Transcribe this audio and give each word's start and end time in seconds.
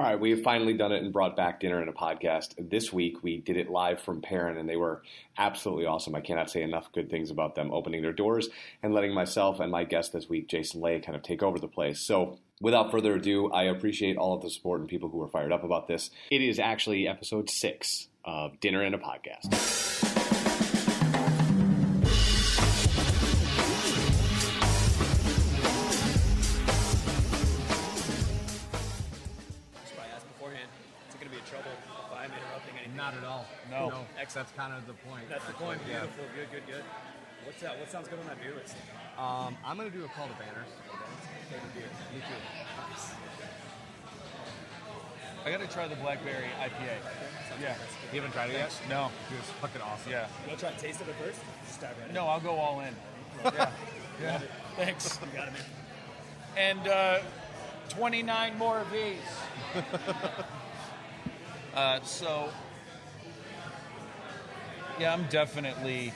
All 0.00 0.06
right, 0.06 0.18
we 0.18 0.30
have 0.30 0.40
finally 0.40 0.72
done 0.72 0.92
it 0.92 1.02
and 1.02 1.12
brought 1.12 1.36
back 1.36 1.60
dinner 1.60 1.78
and 1.78 1.90
a 1.90 1.92
podcast. 1.92 2.54
This 2.70 2.90
week 2.90 3.22
we 3.22 3.36
did 3.36 3.58
it 3.58 3.68
live 3.68 4.00
from 4.00 4.22
Perrin, 4.22 4.56
and 4.56 4.66
they 4.66 4.76
were 4.76 5.02
absolutely 5.36 5.84
awesome. 5.84 6.14
I 6.14 6.22
cannot 6.22 6.50
say 6.50 6.62
enough 6.62 6.90
good 6.92 7.10
things 7.10 7.30
about 7.30 7.54
them 7.54 7.70
opening 7.70 8.00
their 8.00 8.14
doors 8.14 8.48
and 8.82 8.94
letting 8.94 9.12
myself 9.12 9.60
and 9.60 9.70
my 9.70 9.84
guest 9.84 10.14
this 10.14 10.26
week, 10.26 10.48
Jason 10.48 10.80
Ley, 10.80 11.00
kind 11.00 11.16
of 11.16 11.22
take 11.22 11.42
over 11.42 11.58
the 11.58 11.68
place. 11.68 12.00
So, 12.00 12.38
without 12.62 12.90
further 12.90 13.16
ado, 13.16 13.52
I 13.52 13.64
appreciate 13.64 14.16
all 14.16 14.34
of 14.34 14.40
the 14.40 14.48
support 14.48 14.80
and 14.80 14.88
people 14.88 15.10
who 15.10 15.20
are 15.20 15.28
fired 15.28 15.52
up 15.52 15.64
about 15.64 15.86
this. 15.86 16.10
It 16.30 16.40
is 16.40 16.58
actually 16.58 17.06
episode 17.06 17.50
six 17.50 18.08
of 18.24 18.58
Dinner 18.58 18.80
and 18.80 18.94
a 18.94 18.98
Podcast. 18.98 20.19
No. 34.34 34.42
That's 34.42 34.52
kind 34.52 34.72
of 34.74 34.86
the 34.86 34.94
point. 35.08 35.28
That's 35.28 35.44
the 35.46 35.52
point. 35.54 35.80
Yeah. 35.88 36.06
Good, 36.36 36.50
good, 36.50 36.66
good. 36.66 36.84
What's 37.44 37.60
that? 37.62 37.78
What 37.78 37.90
sounds 37.90 38.08
good 38.08 38.18
on 38.18 38.26
that 38.26 38.40
beer 38.40 38.54
list? 38.54 38.76
Um, 39.18 39.56
I'm 39.64 39.76
going 39.76 39.90
to 39.90 39.96
do 39.96 40.04
a 40.04 40.08
call 40.08 40.28
to 40.28 40.34
banners. 40.34 40.70
Favorite 41.50 41.74
beer. 41.74 41.90
Me 42.14 42.20
too. 42.20 42.34
I 45.44 45.50
gotta 45.50 45.66
try 45.66 45.88
the 45.88 45.96
blackberry 45.96 46.48
IPA. 46.60 47.00
Yeah. 47.62 47.74
You 48.12 48.20
haven't 48.20 48.32
tried 48.32 48.50
it 48.50 48.54
yet? 48.54 48.72
No. 48.90 49.10
Dude, 49.30 49.38
it's 49.38 49.48
fucking 49.52 49.80
awesome. 49.80 50.12
Yeah. 50.12 50.26
You 50.42 50.48
want 50.48 50.60
to 50.60 50.66
try 50.66 50.74
to 50.74 50.80
taste 50.80 51.00
of 51.00 51.08
it 51.08 51.14
first? 51.14 51.40
Just 51.66 51.80
dive 51.80 51.96
right 51.98 52.08
in. 52.08 52.14
No, 52.14 52.26
I'll 52.26 52.40
go 52.40 52.56
all 52.56 52.80
in. 52.80 52.94
Yeah. 53.44 53.70
Yeah. 54.22 54.40
Thanks. 54.76 55.18
You 55.22 55.38
got 55.38 55.48
it, 55.48 55.54
man. 55.54 55.62
And 56.56 56.88
uh, 56.88 57.18
29 57.88 58.58
more 58.58 58.80
of 58.80 58.90
these. 58.92 59.16
uh, 61.74 62.00
so, 62.02 62.50
yeah, 65.00 65.14
I'm 65.14 65.24
definitely. 65.24 66.12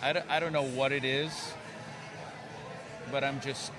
I 0.00 0.12
don't, 0.12 0.30
I 0.30 0.38
don't 0.38 0.52
know 0.52 0.62
what 0.62 0.92
it 0.92 1.04
is, 1.04 1.52
but 3.10 3.24
I'm 3.24 3.40
just. 3.40 3.72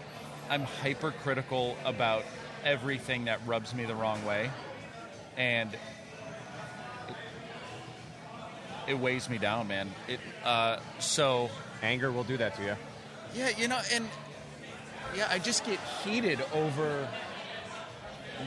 I'm 0.49 0.63
hypercritical 0.63 1.77
about 1.85 2.23
everything 2.65 3.25
that 3.25 3.39
rubs 3.45 3.73
me 3.73 3.85
the 3.85 3.95
wrong 3.95 4.23
way. 4.25 4.49
And 5.37 5.73
it, 7.07 7.15
it 8.87 8.93
weighs 8.95 9.29
me 9.29 9.37
down, 9.37 9.67
man. 9.67 9.89
It 10.07 10.19
uh, 10.43 10.79
so 10.99 11.49
Anger 11.81 12.11
will 12.11 12.25
do 12.25 12.35
that 12.37 12.55
to 12.55 12.63
you. 12.63 12.75
yeah, 13.33 13.49
you 13.57 13.67
know, 13.69 13.79
and 13.93 14.05
yeah, 15.15 15.29
I 15.31 15.39
just 15.39 15.65
get 15.65 15.79
heated 16.03 16.41
over 16.53 17.07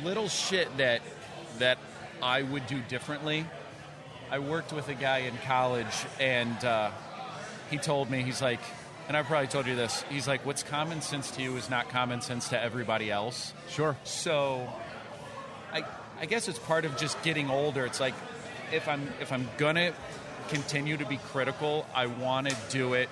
little 0.05 0.28
shit 0.28 0.77
that 0.77 1.00
that 1.58 1.78
I 2.23 2.42
would 2.42 2.67
do 2.67 2.80
differently. 2.89 3.47
I 4.33 4.39
worked 4.39 4.73
with 4.73 4.89
a 4.89 4.95
guy 4.95 5.19
in 5.19 5.37
college, 5.45 6.07
and 6.19 6.65
uh, 6.65 6.91
he 7.71 7.77
told 7.77 8.11
me 8.11 8.23
he's 8.23 8.41
like, 8.41 8.61
and 9.07 9.15
I 9.15 9.23
probably 9.25 9.47
told 9.47 9.67
you 9.67 9.77
this. 9.77 10.07
He's 10.09 10.27
like, 10.27 10.47
"What's 10.47 10.63
common 10.63 11.03
sense 11.03 11.33
to 11.33 11.43
you 11.43 11.55
is 11.59 11.69
not 11.69 11.91
common 11.91 12.23
sense 12.23 12.49
to 12.49 12.59
everybody 12.59 13.11
else." 13.11 13.53
Sure. 13.69 13.95
So, 14.05 14.73
I 15.71 15.85
I 16.19 16.25
guess 16.25 16.49
it's 16.49 16.59
part 16.59 16.87
of 16.87 16.97
just 16.97 17.23
getting 17.23 17.51
older. 17.51 17.85
It's 17.85 18.01
like 18.01 18.15
if 18.73 18.89
I'm 18.89 19.07
if 19.21 19.33
I'm 19.33 19.51
gonna 19.59 19.93
continue 20.49 20.97
to 20.97 21.05
be 21.05 21.19
critical, 21.19 21.87
I 21.95 22.07
want 22.07 22.49
to 22.49 22.57
do 22.71 22.95
it 22.95 23.11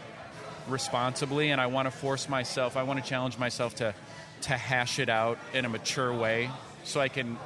responsibly, 0.69 1.51
and 1.51 1.61
I 1.61 1.67
want 1.67 1.85
to 1.85 1.91
force 1.91 2.31
myself. 2.31 2.79
I 2.79 2.85
want 2.85 2.99
to 2.99 3.07
challenge 3.07 3.37
myself 3.37 3.75
to 3.75 3.95
to 4.43 4.57
hash 4.57 4.99
it 4.99 5.11
out 5.11 5.37
in 5.53 5.67
a 5.67 5.69
mature 5.69 6.15
way, 6.15 6.51
so 6.85 6.99
I 6.99 7.09
can 7.09 7.37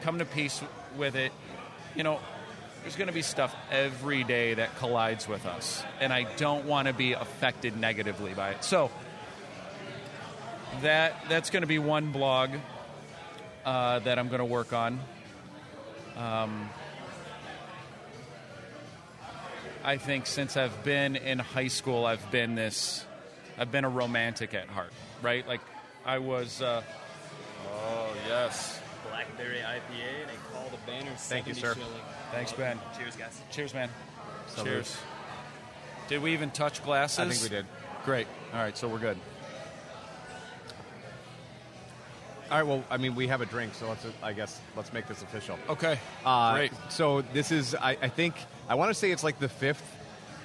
come 0.00 0.18
to 0.18 0.24
peace 0.24 0.60
with 0.96 1.14
it. 1.14 1.30
You 1.94 2.02
know, 2.02 2.18
there's 2.82 2.96
going 2.96 3.08
to 3.08 3.14
be 3.14 3.22
stuff 3.22 3.54
every 3.70 4.24
day 4.24 4.54
that 4.54 4.76
collides 4.76 5.28
with 5.28 5.46
us, 5.46 5.82
and 6.00 6.12
I 6.12 6.24
don't 6.36 6.64
want 6.64 6.88
to 6.88 6.94
be 6.94 7.12
affected 7.12 7.76
negatively 7.76 8.34
by 8.34 8.50
it. 8.50 8.64
So 8.64 8.90
that 10.82 11.14
that's 11.28 11.50
going 11.50 11.62
to 11.62 11.66
be 11.66 11.78
one 11.78 12.12
blog 12.12 12.50
uh, 13.64 13.98
that 14.00 14.18
I'm 14.18 14.28
going 14.28 14.40
to 14.40 14.44
work 14.44 14.72
on. 14.72 15.00
Um, 16.16 16.68
I 19.84 19.96
think 19.96 20.26
since 20.26 20.56
I've 20.56 20.84
been 20.84 21.16
in 21.16 21.38
high 21.38 21.68
school, 21.68 22.04
I've 22.04 22.30
been 22.30 22.54
this, 22.54 23.04
I've 23.58 23.72
been 23.72 23.84
a 23.84 23.90
romantic 23.90 24.54
at 24.54 24.68
heart, 24.68 24.92
right? 25.22 25.46
Like 25.46 25.60
I 26.04 26.18
was. 26.18 26.62
Uh, 26.62 26.82
oh 27.72 28.14
yes, 28.26 28.79
Blackberry 29.20 29.58
IPA 29.58 30.22
and 30.22 30.30
a 30.30 30.54
call 30.54 30.68
to 30.70 30.76
banner. 30.86 31.10
Thank 31.16 31.46
you, 31.46 31.54
sir. 31.54 31.74
shilling. 31.74 31.88
Thanks, 32.32 32.52
Ben. 32.52 32.78
Cheers, 32.96 33.16
guys. 33.16 33.40
Cheers, 33.50 33.74
man. 33.74 33.90
Salute. 34.46 34.66
Cheers. 34.66 34.96
Did 36.08 36.22
we 36.22 36.32
even 36.32 36.50
touch 36.50 36.82
glasses? 36.82 37.18
I 37.18 37.28
think 37.28 37.42
we 37.42 37.48
did. 37.48 37.66
Great. 38.06 38.26
All 38.54 38.60
right, 38.60 38.76
so 38.76 38.88
we're 38.88 38.98
good. 38.98 39.18
All 42.50 42.56
right. 42.58 42.66
Well, 42.66 42.82
I 42.90 42.96
mean, 42.96 43.14
we 43.14 43.28
have 43.28 43.42
a 43.42 43.46
drink, 43.46 43.74
so 43.74 43.88
let's. 43.88 44.04
I 44.22 44.32
guess 44.32 44.58
let's 44.74 44.92
make 44.92 45.06
this 45.06 45.22
official. 45.22 45.56
Okay. 45.68 45.98
Uh, 46.24 46.54
Great. 46.54 46.72
So 46.88 47.20
this 47.20 47.52
is. 47.52 47.74
I, 47.74 47.90
I 48.02 48.08
think. 48.08 48.34
I 48.68 48.74
want 48.74 48.88
to 48.90 48.94
say 48.94 49.10
it's 49.10 49.22
like 49.22 49.38
the 49.38 49.48
fifth 49.48 49.84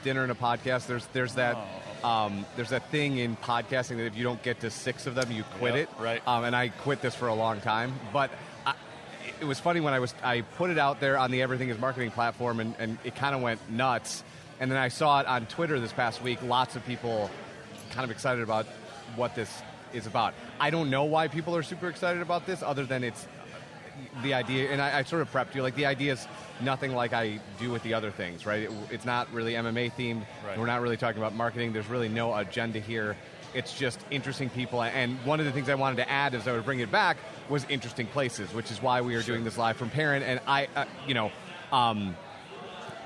dinner 0.03 0.23
in 0.23 0.29
a 0.29 0.35
podcast. 0.35 0.85
There's. 0.85 1.05
There's 1.13 1.33
that. 1.35 1.55
Oh. 2.03 2.07
Um, 2.07 2.45
there's 2.55 2.69
that 2.69 2.87
thing 2.91 3.17
in 3.17 3.35
podcasting 3.37 3.97
that 3.97 4.05
if 4.05 4.15
you 4.15 4.23
don't 4.23 4.43
get 4.43 4.59
to 4.59 4.69
six 4.69 5.07
of 5.07 5.15
them, 5.15 5.31
you 5.31 5.43
quit 5.57 5.73
Yep, 5.73 5.83
it. 5.97 6.03
right. 6.03 6.27
Um, 6.27 6.43
and 6.43 6.55
I 6.55 6.67
quit 6.67 7.01
this 7.01 7.15
for 7.15 7.29
a 7.29 7.33
long 7.33 7.61
time, 7.61 7.93
but. 8.11 8.29
It 9.39 9.45
was 9.45 9.59
funny 9.59 9.79
when 9.79 9.93
I 9.93 9.99
was 9.99 10.13
I 10.23 10.41
put 10.41 10.69
it 10.69 10.77
out 10.77 10.99
there 10.99 11.17
on 11.17 11.31
the 11.31 11.41
Everything 11.41 11.69
Is 11.69 11.77
Marketing 11.77 12.11
platform, 12.11 12.59
and, 12.59 12.75
and 12.79 12.97
it 13.03 13.15
kind 13.15 13.35
of 13.35 13.41
went 13.41 13.59
nuts. 13.69 14.23
And 14.59 14.71
then 14.71 14.77
I 14.77 14.87
saw 14.87 15.19
it 15.19 15.27
on 15.27 15.45
Twitter 15.47 15.79
this 15.79 15.91
past 15.91 16.23
week. 16.23 16.41
Lots 16.41 16.75
of 16.75 16.85
people 16.85 17.29
kind 17.91 18.05
of 18.05 18.11
excited 18.11 18.41
about 18.41 18.65
what 19.15 19.35
this 19.35 19.61
is 19.93 20.07
about. 20.07 20.33
I 20.59 20.69
don't 20.69 20.89
know 20.89 21.05
why 21.05 21.27
people 21.27 21.55
are 21.55 21.63
super 21.63 21.89
excited 21.89 22.21
about 22.21 22.45
this, 22.45 22.63
other 22.63 22.85
than 22.85 23.03
it's 23.03 23.27
the 24.23 24.33
idea. 24.33 24.71
And 24.71 24.81
I, 24.81 24.99
I 24.99 25.03
sort 25.03 25.21
of 25.21 25.31
prepped 25.31 25.55
you. 25.55 25.61
Like 25.61 25.75
the 25.75 25.85
idea 25.85 26.13
is 26.13 26.27
nothing 26.61 26.93
like 26.93 27.13
I 27.13 27.39
do 27.59 27.71
with 27.71 27.83
the 27.83 27.93
other 27.93 28.11
things, 28.11 28.45
right? 28.45 28.63
It, 28.63 28.71
it's 28.91 29.05
not 29.05 29.31
really 29.33 29.53
MMA 29.53 29.93
themed. 29.93 30.25
Right. 30.45 30.57
We're 30.57 30.65
not 30.65 30.81
really 30.81 30.97
talking 30.97 31.21
about 31.21 31.35
marketing. 31.35 31.73
There's 31.73 31.87
really 31.87 32.09
no 32.09 32.33
agenda 32.35 32.79
here. 32.79 33.15
It's 33.55 33.73
just 33.73 33.99
interesting 34.11 34.49
people. 34.49 34.83
And 34.83 35.17
one 35.25 35.39
of 35.39 35.45
the 35.45 35.51
things 35.51 35.69
I 35.69 35.75
wanted 35.75 35.95
to 35.97 36.09
add 36.09 36.35
as 36.35 36.47
I 36.47 36.51
would 36.51 36.65
bring 36.65 36.81
it 36.81 36.91
back 36.91 37.17
was 37.49 37.65
interesting 37.69 38.05
places, 38.07 38.53
which 38.53 38.69
is 38.69 38.81
why 38.81 39.01
we 39.01 39.15
are 39.15 39.23
doing 39.23 39.43
this 39.43 39.57
live 39.57 39.77
from 39.77 39.89
Perrin. 39.89 40.21
And 40.23 40.39
I, 40.45 40.67
uh, 40.75 40.85
you 41.07 41.13
know. 41.13 41.31
Um, 41.71 42.15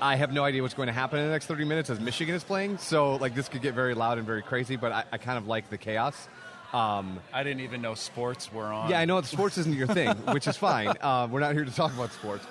I 0.02 0.16
have 0.16 0.32
no 0.32 0.44
idea 0.44 0.62
what's 0.62 0.72
going 0.72 0.86
to 0.86 0.94
happen 0.94 1.18
in 1.18 1.26
the 1.26 1.30
next 1.30 1.44
30 1.44 1.66
minutes 1.66 1.90
as 1.90 2.00
Michigan 2.00 2.34
is 2.34 2.42
playing. 2.42 2.78
So, 2.78 3.16
like, 3.16 3.34
this 3.34 3.50
could 3.50 3.60
get 3.60 3.74
very 3.74 3.92
loud 3.92 4.16
and 4.16 4.26
very 4.26 4.40
crazy, 4.40 4.76
but 4.76 4.92
I, 4.92 5.04
I 5.12 5.18
kind 5.18 5.36
of 5.36 5.46
like 5.46 5.68
the 5.68 5.76
chaos. 5.76 6.28
Um, 6.72 7.18
I 7.34 7.42
didn't 7.42 7.60
even 7.60 7.82
know 7.82 7.94
sports 7.94 8.50
were 8.50 8.66
on. 8.66 8.88
yeah, 8.88 9.00
I 9.00 9.04
know 9.04 9.20
sports 9.22 9.58
isn't 9.58 9.74
your 9.74 9.88
thing, 9.88 10.08
which 10.32 10.46
is 10.46 10.56
fine. 10.56 10.94
Uh, 11.00 11.28
we're 11.30 11.40
not 11.40 11.52
here 11.52 11.64
to 11.64 11.70
talk 11.70 11.92
about 11.92 12.12
sports. 12.12 12.46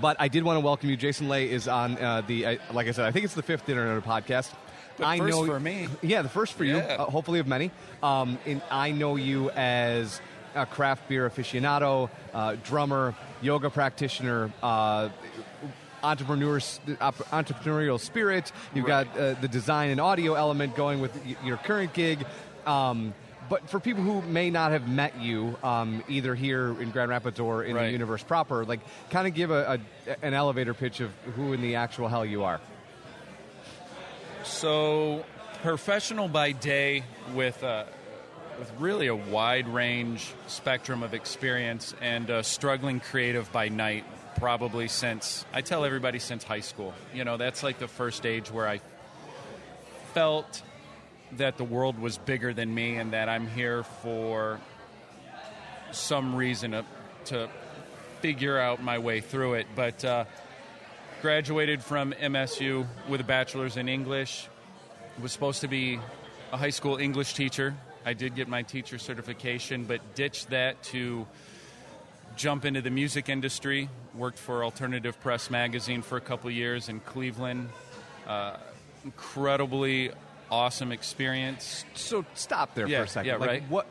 But 0.00 0.16
I 0.20 0.28
did 0.28 0.44
want 0.44 0.56
to 0.56 0.60
welcome 0.60 0.88
you. 0.88 0.96
Jason 0.96 1.28
Ley 1.28 1.50
is 1.50 1.66
on 1.66 1.94
the, 1.94 2.02
uh, 2.02 2.20
the 2.20 2.46
uh, 2.46 2.56
like 2.72 2.86
I 2.86 2.92
said, 2.92 3.06
I 3.06 3.10
think 3.10 3.24
it's 3.24 3.34
the 3.34 3.42
fifth 3.42 3.66
Dinner 3.66 4.00
podcast. 4.02 4.52
I 5.02 5.18
first 5.18 5.30
know 5.30 5.46
for 5.46 5.60
me. 5.60 5.88
Yeah, 6.02 6.22
the 6.22 6.28
first 6.28 6.54
for 6.54 6.64
you. 6.64 6.76
Uh, 6.78 7.04
hopefully 7.04 7.38
of 7.40 7.46
many. 7.46 7.70
Um, 8.02 8.38
and 8.46 8.62
I 8.70 8.92
know 8.92 9.16
you 9.16 9.50
as 9.50 10.20
a 10.54 10.66
craft 10.66 11.08
beer 11.08 11.28
aficionado, 11.28 12.10
uh, 12.34 12.56
drummer, 12.64 13.14
yoga 13.42 13.70
practitioner, 13.70 14.50
uh, 14.62 15.08
entrepreneur, 16.02 16.58
entrepreneurial 16.58 18.00
spirit. 18.00 18.52
You've 18.74 18.86
Right. 18.86 19.12
got 19.12 19.20
uh, 19.20 19.34
the 19.40 19.48
design 19.48 19.90
and 19.90 20.00
audio 20.00 20.34
element 20.34 20.74
going 20.76 21.00
with 21.00 21.14
y- 21.24 21.36
your 21.44 21.56
current 21.58 21.92
gig. 21.92 22.24
Um, 22.66 23.14
but 23.48 23.68
for 23.68 23.80
people 23.80 24.02
who 24.04 24.22
may 24.22 24.48
not 24.50 24.70
have 24.72 24.88
met 24.88 25.20
you, 25.20 25.56
um, 25.64 26.04
either 26.08 26.34
here 26.36 26.68
in 26.80 26.90
Grand 26.90 27.10
Rapids 27.10 27.40
or 27.40 27.64
in 27.64 27.76
the 27.76 27.90
universe 27.90 28.22
proper, 28.22 28.64
like 28.64 28.80
kind 29.10 29.26
of 29.26 29.34
give 29.34 29.50
a, 29.50 29.80
a, 30.06 30.24
an 30.24 30.34
elevator 30.34 30.72
pitch 30.72 31.00
of 31.00 31.10
who 31.36 31.52
in 31.52 31.60
the 31.60 31.74
actual 31.74 32.06
hell 32.08 32.24
you 32.24 32.44
are. 32.44 32.60
So, 34.44 35.24
professional 35.62 36.26
by 36.26 36.52
day 36.52 37.04
with 37.34 37.62
uh, 37.62 37.84
with 38.58 38.72
really 38.78 39.06
a 39.06 39.14
wide 39.14 39.68
range 39.68 40.32
spectrum 40.46 41.02
of 41.02 41.14
experience, 41.14 41.94
and 42.00 42.44
struggling 42.44 43.00
creative 43.00 43.52
by 43.52 43.68
night. 43.68 44.04
Probably 44.36 44.88
since 44.88 45.44
I 45.52 45.60
tell 45.60 45.84
everybody 45.84 46.18
since 46.18 46.44
high 46.44 46.60
school. 46.60 46.94
You 47.12 47.24
know, 47.24 47.36
that's 47.36 47.62
like 47.62 47.78
the 47.78 47.88
first 47.88 48.24
age 48.24 48.50
where 48.50 48.66
I 48.66 48.80
felt 50.14 50.62
that 51.32 51.58
the 51.58 51.64
world 51.64 51.98
was 51.98 52.16
bigger 52.16 52.54
than 52.54 52.74
me, 52.74 52.96
and 52.96 53.12
that 53.12 53.28
I'm 53.28 53.46
here 53.46 53.82
for 53.82 54.60
some 55.92 56.34
reason 56.34 56.70
to, 56.70 56.84
to 57.26 57.48
figure 58.20 58.58
out 58.58 58.82
my 58.82 58.98
way 58.98 59.20
through 59.20 59.54
it. 59.54 59.66
But 59.74 60.04
uh, 60.04 60.24
graduated 61.22 61.82
from 61.82 62.12
MSU 62.12 62.86
with 63.08 63.20
a 63.20 63.24
bachelor's 63.24 63.76
in 63.76 63.88
English. 63.88 64.48
Was 65.20 65.32
supposed 65.32 65.60
to 65.60 65.68
be 65.68 65.98
a 66.52 66.56
high 66.56 66.70
school 66.70 66.96
English 66.96 67.34
teacher. 67.34 67.74
I 68.06 68.14
did 68.14 68.34
get 68.34 68.48
my 68.48 68.62
teacher 68.62 68.98
certification, 68.98 69.84
but 69.84 70.14
ditched 70.14 70.50
that 70.50 70.82
to 70.84 71.26
jump 72.36 72.64
into 72.64 72.80
the 72.80 72.90
music 72.90 73.28
industry. 73.28 73.88
Worked 74.14 74.38
for 74.38 74.64
Alternative 74.64 75.18
Press 75.20 75.50
magazine 75.50 76.00
for 76.02 76.16
a 76.16 76.20
couple 76.20 76.50
years 76.50 76.88
in 76.88 77.00
Cleveland. 77.00 77.68
Uh, 78.26 78.56
incredibly 79.04 80.10
awesome 80.50 80.92
experience. 80.92 81.84
So 81.94 82.24
stop 82.34 82.74
there 82.74 82.86
Yeah, 82.86 82.98
for 82.98 83.04
a 83.04 83.08
second. 83.08 83.28
yeah, 83.28 83.36
like, 83.36 83.48
right. 83.48 83.62
What 83.68 83.86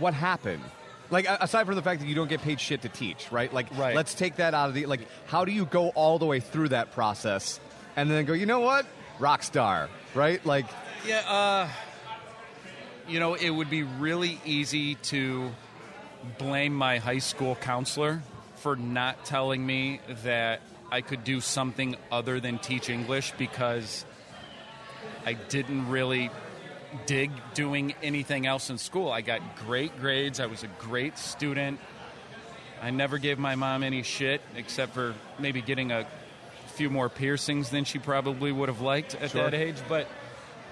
what 0.00 0.14
happened? 0.14 0.62
Like 1.10 1.26
aside 1.28 1.66
from 1.66 1.74
the 1.74 1.82
fact 1.82 2.00
that 2.00 2.06
you 2.06 2.14
don't 2.14 2.28
get 2.28 2.40
paid 2.42 2.60
shit 2.60 2.82
to 2.82 2.88
teach, 2.88 3.30
right? 3.32 3.52
Like 3.52 3.66
Right. 3.76 3.94
let's 3.96 4.14
take 4.14 4.36
that 4.36 4.54
out 4.54 4.68
of 4.68 4.74
the 4.74 4.86
like 4.86 5.00
how 5.26 5.44
do 5.44 5.52
you 5.52 5.64
go 5.66 5.88
all 5.90 6.18
the 6.18 6.26
way 6.26 6.40
through 6.40 6.68
that 6.68 6.92
process 6.92 7.58
and 7.96 8.10
then 8.10 8.24
go, 8.24 8.32
you 8.32 8.46
know 8.46 8.60
what? 8.60 8.86
Rock 9.18 9.42
star, 9.42 9.88
right? 10.14 10.44
Like 10.46 10.66
Yeah, 11.06 11.18
uh, 11.28 11.68
you 13.08 13.18
know, 13.18 13.34
it 13.34 13.50
would 13.50 13.70
be 13.70 13.82
really 13.82 14.40
easy 14.44 14.94
to 14.96 15.50
blame 16.38 16.74
my 16.74 16.98
high 16.98 17.18
school 17.18 17.56
counselor 17.56 18.22
for 18.56 18.76
not 18.76 19.24
telling 19.24 19.64
me 19.64 20.00
that 20.22 20.60
I 20.92 21.00
could 21.00 21.24
do 21.24 21.40
something 21.40 21.96
other 22.12 22.40
than 22.40 22.58
teach 22.58 22.90
English 22.90 23.32
because 23.38 24.04
I 25.24 25.32
didn't 25.32 25.88
really 25.88 26.30
dig 27.06 27.30
doing 27.54 27.94
anything 28.02 28.46
else 28.46 28.70
in 28.70 28.78
school. 28.78 29.10
I 29.10 29.20
got 29.20 29.40
great 29.66 29.98
grades, 30.00 30.40
I 30.40 30.46
was 30.46 30.62
a 30.62 30.68
great 30.78 31.18
student. 31.18 31.78
I 32.82 32.90
never 32.90 33.18
gave 33.18 33.38
my 33.38 33.56
mom 33.56 33.82
any 33.82 34.02
shit 34.02 34.40
except 34.56 34.94
for 34.94 35.14
maybe 35.38 35.60
getting 35.60 35.92
a 35.92 36.06
few 36.74 36.88
more 36.90 37.08
piercings 37.08 37.70
than 37.70 37.84
she 37.84 37.98
probably 37.98 38.52
would 38.52 38.68
have 38.68 38.80
liked 38.80 39.14
at 39.16 39.30
Sure. 39.32 39.42
that 39.44 39.54
age, 39.54 39.76
but 39.88 40.06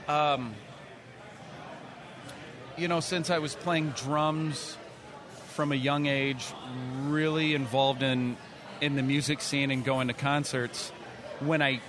um, 0.08 0.54
you 2.76 2.88
know, 2.88 3.00
since 3.00 3.28
I 3.30 3.38
was 3.38 3.54
playing 3.54 3.90
drums 3.90 4.76
from 5.48 5.72
a 5.72 5.74
young 5.74 6.06
age, 6.06 6.44
really 7.04 7.54
involved 7.54 8.02
in 8.02 8.36
in 8.80 8.94
the 8.94 9.02
music 9.02 9.40
scene 9.40 9.70
and 9.72 9.84
going 9.84 10.06
to 10.08 10.14
concerts, 10.14 10.90
when 11.40 11.60
I 11.60 11.80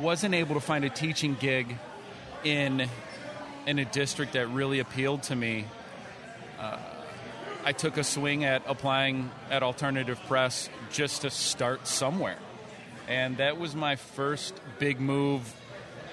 wasn't 0.00 0.34
able 0.34 0.54
to 0.56 0.60
find 0.60 0.84
a 0.84 0.90
teaching 0.90 1.36
gig 1.38 1.76
in 2.42 2.88
in 3.66 3.78
a 3.78 3.84
district 3.84 4.32
that 4.34 4.48
really 4.48 4.78
appealed 4.78 5.22
to 5.24 5.36
me, 5.36 5.66
uh, 6.58 6.78
I 7.64 7.72
took 7.72 7.96
a 7.96 8.04
swing 8.04 8.44
at 8.44 8.62
applying 8.66 9.30
at 9.50 9.62
Alternative 9.62 10.18
Press 10.28 10.68
just 10.92 11.22
to 11.22 11.30
start 11.30 11.86
somewhere, 11.86 12.38
and 13.08 13.38
that 13.38 13.58
was 13.58 13.74
my 13.74 13.96
first 13.96 14.54
big 14.78 15.00
move 15.00 15.52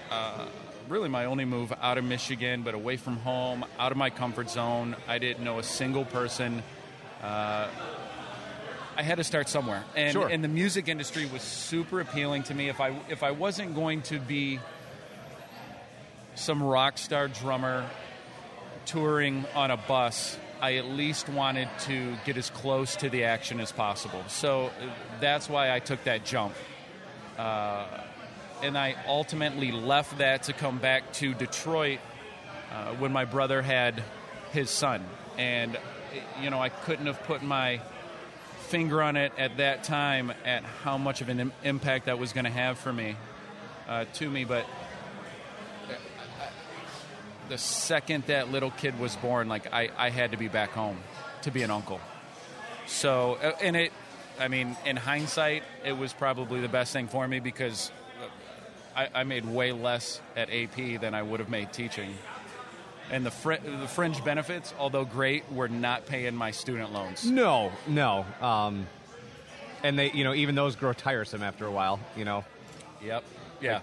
uh, 0.09 0.45
really 0.89 1.07
my 1.07 1.25
only 1.25 1.45
move 1.45 1.71
out 1.81 1.97
of 1.97 2.03
Michigan, 2.03 2.63
but 2.63 2.73
away 2.73 2.97
from 2.97 3.15
home, 3.17 3.63
out 3.79 3.93
of 3.93 3.97
my 3.97 4.09
comfort 4.09 4.49
zone. 4.49 4.95
I 5.07 5.19
didn't 5.19 5.43
know 5.43 5.57
a 5.57 5.63
single 5.63 6.03
person. 6.03 6.61
Uh, 7.23 7.67
I 8.97 9.03
had 9.03 9.15
to 9.17 9.23
start 9.23 9.47
somewhere, 9.47 9.85
and 9.95 10.11
Sure. 10.11 10.27
and 10.27 10.43
the 10.43 10.49
music 10.49 10.89
industry 10.89 11.25
was 11.27 11.41
super 11.43 12.01
appealing 12.01 12.43
to 12.43 12.53
me. 12.53 12.67
If 12.67 12.81
I 12.81 12.89
if 13.07 13.23
I 13.23 13.31
wasn't 13.31 13.73
going 13.73 14.01
to 14.03 14.19
be 14.19 14.59
some 16.41 16.61
rock 16.61 16.97
star 16.97 17.27
drummer 17.27 17.87
touring 18.85 19.45
on 19.55 19.71
a 19.71 19.77
bus, 19.77 20.37
I 20.61 20.75
at 20.75 20.85
least 20.85 21.29
wanted 21.29 21.69
to 21.81 22.15
get 22.25 22.37
as 22.37 22.49
close 22.49 22.95
to 22.97 23.09
the 23.09 23.25
action 23.25 23.59
as 23.59 23.71
possible. 23.71 24.23
So 24.27 24.65
uh, 24.65 24.71
that's 25.19 25.49
why 25.49 25.71
I 25.71 25.79
took 25.79 26.03
that 26.05 26.25
jump 26.25 26.53
and 28.61 28.77
I 28.77 28.95
ultimately 29.07 29.71
left 29.71 30.19
that 30.19 30.43
to 30.43 30.53
come 30.53 30.77
back 30.77 31.13
to 31.13 31.33
Detroit 31.33 31.99
uh, 32.71 32.93
when 32.95 33.11
my 33.11 33.25
brother 33.25 33.61
had 33.61 34.03
his 34.51 34.69
son. 34.69 35.03
And, 35.37 35.77
you 36.41 36.49
know, 36.49 36.59
I 36.59 36.69
couldn't 36.69 37.07
have 37.07 37.21
put 37.23 37.41
my 37.41 37.81
finger 38.67 39.01
on 39.01 39.15
it 39.15 39.33
at 39.37 39.57
that 39.57 39.83
time 39.83 40.31
at 40.45 40.63
how 40.63 40.97
much 40.97 41.21
of 41.21 41.29
an 41.29 41.39
Im- 41.39 41.53
impact 41.63 42.05
that 42.05 42.19
was 42.19 42.33
going 42.33 42.45
to 42.45 42.51
have 42.51 42.77
for 42.77 42.93
me, 42.93 43.15
uh, 43.87 44.05
to 44.15 44.29
me. 44.29 44.45
But 44.45 44.63
uh, 44.63 44.80
the 47.51 47.57
second 47.57 48.23
that 48.27 48.49
little 48.49 48.71
kid 48.71 48.97
was 48.97 49.13
born, 49.17 49.49
like, 49.49 49.73
I, 49.73 49.89
I 49.97 50.09
had 50.09 50.31
to 50.31 50.37
be 50.37 50.47
back 50.47 50.69
home 50.71 50.97
to 51.41 51.51
be 51.51 51.63
an 51.63 51.69
uncle. 51.71 51.99
So, 52.87 53.33
uh, 53.43 53.51
and 53.61 53.75
it, 53.75 53.91
I 54.39 54.47
mean, 54.47 54.77
in 54.85 54.95
hindsight, 54.95 55.63
it 55.83 55.91
was 55.97 56.13
probably 56.13 56.61
the 56.61 56.69
best 56.69 56.93
thing 56.93 57.09
for 57.09 57.27
me 57.27 57.41
because 57.41 57.91
I, 58.95 59.09
I 59.13 59.23
made 59.25 59.43
way 59.45 59.73
less 59.73 60.21
at 60.37 60.49
AP 60.49 61.01
than 61.01 61.13
I 61.13 61.21
would 61.23 61.41
have 61.41 61.49
made 61.49 61.73
teaching. 61.73 62.13
And 63.11 63.25
the, 63.25 63.31
fr- 63.31 63.55
the 63.55 63.87
fringe 63.89 64.23
benefits, 64.23 64.73
although 64.79 65.03
great, 65.03 65.51
were 65.51 65.67
not 65.67 66.05
paying 66.05 66.33
my 66.37 66.51
student 66.51 66.93
loans. 66.93 67.25
no, 67.25 67.73
no. 67.85 68.25
Um 68.41 68.87
and 69.83 69.99
they, 69.99 70.11
you 70.11 70.23
know, 70.23 70.33
even 70.35 70.55
those 70.55 70.75
grow 70.77 70.93
tiresome 70.93 71.41
after 71.43 71.65
a 71.65 71.71
while, 71.71 71.99
you 72.15 72.23
know. 72.23 72.45
Yep. 73.03 73.23
Yeah. 73.61 73.79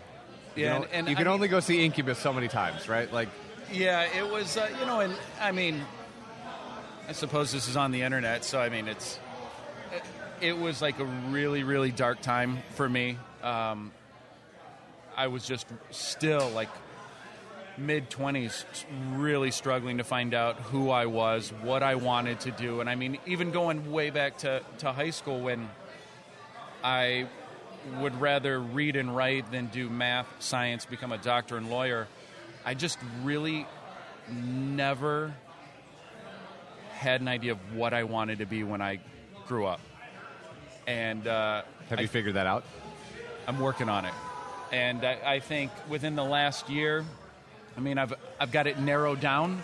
You, 0.56 0.62
Yeah. 0.64 0.78
know, 0.78 0.84
and, 0.84 0.92
and 0.92 1.06
you 1.08 1.12
I 1.12 1.14
can 1.16 1.24
mean- 1.24 1.34
only 1.34 1.48
go 1.48 1.60
see 1.60 1.84
Incubus 1.84 2.18
so 2.18 2.32
many 2.32 2.48
times, 2.48 2.88
right? 2.88 3.12
Like 3.12 3.28
Yeah, 3.72 4.08
it 4.16 4.30
was, 4.30 4.56
uh, 4.56 4.68
you 4.80 4.86
know, 4.86 5.00
and 5.00 5.14
I 5.40 5.52
mean, 5.52 5.82
I 7.06 7.12
suppose 7.12 7.52
this 7.52 7.68
is 7.68 7.76
on 7.76 7.90
the 7.90 8.02
internet, 8.02 8.44
so 8.44 8.58
I 8.58 8.70
mean, 8.70 8.88
it's, 8.88 9.18
it, 9.92 10.02
it 10.40 10.58
was 10.58 10.80
like 10.80 10.98
a 11.00 11.04
really, 11.04 11.64
really 11.64 11.90
dark 11.90 12.22
time 12.22 12.58
for 12.74 12.88
me. 12.88 13.18
Um, 13.42 13.92
I 15.16 15.26
was 15.26 15.46
just 15.46 15.66
still 15.90 16.48
like 16.50 16.70
mid 17.76 18.08
20s, 18.08 18.64
really 19.12 19.50
struggling 19.50 19.98
to 19.98 20.04
find 20.04 20.32
out 20.32 20.56
who 20.56 20.90
I 20.90 21.06
was, 21.06 21.50
what 21.62 21.82
I 21.82 21.96
wanted 21.96 22.40
to 22.40 22.50
do. 22.50 22.80
And 22.80 22.88
I 22.88 22.94
mean, 22.94 23.18
even 23.26 23.50
going 23.50 23.92
way 23.92 24.08
back 24.08 24.38
to, 24.38 24.62
to 24.78 24.92
high 24.92 25.10
school 25.10 25.40
when 25.40 25.68
I 26.82 27.26
would 28.00 28.18
rather 28.20 28.60
read 28.60 28.96
and 28.96 29.14
write 29.14 29.50
than 29.50 29.66
do 29.66 29.88
math, 29.88 30.26
science, 30.38 30.84
become 30.84 31.12
a 31.12 31.18
doctor 31.18 31.56
and 31.56 31.70
lawyer. 31.70 32.08
I 32.68 32.74
just 32.74 32.98
really 33.22 33.66
never 34.30 35.32
had 36.92 37.22
an 37.22 37.28
idea 37.28 37.52
of 37.52 37.74
what 37.74 37.94
I 37.94 38.04
wanted 38.04 38.40
to 38.40 38.44
be 38.44 38.62
when 38.62 38.82
I 38.82 39.00
grew 39.46 39.64
up. 39.64 39.80
And 40.86 41.26
uh, 41.26 41.62
have 41.88 41.98
I- 41.98 42.02
you 42.02 42.08
figured 42.08 42.34
that 42.34 42.46
out? 42.46 42.64
I'm 43.46 43.58
working 43.58 43.88
on 43.88 44.04
it, 44.04 44.12
and 44.70 45.02
I, 45.02 45.18
I 45.24 45.40
think 45.40 45.70
within 45.88 46.14
the 46.14 46.24
last 46.24 46.68
year, 46.68 47.06
I 47.74 47.80
mean, 47.80 47.96
I've 47.96 48.12
I've 48.38 48.52
got 48.52 48.66
it 48.66 48.78
narrowed 48.78 49.20
down, 49.20 49.62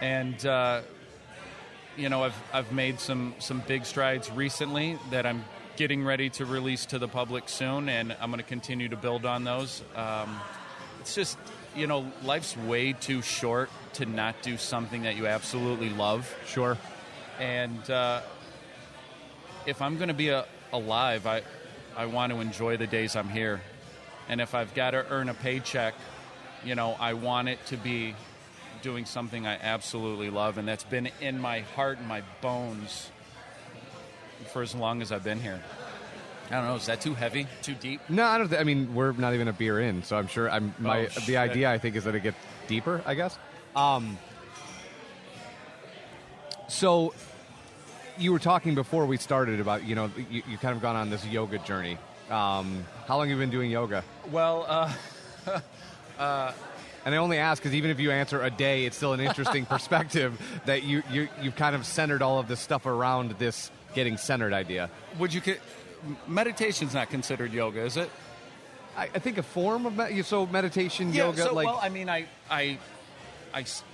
and 0.00 0.46
uh, 0.46 0.80
you 1.98 2.08
know, 2.08 2.24
I've 2.24 2.42
I've 2.50 2.72
made 2.72 2.98
some 2.98 3.34
some 3.40 3.62
big 3.68 3.84
strides 3.84 4.30
recently 4.30 4.96
that 5.10 5.26
I'm 5.26 5.44
getting 5.76 6.02
ready 6.02 6.30
to 6.30 6.46
release 6.46 6.86
to 6.86 6.98
the 6.98 7.08
public 7.08 7.50
soon, 7.50 7.90
and 7.90 8.16
I'm 8.22 8.30
going 8.30 8.42
to 8.42 8.48
continue 8.48 8.88
to 8.88 8.96
build 8.96 9.26
on 9.26 9.44
those. 9.44 9.82
Um, 9.94 10.40
it's 11.00 11.14
just 11.14 11.36
you 11.76 11.86
know, 11.86 12.10
life's 12.22 12.56
way 12.56 12.92
too 12.92 13.22
short 13.22 13.70
to 13.94 14.06
not 14.06 14.42
do 14.42 14.56
something 14.56 15.02
that 15.02 15.16
you 15.16 15.26
absolutely 15.26 15.90
love. 15.90 16.32
Sure. 16.46 16.76
And 17.38 17.88
uh, 17.90 18.20
if 19.66 19.80
I'm 19.80 19.96
going 19.96 20.08
to 20.08 20.14
be 20.14 20.28
a, 20.28 20.46
alive, 20.72 21.26
I, 21.26 21.42
I 21.96 22.06
want 22.06 22.32
to 22.32 22.40
enjoy 22.40 22.76
the 22.76 22.86
days 22.86 23.16
I'm 23.16 23.28
here. 23.28 23.60
And 24.28 24.40
if 24.40 24.54
I've 24.54 24.74
got 24.74 24.92
to 24.92 25.06
earn 25.10 25.28
a 25.28 25.34
paycheck, 25.34 25.94
you 26.64 26.74
know, 26.74 26.96
I 27.00 27.14
want 27.14 27.48
it 27.48 27.64
to 27.66 27.76
be 27.76 28.14
doing 28.82 29.04
something 29.04 29.46
I 29.46 29.58
absolutely 29.60 30.30
love. 30.30 30.58
And 30.58 30.66
that's 30.66 30.84
been 30.84 31.10
in 31.20 31.38
my 31.38 31.60
heart 31.60 31.98
and 31.98 32.06
my 32.06 32.22
bones 32.40 33.10
for 34.52 34.62
as 34.62 34.74
long 34.74 35.02
as 35.02 35.12
I've 35.12 35.24
been 35.24 35.40
here. 35.40 35.62
I 36.50 36.54
don't 36.54 36.64
know. 36.64 36.74
Is 36.74 36.86
that 36.86 37.00
too 37.00 37.14
heavy? 37.14 37.46
Too 37.62 37.74
deep? 37.74 38.00
No, 38.08 38.24
I 38.24 38.38
don't. 38.38 38.48
Th- 38.48 38.60
I 38.60 38.64
mean, 38.64 38.94
we're 38.94 39.12
not 39.12 39.34
even 39.34 39.48
a 39.48 39.52
beer 39.52 39.78
in, 39.80 40.02
so 40.02 40.16
I'm 40.16 40.26
sure. 40.26 40.50
I'm 40.50 40.74
my 40.78 41.06
Oh, 41.06 41.20
the 41.26 41.36
idea. 41.36 41.70
I 41.70 41.78
think 41.78 41.96
is 41.96 42.04
that 42.04 42.14
it 42.14 42.22
gets 42.22 42.36
deeper. 42.66 43.02
I 43.06 43.14
guess. 43.14 43.38
Um. 43.76 44.18
So, 46.68 47.14
you 48.18 48.32
were 48.32 48.38
talking 48.38 48.74
before 48.74 49.06
we 49.06 49.16
started 49.16 49.60
about 49.60 49.84
you 49.84 49.94
know 49.94 50.10
you, 50.30 50.42
you 50.48 50.58
kind 50.58 50.74
of 50.74 50.82
gone 50.82 50.96
on 50.96 51.10
this 51.10 51.24
yoga 51.26 51.58
journey. 51.58 51.98
Um, 52.30 52.84
how 53.06 53.16
long 53.16 53.28
have 53.28 53.36
you 53.36 53.42
been 53.42 53.50
doing 53.50 53.70
yoga? 53.70 54.04
Well, 54.30 54.66
uh, 54.68 54.92
And 57.04 57.14
I 57.14 57.18
only 57.18 57.38
ask 57.38 57.62
because 57.62 57.74
even 57.74 57.90
if 57.90 57.98
you 57.98 58.10
answer 58.10 58.42
a 58.42 58.50
day, 58.50 58.84
it's 58.84 58.96
still 58.96 59.14
an 59.14 59.20
interesting 59.20 59.64
perspective 59.74 60.38
that 60.66 60.82
you, 60.82 61.02
you 61.10 61.28
you've 61.40 61.56
kind 61.56 61.74
of 61.74 61.86
centered 61.86 62.22
all 62.22 62.38
of 62.38 62.46
this 62.48 62.60
stuff 62.60 62.86
around 62.86 63.32
this 63.38 63.70
getting 63.94 64.16
centered 64.16 64.52
idea. 64.52 64.90
would 65.18 65.32
you? 65.32 65.40
Meditation's 66.26 66.94
not 66.94 67.10
considered 67.10 67.52
yoga, 67.52 67.82
is 67.82 67.96
it? 67.96 68.10
I, 68.96 69.04
I 69.04 69.18
think 69.18 69.38
a 69.38 69.42
form 69.42 69.86
of 69.86 69.96
med- 69.96 70.24
so 70.26 70.46
meditation, 70.46 71.12
yoga, 71.12 71.42
so, 71.44 71.54
like 71.54 71.66
well, 71.66 71.78
I 71.80 71.88
mean, 71.88 72.08
I 72.08 72.26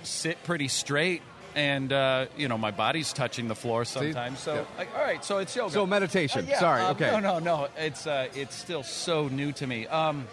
sit 0.03 0.43
pretty 0.43 0.67
straight, 0.67 1.21
and 1.55 1.91
uh, 1.91 2.27
you 2.37 2.47
know, 2.47 2.57
my 2.57 2.71
body's 2.71 3.13
touching 3.13 3.47
the 3.47 3.55
floor 3.55 3.85
sometimes. 3.85 4.39
So, 4.39 4.55
Yeah. 4.55 4.63
like, 4.77 4.95
all 4.95 5.03
right, 5.03 5.23
so 5.23 5.37
it's 5.39 5.55
yoga. 5.55 5.71
so 5.73 5.85
meditation. 5.85 6.45
Uh, 6.45 6.49
yeah, 6.49 6.59
Sorry, 6.59 6.81
uh, 6.81 6.91
okay. 6.91 7.11
No, 7.11 7.19
no, 7.19 7.39
no. 7.39 7.67
It's 7.77 8.07
uh, 8.07 8.27
it's 8.35 8.55
still 8.55 8.83
so 8.83 9.27
new 9.27 9.51
to 9.53 9.67
me. 9.67 9.87
Um, 9.87 10.27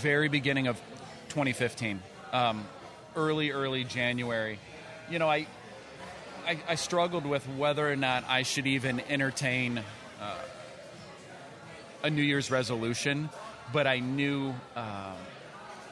very 0.00 0.28
beginning 0.28 0.66
of 0.68 0.80
2015. 1.30 2.02
Um, 2.32 2.66
early, 3.16 3.50
early 3.50 3.84
January, 3.84 4.58
you 5.10 5.18
know, 5.18 5.28
I, 5.28 5.46
I, 6.46 6.58
I 6.68 6.74
struggled 6.76 7.26
with 7.26 7.44
whether 7.56 7.90
or 7.90 7.96
not 7.96 8.24
I 8.28 8.42
should 8.42 8.66
even 8.66 9.00
entertain 9.08 9.82
uh, 10.20 10.36
a 12.02 12.10
New 12.10 12.22
Year's 12.22 12.50
resolution, 12.50 13.28
but 13.72 13.86
I 13.86 14.00
knew 14.00 14.54
um, 14.76 15.16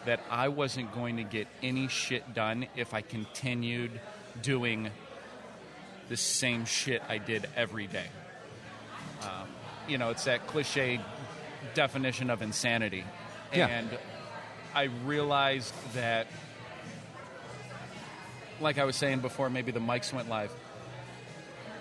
that 0.04 0.21
I 0.30 0.49
wasn't 0.49 0.95
going 0.95 1.16
to 1.16 1.25
get 1.25 1.49
any 1.62 1.88
shit 1.88 2.35
done 2.35 2.66
if 2.76 2.95
I 2.95 3.02
continued 3.02 4.00
doing 4.42 4.90
the 6.09 6.16
same 6.16 6.64
shit 6.64 7.02
I 7.09 7.18
did 7.18 7.49
every 7.56 7.87
day. 7.87 8.06
Um, 9.23 9.49
you 9.88 9.99
know, 9.99 10.11
it's 10.11 10.25
that 10.25 10.47
cliche 10.47 11.00
definition 11.75 12.30
of 12.30 12.42
insanity. 12.42 13.04
Yeah. 13.54 13.66
And 13.66 13.88
I 14.75 14.85
realized 15.04 15.75
that, 15.95 16.26
like 18.61 18.78
I 18.78 18.85
was 18.85 18.97
saying 18.97 19.21
before, 19.21 19.50
maybe 19.50 19.73
the 19.73 19.80
mics 19.80 20.12
went 20.12 20.28
live. 20.28 20.52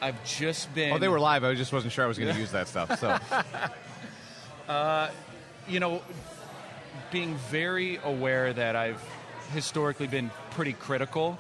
I've 0.02 0.24
just 0.24 0.74
been. 0.74 0.94
Oh, 0.94 0.98
they 0.98 1.08
were 1.08 1.20
live. 1.20 1.44
I 1.44 1.54
just 1.56 1.74
wasn't 1.74 1.94
sure 1.94 2.06
I 2.06 2.08
was 2.08 2.18
going 2.18 2.34
to 2.34 2.40
use 2.40 2.52
that 2.52 2.68
stuff. 2.68 3.00
So 3.00 3.20
you 5.68 5.80
know, 5.80 6.02
being 7.12 7.36
very 7.50 8.00
aware 8.04 8.54
that 8.54 8.76
I've 8.76 9.02
historically 9.54 10.08
been 10.08 10.32
pretty 10.52 10.74
critical. 10.74 11.38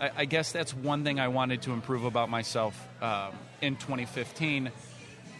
I, 0.00 0.10
I 0.18 0.24
guess 0.24 0.52
that's 0.52 0.74
one 0.74 1.04
thing 1.04 1.20
I 1.20 1.28
wanted 1.28 1.62
to 1.62 1.72
improve 1.72 2.04
about 2.04 2.30
myself 2.30 2.88
um, 3.02 3.32
in 3.60 3.76
2015. 3.76 4.70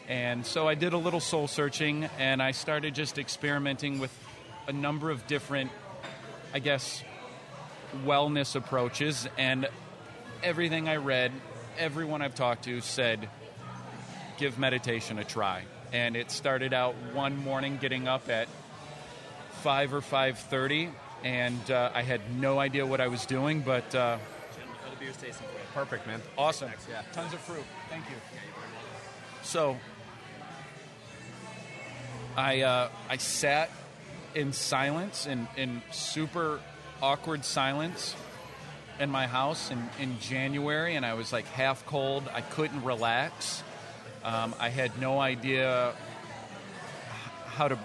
And 0.09 0.47
so 0.47 0.69
I 0.69 0.75
did 0.75 0.93
a 0.93 0.99
little 0.99 1.21
soul 1.21 1.49
searching 1.49 2.09
and 2.19 2.43
I 2.43 2.53
started 2.53 2.95
just 2.95 3.19
experimenting 3.19 3.99
with 3.99 4.17
a 4.69 4.73
number 4.73 5.11
of 5.11 5.27
different, 5.27 5.71
I 6.55 6.59
guess, 6.61 7.03
wellness 8.05 8.55
approaches. 8.55 9.29
And 9.37 9.69
everything 10.43 10.89
I 10.89 10.97
read, 10.97 11.33
everyone 11.79 12.23
I've 12.23 12.35
talked 12.35 12.65
to 12.65 12.81
said, 12.81 13.29
give 14.39 14.59
meditation 14.59 15.19
a 15.19 15.25
try. 15.25 15.63
And 15.93 16.17
it 16.17 16.31
started 16.31 16.73
out 16.73 16.95
one 17.13 17.37
morning 17.37 17.79
getting 17.81 18.09
up 18.09 18.29
at 18.29 18.49
5 19.63 19.95
or 19.95 20.01
5.30 20.01 20.91
and 21.25 21.71
uh, 21.71 21.91
I 21.95 22.03
had 22.03 22.21
no 22.39 22.59
idea 22.59 22.87
what 22.87 23.01
I 23.01 23.09
was 23.09 23.27
doing, 23.27 23.61
but 23.61 23.95
uh, 23.95 24.19
the 24.91 25.05
beer's 25.05 25.17
tasting 25.17 25.47
you? 25.47 25.61
perfect, 25.75 26.07
man. 26.07 26.21
awesome. 26.37 26.71
Yeah. 26.89 27.03
Tons 27.13 27.33
of 27.33 27.41
fruit. 27.41 27.65
Thank 27.89 28.05
you. 28.11 28.17
So 29.43 29.77
I 32.37 32.63
uh, 32.63 32.89
I 33.09 33.17
sat 33.17 33.71
in 34.35 34.53
silence 34.53 35.27
in, 35.27 35.49
in 35.57 35.83
super 35.91 36.61
awkward 37.03 37.45
silence 37.45 38.15
in 38.99 39.11
my 39.11 39.27
house 39.27 39.71
in, 39.71 39.89
in 40.01 40.19
January, 40.21 40.95
and 40.97 41.05
I 41.05 41.15
was 41.15 41.33
like 41.33 41.47
half 41.47 41.85
cold. 41.87 42.25
I 42.33 42.41
couldn't 42.41 42.83
relax. 42.85 43.63
Um, 44.25 44.55
I 44.59 44.69
had 44.71 44.99
no 45.01 45.21
idea 45.21 45.93
how 47.47 47.69
to, 47.69 47.79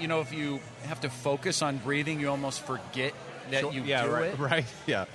you 0.00 0.08
know, 0.08 0.20
if 0.20 0.32
you 0.32 0.60
have 0.84 1.00
to 1.00 1.10
focus 1.10 1.60
on 1.62 1.78
breathing, 1.78 2.20
you 2.20 2.28
almost 2.30 2.60
forget 2.62 3.12
that 3.50 3.60
Sure. 3.60 3.72
you 3.72 3.82
yeah, 3.82 4.04
do 4.04 4.10
right, 4.12 4.24
it 4.32 4.38
right. 4.38 4.64
Yeah. 4.86 5.06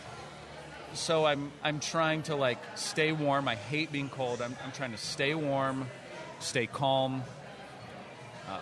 so 0.94 1.26
I'm 1.26 1.52
I'm 1.64 1.80
trying 1.80 2.24
to 2.24 2.36
like 2.36 2.58
stay 2.76 3.12
warm. 3.12 3.48
I 3.48 3.56
hate 3.56 3.92
being 3.92 4.10
cold. 4.10 4.42
I'm, 4.42 4.56
I'm 4.64 4.72
trying 4.72 4.92
to 4.92 4.98
stay 4.98 5.34
warm, 5.36 5.88
stay 6.40 6.68
calm. 6.68 7.24
Uh, 8.50 8.60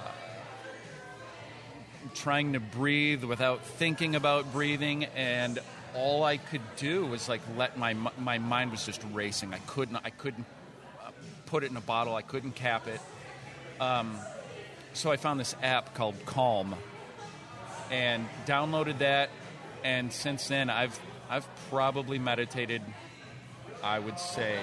trying 2.15 2.53
to 2.53 2.59
breathe 2.59 3.23
without 3.23 3.63
thinking 3.63 4.15
about 4.15 4.51
breathing, 4.51 5.05
and 5.15 5.59
all 5.95 6.23
I 6.23 6.37
could 6.37 6.61
do 6.77 7.05
was 7.05 7.27
like 7.27 7.41
let 7.57 7.77
my 7.77 7.93
my 8.17 8.37
mind 8.37 8.71
was 8.71 8.85
just 8.85 9.03
racing. 9.11 9.53
I 9.53 9.59
couldn't 9.59 9.97
I 9.97 10.09
couldn't 10.09 10.45
uh, 11.03 11.11
put 11.45 11.63
it 11.63 11.71
in 11.71 11.77
a 11.77 11.81
bottle. 11.81 12.15
I 12.15 12.21
couldn't 12.21 12.53
cap 12.53 12.87
it. 12.87 13.01
Um, 13.81 14.15
so 14.93 15.11
I 15.11 15.17
found 15.17 15.39
this 15.39 15.55
app 15.61 15.93
called 15.95 16.15
Calm, 16.25 16.75
and 17.89 18.27
downloaded 18.45 18.99
that 18.99 19.29
and 19.83 20.11
since 20.11 20.47
then 20.47 20.69
I've 20.69 20.99
I've 21.29 21.47
probably 21.69 22.19
meditated 22.19 22.81
I 23.83 23.99
would 23.99 24.19
say 24.19 24.59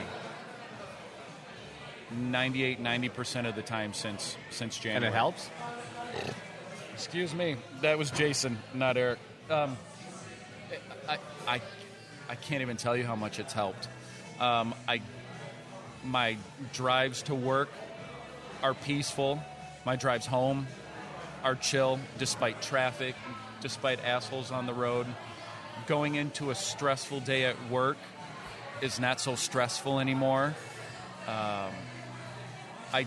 98 2.10 2.82
90% 2.82 3.48
of 3.48 3.54
the 3.54 3.62
time 3.62 3.92
since 3.92 4.36
since 4.50 4.78
January. 4.78 5.06
And 5.06 5.14
it 5.14 5.16
helps. 5.16 5.50
Excuse 6.94 7.34
me. 7.34 7.56
That 7.82 7.98
was 7.98 8.10
Jason, 8.10 8.58
not 8.74 8.96
Eric. 8.96 9.18
Um, 9.50 9.76
I, 11.08 11.18
I, 11.46 11.60
I 12.28 12.34
can't 12.34 12.60
even 12.60 12.76
tell 12.76 12.96
you 12.96 13.04
how 13.04 13.16
much 13.16 13.38
it's 13.38 13.52
helped. 13.52 13.88
Um, 14.38 14.74
I, 14.86 15.00
my 16.04 16.36
drives 16.74 17.22
to 17.22 17.34
work 17.34 17.70
are 18.62 18.74
peaceful. 18.74 19.42
My 19.86 19.96
drives 19.96 20.26
home 20.26 20.66
are 21.42 21.54
chill, 21.54 21.98
despite 22.18 22.60
traffic, 22.60 23.14
despite 23.60 24.04
assholes 24.04 24.50
on 24.50 24.66
the 24.66 24.74
road. 24.74 25.06
Going 25.86 26.16
into 26.16 26.50
a 26.50 26.54
stressful 26.54 27.20
day 27.20 27.44
at 27.44 27.70
work 27.70 27.96
is 28.82 29.00
not 29.00 29.20
so 29.20 29.34
stressful 29.34 30.00
anymore. 30.00 30.54
Um, 31.26 31.72
I 32.92 33.06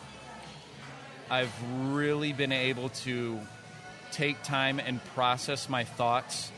I've 1.30 1.54
really 1.94 2.34
been 2.34 2.52
able 2.52 2.90
to 2.90 3.40
take 4.12 4.42
time 4.44 4.80
and 4.80 5.04
process 5.16 5.70
my 5.70 5.86
thoughts 5.86 6.52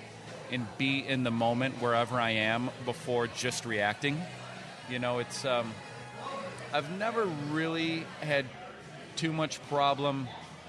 and 0.53 0.67
be 0.77 1.05
in 1.05 1.23
the 1.23 1.31
moment 1.31 1.81
wherever 1.81 2.19
I 2.19 2.31
am 2.31 2.69
before 2.85 3.27
just 3.27 3.65
reacting. 3.65 4.21
You 4.89 4.99
know, 4.99 5.19
it's 5.19 5.43
um, 5.45 5.73
I've 6.71 6.89
never 6.97 7.25
really 7.51 8.05
had 8.21 8.45
too 9.15 9.33
much 9.33 9.61
problem 9.67 10.27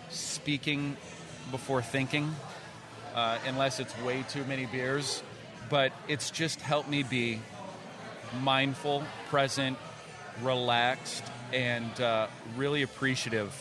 speaking 0.09 0.97
before 1.51 1.83
thinking, 1.83 2.35
uh, 3.15 3.39
unless 3.47 3.79
it's 3.79 3.97
way 4.01 4.25
too 4.31 4.45
many 4.45 4.67
beers. 4.67 5.23
But 5.69 5.93
it's 6.09 6.31
just 6.31 6.61
helped 6.61 6.89
me 6.89 7.03
be 7.03 7.41
mindful, 8.43 9.05
present, 9.29 9.79
relaxed, 10.43 11.25
and 11.53 12.01
uh, 12.01 12.27
really 12.57 12.83
appreciative 12.83 13.53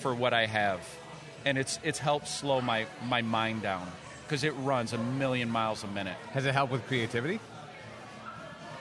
for 0.00 0.14
what 0.14 0.34
I 0.34 0.46
have. 0.46 0.80
And 1.44 1.56
it's 1.56 1.78
it's 1.82 1.98
helped 1.98 2.28
slow 2.28 2.60
my, 2.60 2.86
my 3.08 3.22
mind 3.22 3.62
down 3.62 3.90
because 4.30 4.44
it 4.44 4.52
runs 4.58 4.92
a 4.92 4.98
million 4.98 5.50
miles 5.50 5.82
a 5.82 5.88
minute. 5.88 6.16
Has 6.30 6.46
it 6.46 6.54
helped 6.54 6.70
with 6.70 6.86
creativity? 6.86 7.40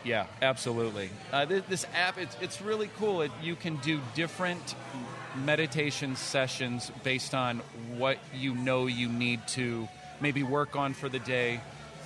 Yeah, 0.03 0.27
absolutely. 0.43 1.09
Uh, 1.33 1.45
this, 1.45 1.63
this 1.67 1.85
app, 1.95 2.19
it's, 2.19 2.37
it's 2.39 2.61
really 2.61 2.87
cool. 2.97 3.23
It, 3.23 3.31
you 3.41 3.55
can 3.55 3.77
do 3.77 3.99
different 4.13 4.75
meditation 5.43 6.15
sessions 6.15 6.91
based 7.03 7.33
on 7.33 7.61
what 7.97 8.19
you 8.31 8.53
know 8.53 8.85
you 8.85 9.09
need 9.09 9.47
to 9.47 9.87
maybe 10.21 10.43
work 10.43 10.75
on 10.75 10.93
for 10.93 11.09
the 11.09 11.17
day, 11.17 11.61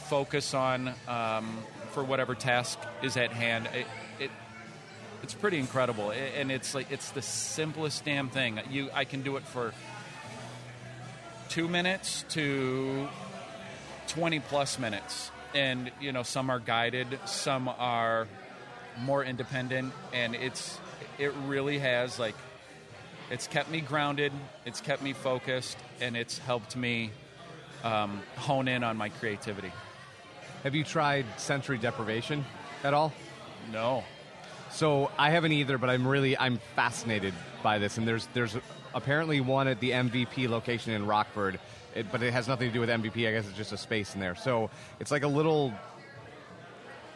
focus 0.06 0.54
on 0.54 0.94
um, 1.10 1.58
for 1.92 2.02
whatever 2.02 2.36
task 2.36 2.80
is 3.02 3.18
at 3.18 3.34
hand. 3.34 3.68
It, 3.76 3.88
it, 4.24 4.32
it's 5.22 5.34
pretty 5.34 5.60
incredible, 5.60 6.12
and 6.12 6.50
it's 6.50 6.74
like 6.74 6.90
it's 6.92 7.10
the 7.12 7.22
simplest 7.22 8.06
damn 8.06 8.30
thing. 8.30 8.62
You, 8.72 8.90
I 8.94 9.04
can 9.04 9.22
do 9.22 9.36
it 9.36 9.44
for 9.44 9.74
two 11.50 11.68
minutes 11.68 12.24
to 12.30 13.10
20 14.14 14.40
plus 14.42 14.80
minutes 14.80 15.32
and 15.56 15.92
you 16.00 16.12
know 16.12 16.24
some 16.24 16.50
are 16.50 16.60
guided 16.60 17.20
some 17.26 17.68
are 17.68 18.28
more 19.02 19.24
independent 19.24 19.94
and 20.14 20.36
it's 20.36 20.80
it 21.18 21.34
really 21.46 21.80
has 21.80 22.20
like 22.20 22.36
it's 23.32 23.48
kept 23.48 23.70
me 23.72 23.82
grounded 23.82 24.32
it's 24.66 24.82
kept 24.82 25.02
me 25.02 25.14
focused 25.14 25.78
and 26.00 26.16
it's 26.16 26.38
helped 26.38 26.76
me 26.76 27.12
um, 27.84 28.22
hone 28.38 28.68
in 28.68 28.84
on 28.84 28.98
my 28.98 29.10
creativity 29.10 29.72
Have 30.64 30.76
you 30.76 30.84
tried 30.84 31.26
sensory 31.38 31.78
deprivation 31.78 32.46
at 32.84 32.94
all? 32.94 33.12
no 33.72 34.04
So 34.72 35.12
I 35.20 35.30
haven't 35.30 35.52
either, 35.52 35.78
but 35.78 35.90
I'm 35.92 36.08
really 36.08 36.36
I'm 36.36 36.60
fascinated 36.76 37.34
by 37.62 37.78
this. 37.78 38.00
And 38.00 38.08
there's 38.08 38.28
there's 38.34 38.58
apparently 38.96 39.40
one 39.40 39.68
at 39.68 39.80
the 39.80 39.92
MVP 39.92 40.50
location 40.50 40.94
in 40.94 41.06
Rockford, 41.06 41.60
it, 41.96 42.12
but 42.12 42.22
it 42.24 42.34
has 42.34 42.48
nothing 42.48 42.68
to 42.70 42.74
do 42.74 42.80
with 42.80 42.90
MVP. 42.90 43.28
I 43.28 43.32
guess 43.32 43.48
it's 43.48 43.58
just 43.58 43.72
a 43.72 43.78
space 43.78 44.14
in 44.16 44.20
there. 44.20 44.36
So 44.36 44.70
it's 45.00 45.12
like 45.12 45.24
a 45.24 45.28
little 45.28 45.74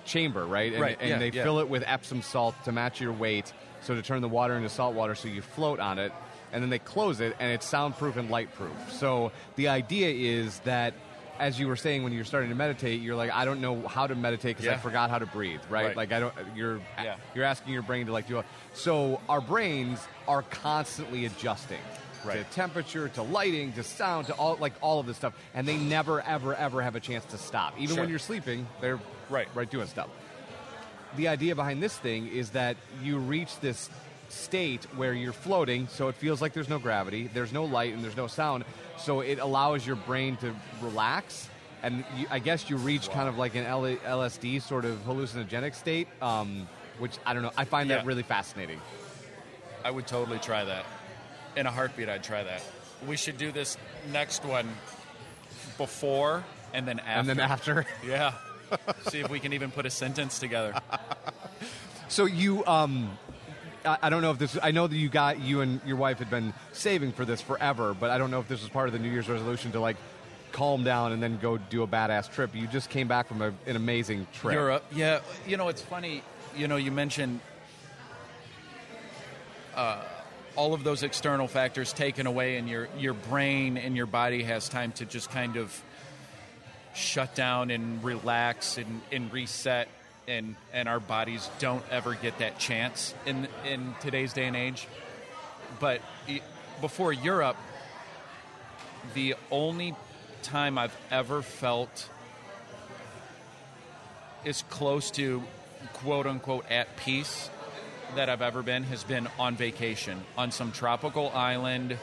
chamber, 0.06 0.46
right? 0.46 0.72
And, 0.72 0.82
Right, 0.82 0.98
And 1.00 1.10
yeah, 1.10 1.18
they 1.20 1.30
yeah. 1.30 1.44
fill 1.44 1.60
it 1.60 1.70
with 1.70 1.84
Epsom 1.86 2.22
salt 2.22 2.56
to 2.66 2.72
match 2.72 3.02
your 3.02 3.14
weight, 3.14 3.52
so 3.82 3.96
to 3.96 4.02
turn 4.02 4.22
the 4.22 4.30
water 4.30 4.56
into 4.56 4.70
salt 4.70 4.96
water, 4.96 5.16
so 5.16 5.28
you 5.28 5.42
float 5.42 5.80
on 5.80 6.00
it. 6.00 6.12
And 6.54 6.64
then 6.64 6.70
they 6.70 6.80
close 6.80 7.20
it, 7.20 7.36
and 7.40 7.52
it's 7.52 7.66
soundproof 7.68 8.16
and 8.16 8.30
lightproof. 8.30 8.72
So 8.94 9.32
the 9.56 9.68
idea 9.70 10.10
is 10.10 10.60
that. 10.60 10.94
As 11.40 11.60
you 11.60 11.68
were 11.68 11.76
saying 11.76 12.02
when 12.04 12.14
you're 12.14 12.26
starting 12.26 12.50
to 12.50 12.56
meditate, 12.56 13.00
you're 13.00 13.16
like, 13.16 13.30
I 13.30 13.46
don't 13.46 13.62
know 13.62 13.88
how 13.88 14.08
to 14.08 14.16
meditate 14.16 14.58
because 14.58 14.68
I 14.74 14.76
forgot 14.78 15.12
how 15.12 15.20
to 15.20 15.28
breathe, 15.28 15.60
right? 15.70 15.86
Right. 15.90 15.96
Like 15.96 16.12
I 16.12 16.20
don't. 16.20 16.34
You're 16.56 16.80
Yeah. 16.98 17.18
you're 17.36 17.44
asking 17.46 17.74
your 17.74 17.84
brain 17.84 18.08
to 18.08 18.12
like 18.12 18.28
do 18.28 18.40
A, 18.40 18.44
So 18.74 19.22
our 19.30 19.40
brains 19.40 20.00
are 20.28 20.42
constantly 20.42 21.26
adjusting, 21.28 21.78
to 22.36 22.44
temperature 22.56 23.08
to 23.10 23.22
lighting 23.24 23.74
to 23.74 23.84
sound 23.84 24.28
to 24.28 24.34
all 24.34 24.56
like 24.60 24.74
all 24.82 25.00
of 25.00 25.06
this 25.08 25.18
stuff, 25.18 25.34
and 25.54 25.68
they 25.68 25.78
never 25.78 26.22
ever 26.22 26.54
ever 26.56 26.82
have 26.82 26.96
a 26.96 27.00
chance 27.00 27.26
to 27.26 27.38
stop. 27.38 27.74
Even 27.78 27.96
Sure. 27.96 28.04
when 28.04 28.10
you're 28.10 28.20
sleeping, 28.20 28.68
they're 28.82 29.00
Right. 29.30 29.48
right 29.54 29.70
doing 29.70 29.88
stuff. 29.88 30.08
The 31.16 31.28
idea 31.30 31.56
behind 31.56 31.82
this 31.82 31.98
thing 31.98 32.28
is 32.28 32.52
that 32.52 32.78
you 33.02 33.18
reach 33.18 33.60
this 33.60 33.90
state 34.30 34.86
where 34.96 35.14
you're 35.14 35.32
floating, 35.34 35.88
so 35.88 36.10
it 36.10 36.16
feels 36.16 36.42
like 36.42 36.54
there's 36.54 36.70
no 36.70 36.80
gravity, 36.80 37.30
there's 37.34 37.54
no 37.54 37.64
light, 37.64 37.94
and 37.94 38.04
there's 38.04 38.18
no 38.18 38.28
sound. 38.28 38.66
So 38.98 39.22
it 39.22 39.40
allows 39.40 39.88
your 39.88 39.96
brain 39.96 40.36
to 40.38 40.54
relax, 40.82 41.48
and 41.82 42.04
you, 42.18 42.28
I 42.30 42.40
guess 42.40 42.70
you 42.70 42.76
reach 42.78 43.10
kind 43.10 43.30
of 43.30 43.38
like 43.38 43.56
an 43.56 43.66
L- 43.66 43.84
LSD 43.84 44.60
sort 44.62 44.84
of 44.86 44.98
hallucinogenic 45.06 45.76
state, 45.76 46.08
um, 46.22 46.68
which 47.00 47.18
I 47.26 47.34
don't 47.34 47.42
know. 47.44 47.52
I 47.58 47.64
find 47.66 47.90
that 47.92 48.06
really 48.06 48.24
fascinating. 48.24 48.82
I 49.86 49.92
would 49.92 50.08
totally 50.08 50.40
try 50.40 50.66
that. 50.66 50.86
In 51.58 51.66
a 51.66 51.72
heartbeat, 51.72 52.08
I'd 52.08 52.24
try 52.24 52.44
that. 52.44 52.62
We 53.08 53.18
should 53.18 53.40
do 53.40 53.52
this 53.52 53.78
next 54.12 54.46
one 54.46 54.70
before 55.80 56.44
and 56.72 56.88
then 56.88 57.00
after. 57.00 57.20
And 57.20 57.28
then 57.28 57.40
after, 57.40 57.86
Yeah. 58.08 58.34
See 59.08 59.22
if 59.22 59.30
we 59.32 59.40
can 59.40 59.54
even 59.54 59.72
put 59.72 59.88
a 59.88 59.90
sentence 59.90 60.38
together. 60.38 60.76
so 62.10 62.26
you, 62.26 62.64
um, 62.68 63.18
I, 63.84 63.98
I 64.04 64.10
don't 64.12 64.22
know 64.22 64.30
if 64.30 64.38
this. 64.38 64.56
I 64.62 64.70
know 64.70 64.86
that 64.86 64.96
you 64.96 65.10
got 65.10 65.40
you 65.40 65.62
and 65.62 65.82
your 65.84 65.98
wife 65.98 66.20
had 66.20 66.30
been 66.30 66.54
saving 66.74 67.14
for 67.14 67.26
this 67.26 67.42
forever, 67.42 67.96
but 68.00 68.12
I 68.12 68.20
don't 68.20 68.30
know 68.30 68.40
if 68.40 68.48
this 68.48 68.62
was 68.62 68.70
part 68.70 68.88
of 68.88 68.94
the 68.94 69.00
New 69.00 69.10
Year's 69.10 69.28
resolution 69.28 69.72
to 69.72 69.80
like 69.80 69.98
calm 70.52 70.84
down 70.84 71.12
and 71.12 71.24
then 71.24 71.40
go 71.40 71.58
do 71.58 71.82
a 71.82 71.88
badass 71.88 72.32
trip. 72.32 72.54
You 72.54 72.68
just 72.68 72.92
came 72.92 73.08
back 73.08 73.28
from 73.28 73.42
a, 73.42 73.52
an 73.66 73.76
amazing 73.76 74.28
trip. 74.34 74.54
Europe. 74.54 74.86
Yeah. 74.94 75.22
You 75.48 75.58
know, 75.58 75.70
it's 75.70 75.82
funny. 75.82 76.22
You 76.56 76.68
know, 76.68 76.76
you 76.76 76.92
mentioned 76.92 77.40
uh, 79.76 80.04
all 80.58 80.74
of 80.74 80.84
those 80.84 81.04
external 81.04 81.48
factors 81.48 81.94
taken 81.94 82.28
away, 82.28 82.58
and 82.58 82.68
your 82.68 82.90
your 82.98 83.14
brain 83.14 83.78
and 83.78 83.96
your 83.96 84.08
body 84.08 84.44
has 84.44 84.68
time 84.68 84.92
to 84.94 85.06
just 85.06 85.30
kind 85.30 85.56
of 85.56 85.82
shut 86.94 87.36
down 87.36 87.70
and 87.70 88.04
relax 88.04 88.78
and, 88.78 89.02
and 89.12 89.32
reset. 89.32 89.88
And, 90.30 90.58
and 90.74 90.90
our 90.90 91.00
bodies 91.00 91.50
don't 91.60 91.86
ever 91.90 92.14
get 92.14 92.40
that 92.40 92.60
chance 92.60 93.14
in 93.26 93.48
in 93.66 93.96
today's 94.02 94.34
day 94.34 94.46
and 94.46 94.58
age. 94.58 94.86
But 95.80 96.02
before 96.82 97.14
Europe, 97.14 97.56
the 99.14 99.36
only 99.50 99.96
time 100.44 100.78
I've 100.78 100.96
ever 101.12 101.42
felt 101.42 102.10
as 104.46 104.64
close 104.64 105.12
to 105.12 105.44
quote 105.94 106.28
unquote 106.28 106.66
at 106.70 106.98
peace 106.98 107.50
that 108.16 108.30
I've 108.30 108.42
ever 108.42 108.64
been 108.64 108.84
has 108.84 109.04
been 109.04 109.28
on 109.38 109.56
vacation 109.56 110.24
on 110.38 110.52
some 110.52 110.72
tropical 110.72 111.30
island 111.30 111.98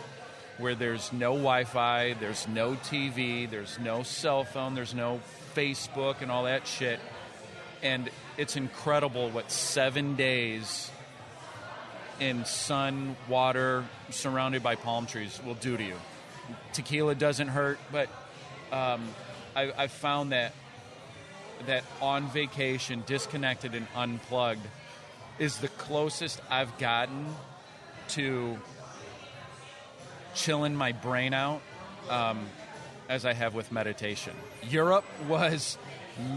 where 0.58 0.74
there's 0.74 1.12
no 1.12 1.32
Wi 1.32 1.64
Fi, 1.64 2.14
there's 2.14 2.46
no 2.46 2.74
TV, 2.74 3.50
there's 3.50 3.78
no 3.78 4.02
cell 4.02 4.44
phone, 4.44 4.74
there's 4.74 4.94
no 4.94 5.20
Facebook 5.54 6.22
and 6.22 6.30
all 6.30 6.44
that 6.44 6.66
shit. 6.66 7.00
And 7.82 8.08
it's 8.36 8.56
incredible 8.56 9.30
what 9.30 9.50
seven 9.50 10.14
days 10.14 10.90
in 12.20 12.44
sun, 12.44 13.16
water, 13.28 13.84
surrounded 14.10 14.62
by 14.62 14.76
palm 14.76 15.06
trees 15.06 15.40
will 15.44 15.54
do 15.54 15.76
to 15.76 15.82
you. 15.82 15.96
Tequila 16.72 17.14
doesn't 17.14 17.48
hurt, 17.48 17.78
but 17.90 18.08
um, 18.70 19.02
I, 19.56 19.72
I 19.76 19.86
found 19.88 20.32
that 20.32 20.52
that 21.66 21.84
on 22.02 22.26
vacation, 22.28 23.02
disconnected 23.06 23.74
and 23.74 23.86
unplugged, 23.94 24.66
is 25.38 25.58
the 25.58 25.68
closest 25.68 26.40
I've 26.50 26.76
gotten 26.78 27.26
to 28.08 28.58
chilling 30.34 30.74
my 30.74 30.92
brain 30.92 31.32
out 31.32 31.62
um, 32.08 32.46
as 33.08 33.24
I 33.24 33.32
have 33.32 33.54
with 33.54 33.72
meditation. 33.72 34.34
Europe 34.62 35.04
was 35.28 35.78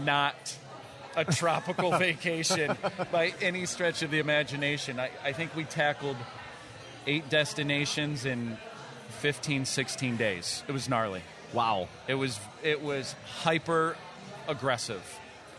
not 0.04 0.56
a 1.16 1.24
tropical 1.24 1.90
vacation 1.98 2.76
by 3.10 3.34
any 3.40 3.66
stretch 3.66 4.02
of 4.02 4.10
the 4.10 4.18
imagination. 4.18 5.00
I, 5.00 5.10
I 5.24 5.32
think 5.32 5.54
we 5.56 5.64
tackled 5.64 6.16
eight 7.06 7.28
destinations 7.28 8.24
in 8.24 8.56
15, 9.20 9.64
16 9.64 10.16
days. 10.16 10.62
It 10.68 10.72
was 10.72 10.88
gnarly. 10.88 11.22
Wow. 11.52 11.88
It 12.06 12.14
was 12.14 12.38
it 12.62 12.82
was 12.82 13.14
hyper 13.42 13.96
aggressive. 14.46 15.02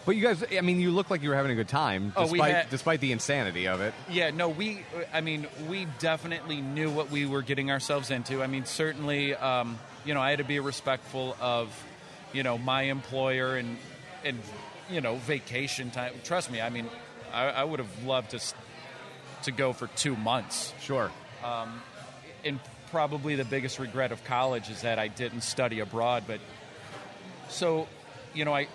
But 0.05 0.15
you 0.15 0.23
guys, 0.23 0.43
I 0.57 0.61
mean, 0.61 0.79
you 0.79 0.91
look 0.91 1.09
like 1.09 1.21
you 1.21 1.29
were 1.29 1.35
having 1.35 1.51
a 1.51 1.55
good 1.55 1.67
time, 1.67 2.13
Oh, 2.15 2.23
despite 2.23 2.53
had- 2.55 2.69
despite 2.69 2.99
the 2.99 3.11
insanity 3.11 3.67
of 3.67 3.81
it. 3.81 3.93
Yeah, 4.09 4.31
no, 4.31 4.49
we. 4.49 4.83
I 5.13 5.21
mean, 5.21 5.45
we 5.67 5.85
definitely 5.99 6.61
knew 6.61 6.89
what 6.89 7.11
we 7.11 7.25
were 7.25 7.41
getting 7.41 7.69
ourselves 7.69 8.09
into. 8.09 8.41
I 8.41 8.47
mean, 8.47 8.65
certainly, 8.65 9.35
um, 9.35 9.77
you 10.05 10.13
know, 10.13 10.21
I 10.21 10.29
had 10.31 10.39
to 10.39 10.45
be 10.45 10.59
respectful 10.59 11.35
of, 11.39 11.69
you 12.33 12.43
know, 12.43 12.57
my 12.57 12.83
employer 12.83 13.55
and 13.57 13.77
and 14.23 14.39
you 14.89 15.01
know, 15.01 15.15
vacation 15.17 15.91
time. 15.91 16.13
Trust 16.23 16.49
me, 16.51 16.59
I 16.61 16.69
mean, 16.69 16.87
I, 17.31 17.45
I 17.49 17.63
would 17.63 17.79
have 17.79 18.03
loved 18.03 18.31
to 18.31 18.39
to 19.43 19.51
go 19.51 19.73
for 19.73 19.87
two 19.87 20.15
months. 20.15 20.73
Sure. 20.81 21.11
And 22.43 22.59
probably 22.91 23.35
the 23.35 23.45
biggest 23.45 23.77
regret 23.79 24.11
of 24.11 24.23
college 24.23 24.69
is 24.69 24.81
that 24.81 24.97
I 24.97 25.07
didn't 25.09 25.41
study 25.41 25.79
abroad. 25.81 26.23
But 26.25 26.39
so, 27.49 27.87
you 28.33 28.45
know, 28.45 28.53
I 28.55 28.67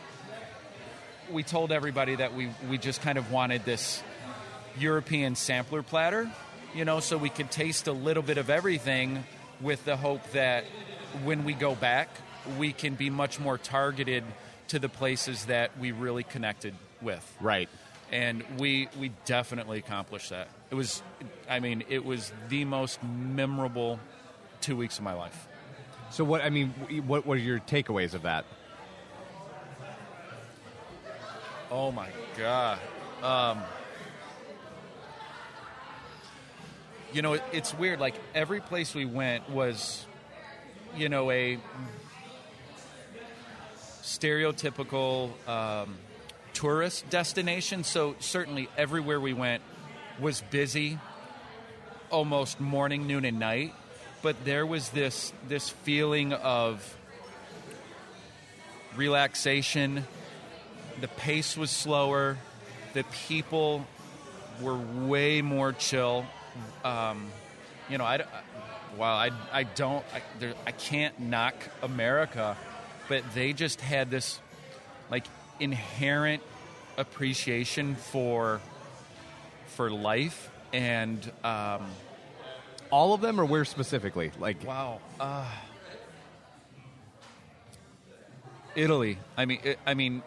we 1.31 1.43
told 1.43 1.73
everybody 1.73 2.17
that 2.17 2.35
we 2.35 2.51
we 2.69 2.79
just 2.79 3.03
kind 3.03 3.19
of 3.19 3.31
wanted 3.31 3.65
this 3.65 4.03
European 4.79 5.37
sampler 5.37 5.83
platter, 5.83 6.31
you 6.75 6.85
know, 6.85 7.01
so 7.01 7.17
we 7.17 7.29
could 7.31 7.51
taste 7.51 7.87
a 7.87 7.93
little 7.93 8.23
bit 8.23 8.39
of 8.39 8.51
everything 8.51 9.25
with 9.61 9.85
the 9.85 9.97
hope 9.97 10.33
that 10.33 10.65
when 11.23 11.45
we 11.45 11.55
go 11.55 11.75
back, 11.75 12.09
we 12.59 12.73
can 12.73 12.95
be 12.95 13.09
much 13.11 13.39
more 13.39 13.57
targeted 13.57 14.25
to 14.69 14.79
the 14.79 14.89
places 14.89 15.45
that 15.47 15.79
we 15.79 15.93
really 15.93 16.25
connected 16.25 16.75
with 17.01 17.25
Right. 17.41 17.69
and 18.11 18.43
we 18.59 18.89
we 18.99 19.11
definitely 19.25 19.79
accomplished 19.79 20.31
that. 20.31 20.49
It 20.71 20.75
was, 20.75 21.03
I 21.49 21.61
mean, 21.61 21.85
it 21.89 22.05
was 22.05 22.33
the 22.49 22.65
most 22.65 23.03
memorable 23.03 24.01
two 24.61 24.77
weeks 24.77 24.99
of 24.99 25.05
my 25.05 25.15
life. 25.15 25.47
So 26.11 26.25
what? 26.25 26.43
I 26.43 26.51
mean, 26.51 26.71
what 27.07 27.27
were 27.27 27.37
your 27.37 27.61
takeaways 27.61 28.15
of 28.15 28.23
that? 28.23 28.45
Oh 31.77 31.91
my 31.91 32.09
god! 32.39 32.79
Um, 33.21 33.61
you 37.13 37.21
know, 37.21 37.33
it, 37.33 37.43
it's 37.53 37.75
weird. 37.75 37.99
Like 37.99 38.15
every 38.33 38.61
place 38.61 38.95
we 38.95 39.07
went 39.07 39.51
was, 39.51 40.07
you 40.97 41.09
know, 41.09 41.33
a 41.33 41.59
stereotypical 44.05 45.33
um, 45.49 45.97
tourist 46.53 47.11
destination. 47.11 47.83
So 47.83 48.15
certainly 48.21 48.69
everywhere 48.79 49.19
we 49.19 49.33
went 49.33 49.61
was 50.21 50.43
busy, 50.53 51.01
almost 52.09 52.61
morning, 52.61 53.09
noon, 53.09 53.25
and 53.25 53.41
night. 53.41 53.75
But 54.23 54.45
there 54.45 54.65
was 54.65 54.91
this 54.91 55.33
this 55.49 55.71
feeling 55.71 56.35
of 56.35 56.97
relaxation. 58.95 60.05
The 61.01 61.09
pace 61.09 61.57
was 61.57 61.71
slower. 61.71 62.37
The 62.93 63.05
people 63.29 63.87
were 64.61 64.77
way 64.77 65.43
more 65.43 65.73
chill. 65.73 66.25
Um, 66.85 67.31
you 67.91 67.99
know, 67.99 68.05
I, 68.05 68.17
I- 68.17 68.27
while 68.97 69.17
I, 69.17 69.31
I 69.53 69.65
don't, 69.65 70.05
I, 70.15 70.23
there, 70.39 70.55
I 70.65 70.71
can't 70.71 71.19
knock 71.19 71.55
America, 71.83 72.57
but 73.09 73.25
they 73.35 73.53
just 73.53 73.81
had 73.81 74.09
this 74.09 74.41
like 75.11 75.25
inherent 75.59 76.43
appreciation 76.97 77.97
for 77.97 78.61
for 79.67 79.91
life 79.91 80.49
and 80.73 81.19
um, 81.43 81.87
All 82.91 83.15
of 83.15 83.21
them, 83.21 83.41
or 83.41 83.45
where 83.45 83.65
specifically? 83.65 84.31
Like, 84.39 84.65
wow, 84.65 85.01
uh, 85.19 85.45
Italy. 88.77 89.19
I 89.37 89.45
mean, 89.45 89.59
it, 89.65 89.79
I 89.87 89.95
mean, 89.95 90.23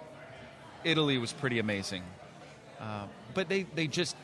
Italy 0.88 1.17
was 1.17 1.34
pretty 1.34 1.60
amazing, 1.60 2.02
uh, 2.80 3.06
but 3.34 3.50
they 3.50 3.63
they 3.76 3.88
just 3.88 4.15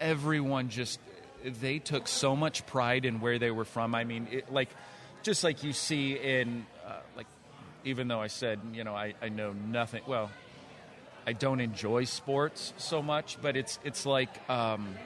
everyone 0.00 0.68
just 0.68 0.98
they 1.44 1.78
took 1.78 2.08
so 2.08 2.34
much 2.34 2.66
pride 2.66 3.04
in 3.04 3.20
where 3.20 3.38
they 3.38 3.52
were 3.52 3.64
from. 3.64 3.94
I 3.94 4.02
mean, 4.02 4.26
it, 4.30 4.52
like 4.52 4.70
just 5.22 5.44
like 5.44 5.62
you 5.62 5.72
see 5.72 6.14
in 6.14 6.66
uh, 6.84 6.96
like 7.16 7.28
even 7.84 8.08
though 8.08 8.20
I 8.20 8.26
said 8.26 8.58
you 8.74 8.82
know 8.82 8.96
I, 8.96 9.14
I 9.22 9.28
know 9.28 9.52
nothing. 9.52 10.02
Well, 10.06 10.30
I 11.28 11.32
don't 11.32 11.60
enjoy 11.60 12.04
sports 12.04 12.74
so 12.76 13.00
much, 13.00 13.38
but 13.40 13.56
it's 13.56 13.78
it's 13.84 14.04
like. 14.04 14.50
Um, 14.50 14.96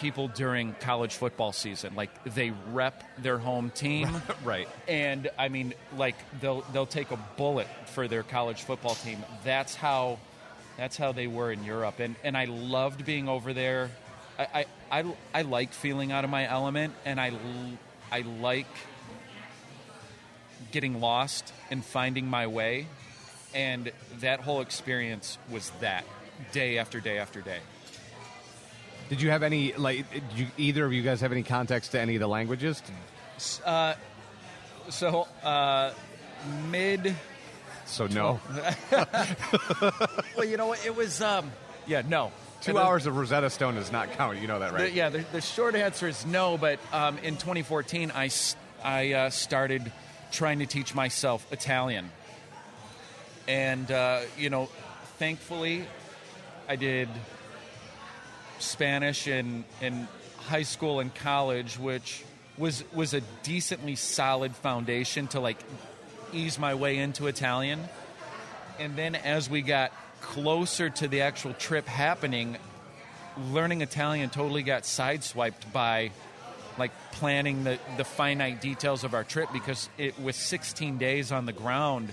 people 0.00 0.28
during 0.28 0.74
college 0.80 1.14
football 1.14 1.52
season 1.52 1.94
like 1.94 2.10
they 2.34 2.52
rep 2.72 3.02
their 3.18 3.38
home 3.38 3.70
team 3.70 4.08
right. 4.44 4.68
and 4.86 5.30
I 5.38 5.48
mean, 5.48 5.74
like 5.96 6.16
they'll 6.40 6.62
they'll 6.72 6.86
take 6.86 7.10
a 7.10 7.18
bullet 7.36 7.68
for 7.86 8.08
their 8.08 8.22
college 8.22 8.62
football 8.62 8.94
team. 8.94 9.18
That's 9.44 9.74
how 9.74 10.18
that's 10.76 10.96
how 10.96 11.12
they 11.12 11.26
were 11.26 11.52
in 11.52 11.64
Europe, 11.64 12.00
and 12.00 12.16
and 12.24 12.36
I 12.36 12.46
loved 12.46 13.04
being 13.04 13.28
over 13.28 13.52
there. 13.52 13.90
I, 14.38 14.66
I, 14.90 15.00
I, 15.00 15.14
I 15.34 15.42
like 15.42 15.72
feeling 15.72 16.12
out 16.12 16.24
of 16.24 16.30
my 16.30 16.48
element, 16.48 16.94
and 17.04 17.20
I 17.20 17.32
I 18.10 18.20
like 18.20 18.66
getting 20.70 21.00
lost 21.00 21.52
and 21.70 21.84
finding 21.84 22.26
my 22.26 22.46
way. 22.46 22.86
And 23.54 23.90
that 24.20 24.40
whole 24.40 24.60
experience 24.60 25.38
was 25.50 25.70
that 25.80 26.04
day 26.52 26.78
after 26.78 27.00
day 27.00 27.18
after 27.18 27.40
day. 27.40 27.60
Did 29.08 29.20
you 29.22 29.30
have 29.30 29.42
any 29.42 29.72
like? 29.74 30.10
Did 30.12 30.22
you, 30.36 30.46
either 30.58 30.84
of 30.84 30.92
you 30.92 31.02
guys 31.02 31.20
have 31.22 31.32
any 31.32 31.42
context 31.42 31.92
to 31.92 32.00
any 32.00 32.16
of 32.16 32.20
the 32.20 32.26
languages? 32.28 32.82
So, 33.38 35.26
uh, 35.42 35.92
mid. 36.70 37.14
So 37.86 38.06
no. 38.06 38.40
Well, 40.36 40.44
you 40.46 40.56
know 40.56 40.66
what? 40.68 40.84
It 40.84 40.94
was. 40.94 41.20
Um, 41.22 41.50
yeah, 41.86 42.02
no. 42.06 42.32
Two 42.60 42.70
And 42.72 42.78
the- 42.78 42.82
hours 42.82 43.06
of 43.06 43.16
Rosetta 43.16 43.50
Stone 43.50 43.74
does 43.76 43.90
not 43.92 44.12
count. 44.12 44.38
You 44.40 44.46
know 44.46 44.58
that, 44.58 44.72
The, 44.72 44.78
right? 44.78 44.92
yeah, 44.92 45.08
the, 45.08 45.24
the 45.32 45.40
short 45.40 45.74
answer 45.74 46.06
is 46.08 46.26
no. 46.26 46.58
But 46.58 46.78
um, 46.92 47.18
in 47.18 47.34
2014, 47.36 48.12
I 48.14 49.12
uh, 49.12 49.30
started 49.30 49.90
trying 50.30 50.58
to 50.58 50.66
teach 50.66 50.94
myself 50.94 51.46
Italian, 51.52 52.10
and 53.46 53.90
uh, 53.90 54.20
you 54.36 54.50
know, 54.50 54.66
thankfully, 55.18 55.84
I 56.68 56.76
did 56.76 57.08
Spanish 58.58 59.26
in 59.26 59.64
in 59.80 60.08
high 60.38 60.62
school 60.62 61.00
and 61.00 61.14
college, 61.14 61.78
which 61.78 62.24
was 62.56 62.84
was 62.92 63.14
a 63.14 63.20
decently 63.42 63.94
solid 63.94 64.54
foundation 64.56 65.26
to 65.28 65.40
like 65.40 65.58
ease 66.32 66.58
my 66.58 66.74
way 66.74 66.98
into 66.98 67.26
Italian. 67.26 67.80
And 68.78 68.96
then 68.96 69.14
as 69.14 69.50
we 69.50 69.62
got 69.62 69.92
closer 70.20 70.90
to 70.90 71.08
the 71.08 71.22
actual 71.22 71.54
trip 71.54 71.86
happening, 71.86 72.56
learning 73.50 73.80
Italian 73.80 74.30
totally 74.30 74.62
got 74.62 74.82
sideswiped 74.82 75.72
by 75.72 76.10
like 76.78 76.92
planning 77.12 77.64
the, 77.64 77.78
the 77.96 78.04
finite 78.04 78.60
details 78.60 79.02
of 79.04 79.14
our 79.14 79.24
trip 79.24 79.48
because 79.52 79.88
it 79.98 80.20
was 80.20 80.36
16 80.36 80.98
days 80.98 81.32
on 81.32 81.46
the 81.46 81.52
ground. 81.52 82.10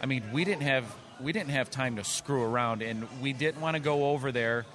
I 0.00 0.06
mean, 0.06 0.22
we 0.32 0.44
didn't 0.44 0.62
have 0.62 0.84
we 1.20 1.32
didn't 1.32 1.50
have 1.50 1.68
time 1.70 1.96
to 1.96 2.04
screw 2.04 2.42
around, 2.42 2.80
and 2.80 3.06
we 3.20 3.32
didn't 3.32 3.60
want 3.60 3.74
to 3.74 3.82
go 3.82 4.10
over 4.10 4.30
there, 4.30 4.66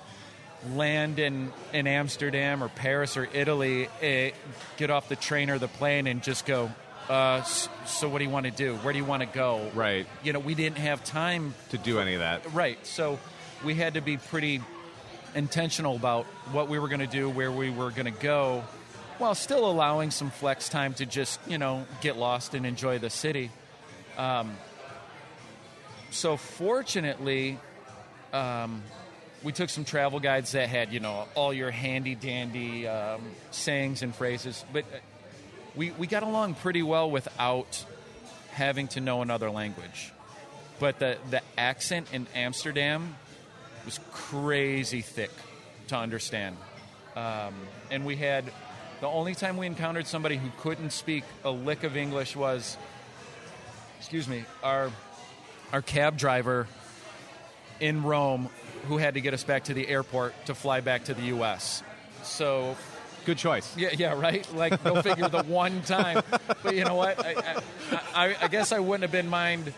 land 0.72 1.20
in 1.20 1.52
in 1.74 1.88
Amsterdam 1.88 2.64
or 2.64 2.70
Paris 2.70 3.18
or 3.18 3.28
Italy, 3.34 3.90
eh, 4.02 4.32
get 4.78 4.90
off 4.90 5.10
the 5.10 5.16
train 5.16 5.50
or 5.50 5.60
the 5.60 5.68
plane, 5.68 6.08
and 6.08 6.24
just 6.24 6.46
go. 6.46 6.72
Uh, 7.10 7.44
so 7.44 8.08
what 8.08 8.20
do 8.20 8.24
you 8.24 8.30
want 8.30 8.46
to 8.46 8.52
do? 8.52 8.76
Where 8.78 8.94
do 8.94 9.00
you 9.00 9.06
want 9.06 9.22
to 9.24 9.28
go? 9.28 9.70
Right. 9.76 10.08
You 10.24 10.32
know, 10.32 10.40
we 10.40 10.56
didn't 10.56 10.78
have 10.78 11.04
time 11.04 11.54
To 11.72 11.78
do 11.78 12.00
any 12.00 12.14
of 12.14 12.22
that. 12.22 12.54
Right. 12.54 12.78
So 12.86 13.20
we 13.66 13.76
had 13.76 13.96
to 13.96 14.02
be 14.02 14.16
pretty 14.16 14.62
intentional 15.36 15.96
about 15.96 16.26
what 16.54 16.70
we 16.70 16.80
were 16.80 16.88
going 16.88 17.02
to 17.02 17.08
do, 17.08 17.30
where 17.30 17.52
we 17.52 17.70
were 17.70 17.92
going 17.92 18.06
to 18.06 18.20
go, 18.20 18.64
while 19.18 19.36
still 19.36 19.70
allowing 19.70 20.12
some 20.12 20.32
flex 20.32 20.70
time 20.70 20.94
to 20.96 21.06
just, 21.06 21.40
you 21.48 21.58
know, 21.58 21.86
get 22.02 22.18
lost 22.18 22.54
and 22.54 22.66
enjoy 22.66 23.00
the 23.00 23.10
city. 23.10 23.52
Um, 24.18 24.56
so 26.12 26.38
fortunately, 26.38 27.60
um, 28.32 28.84
we 29.44 29.52
took 29.52 29.70
some 29.70 29.86
travel 29.86 30.20
guides 30.20 30.54
that 30.54 30.70
had, 30.70 30.92
you 30.94 31.00
know, 31.00 31.28
all 31.36 31.54
your 31.54 31.72
handy 31.72 32.16
dandy 32.16 32.88
um, 32.88 33.22
sayings 33.52 34.02
and 34.02 34.16
phrases, 34.16 34.64
but 34.72 34.86
uh, 34.86 34.98
we, 35.76 35.92
we 35.92 36.08
got 36.08 36.24
along 36.24 36.56
pretty 36.56 36.84
well 36.84 37.10
without 37.10 37.86
having 38.52 38.88
to 38.88 39.02
know 39.02 39.22
another 39.22 39.50
language 39.50 40.14
but 40.84 41.00
the 41.00 41.18
the 41.30 41.42
accent 41.58 42.08
in 42.12 42.28
Amsterdam 42.36 43.16
was 43.86 44.00
crazy 44.12 45.00
thick 45.00 45.32
to 45.88 45.96
understand. 45.96 46.58
Um, 47.16 47.54
and 47.92 48.06
we 48.06 48.18
had 48.18 48.46
the 49.00 49.08
only 49.08 49.34
time 49.34 49.56
we 49.58 49.66
encountered 49.66 50.08
somebody 50.08 50.36
who 50.36 50.50
couldn't 50.60 50.92
speak 50.92 51.24
a 51.44 51.52
lick 51.52 51.84
of 51.84 51.96
English 51.96 52.36
was, 52.36 52.78
excuse 54.00 54.28
me, 54.28 54.44
our 54.62 54.92
our 55.72 55.82
cab 55.82 56.18
driver 56.18 56.68
in 57.80 58.04
Rome 58.04 58.50
who 58.88 58.98
had 58.98 59.14
to 59.16 59.22
get 59.22 59.34
us 59.34 59.44
back 59.44 59.66
to 59.66 59.74
the 59.74 59.88
airport 59.88 60.34
to 60.46 60.56
fly 60.56 60.82
back 60.82 61.06
to 61.06 61.14
the 61.14 61.24
U.S. 61.24 61.84
So 62.24 62.76
Good 63.26 63.38
choice. 63.38 63.76
yeah, 63.78 63.90
yeah, 63.98 64.20
right. 64.20 64.48
Like 64.54 64.84
go 64.84 65.02
figure 65.02 65.30
the 65.30 65.44
one 65.48 65.82
time. 65.82 66.24
But 66.62 66.76
you 66.76 66.84
know 66.84 66.96
what? 66.96 67.24
I, 67.26 67.62
I, 68.14 68.36
I, 68.42 68.48
guess 68.48 68.72
I 68.72 68.80
wouldn't 68.80 69.04
have 69.04 69.12
been 69.12 69.30
mind. 69.30 69.74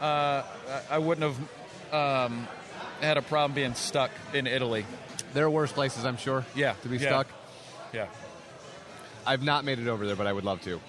Uh, 0.00 0.42
I 0.90 0.96
I 0.96 0.98
wouldn't 0.98 1.36
have 1.92 1.92
um, 1.92 2.48
had 3.00 3.16
a 3.16 3.22
problem 3.22 3.54
being 3.54 3.74
stuck 3.74 4.10
in 4.32 4.46
Italy. 4.46 4.86
There 5.34 5.44
are 5.44 5.50
worse 5.50 5.72
places, 5.72 6.04
I'm 6.04 6.16
sure. 6.16 6.44
Yeah, 6.54 6.74
To 6.82 6.88
be 6.88 6.96
yeah. 6.96 7.08
stuck. 7.08 7.26
Yeah. 7.92 8.06
I've 9.26 9.42
not 9.42 9.64
made 9.64 9.78
it 9.78 9.88
over 9.88 10.06
there, 10.06 10.16
but 10.16 10.26
I 10.26 10.32
would 10.32 10.44
love 10.44 10.62
to. 10.62 10.80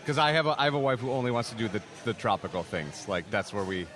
Because 0.00 0.16
I 0.16 0.32
have 0.32 0.46
a 0.46 0.58
I 0.58 0.64
have 0.64 0.74
a 0.74 0.78
wife 0.78 1.00
who 1.00 1.10
only 1.10 1.30
wants 1.30 1.50
to 1.50 1.56
do 1.56 1.68
the, 1.68 1.82
the 2.04 2.14
tropical 2.14 2.62
things. 2.62 3.06
Like 3.06 3.30
that's 3.30 3.52
where 3.52 3.64
we. 3.64 3.86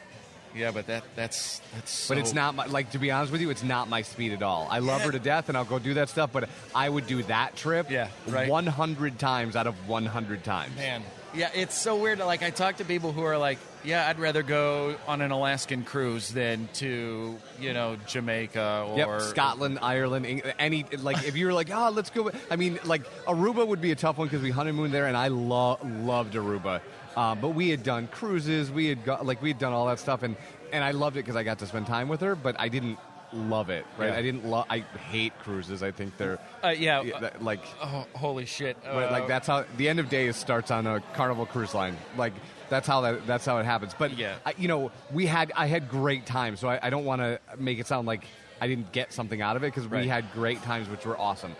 Yeah, 0.55 0.71
but 0.71 0.87
that 0.87 1.05
that's 1.17 1.61
that's. 1.75 2.09
But 2.09 2.19
it's 2.19 2.33
not 2.35 2.55
my, 2.55 2.67
like 2.67 2.91
to 2.93 2.99
be 2.99 3.11
honest 3.11 3.33
with 3.33 3.41
you, 3.41 3.51
it's 3.51 3.63
not 3.63 3.89
my 3.89 4.03
speed 4.03 4.33
at 4.33 4.43
all. 4.43 4.69
I 4.71 4.81
love 4.81 5.01
her 5.03 5.13
to 5.13 5.19
death, 5.19 5.49
and 5.49 5.57
I'll 5.57 5.65
go 5.65 5.79
do 5.79 5.95
that 5.95 6.09
stuff. 6.09 6.31
But 6.33 6.49
I 6.75 6.89
would 6.89 7.07
do 7.07 7.23
that 7.25 7.57
trip, 7.57 7.91
Yeah, 7.91 8.09
right. 8.29 8.49
100 8.49 9.19
times 9.19 9.57
out 9.57 9.67
of 9.67 9.75
100 9.89 10.45
times. 10.45 10.77
Man, 10.77 11.03
yeah, 11.35 11.51
it's 11.55 11.77
so 11.79 11.97
weird. 11.97 12.19
Like 12.19 12.43
I 12.43 12.51
talk 12.51 12.77
to 12.77 12.85
people 12.85 13.13
who 13.13 13.23
are 13.23 13.39
like, 13.39 13.59
"Yeah, 13.85 14.07
I'd 14.07 14.19
rather 14.19 14.43
go 14.43 14.97
on 15.09 15.23
an 15.23 15.31
Alaskan 15.31 15.85
cruise 15.85 16.29
than 16.31 16.69
to 16.75 17.39
you 17.59 17.73
know 17.73 17.97
Jamaica 18.07 18.87
or 18.89 18.99
Yep, 18.99 19.21
Scotland, 19.23 19.79
Ireland, 19.81 20.27
Eng- 20.27 20.43
any 20.59 20.85
like 20.99 21.25
if 21.27 21.37
you 21.37 21.47
were 21.47 21.55
like, 21.55 21.71
oh, 21.73 21.89
let's 21.91 22.11
go. 22.11 22.31
I 22.51 22.57
mean, 22.57 22.79
like 22.85 23.05
Aruba 23.25 23.67
would 23.67 23.81
be 23.81 23.93
a 23.93 23.97
tough 23.97 24.19
one 24.19 24.29
because 24.29 24.43
we 24.43 24.51
honeymooned 24.51 24.93
there, 24.93 25.07
and 25.07 25.17
I 25.17 25.29
lo- 25.29 25.79
loved 25.83 26.35
Aruba. 26.35 26.81
Uh, 27.17 27.35
but 27.35 27.51
we 27.51 27.69
had 27.71 27.83
done 27.83 28.09
cruises, 28.09 28.71
we 28.71 28.87
had 28.87 29.05
got 29.05 29.27
like 29.27 29.43
we 29.43 29.51
had 29.51 29.59
done 29.59 29.73
all 29.73 29.87
that 29.87 29.99
stuff, 29.99 30.23
and 30.23 30.37
and 30.73 30.83
I 30.83 30.93
loved 30.93 31.17
it 31.17 31.21
because 31.21 31.37
I 31.37 31.43
got 31.43 31.59
to 31.61 31.67
spend 31.67 31.87
time 31.87 32.09
with 32.09 32.21
her. 32.21 32.35
But 32.35 32.57
I 32.59 32.69
didn't 32.69 32.99
love 33.33 33.71
it. 33.71 33.85
Right? 33.99 34.09
Yeah. 34.11 34.17
I 34.19 34.23
didn't 34.23 34.45
love. 34.47 34.67
I 34.71 34.79
hate 35.11 35.39
cruises. 35.41 35.83
I 35.83 35.91
think 35.91 36.17
they're 36.19 36.39
Uh, 36.65 36.69
yeah, 36.69 37.03
yeah, 37.03 37.21
that- 37.21 37.43
like. 37.45 37.61
Oh, 37.83 38.07
holy 38.15 38.47
shit! 38.47 38.77
But 38.83 39.09
Uh, 39.09 39.13
like 39.13 39.27
that's 39.29 39.47
how 39.47 39.65
the 39.77 39.89
end 39.89 40.01
of 40.01 40.09
days 40.09 40.37
starts 40.37 40.71
on 40.71 40.87
a 40.87 41.01
Carnival 41.15 41.47
cruise 41.47 41.75
line. 41.75 41.97
Like 42.17 42.33
that's 42.71 42.87
how 42.87 43.03
that 43.03 43.27
that's 43.27 43.45
how 43.45 43.59
it 43.59 43.65
happens. 43.65 43.95
But 43.99 44.17
Yeah. 44.17 44.35
I, 44.47 44.55
you 44.57 44.69
know, 44.69 44.91
we 45.13 45.27
had 45.27 45.53
I 45.57 45.67
had 45.67 45.89
great 45.91 46.25
times, 46.27 46.61
so 46.61 46.69
I, 46.69 46.79
I 46.83 46.91
don't 46.91 47.05
want 47.05 47.21
to 47.21 47.39
make 47.59 47.79
it 47.79 47.87
sound 47.87 48.07
like 48.07 48.25
I 48.61 48.69
didn't 48.69 48.93
get 48.93 49.13
something 49.13 49.43
out 49.43 49.57
of 49.57 49.65
it 49.65 49.67
because 49.75 49.87
Right. 49.87 50.03
we 50.03 50.09
had 50.09 50.33
great 50.33 50.63
times, 50.63 50.89
which 50.89 51.05
were 51.05 51.19
awesome. 51.19 51.55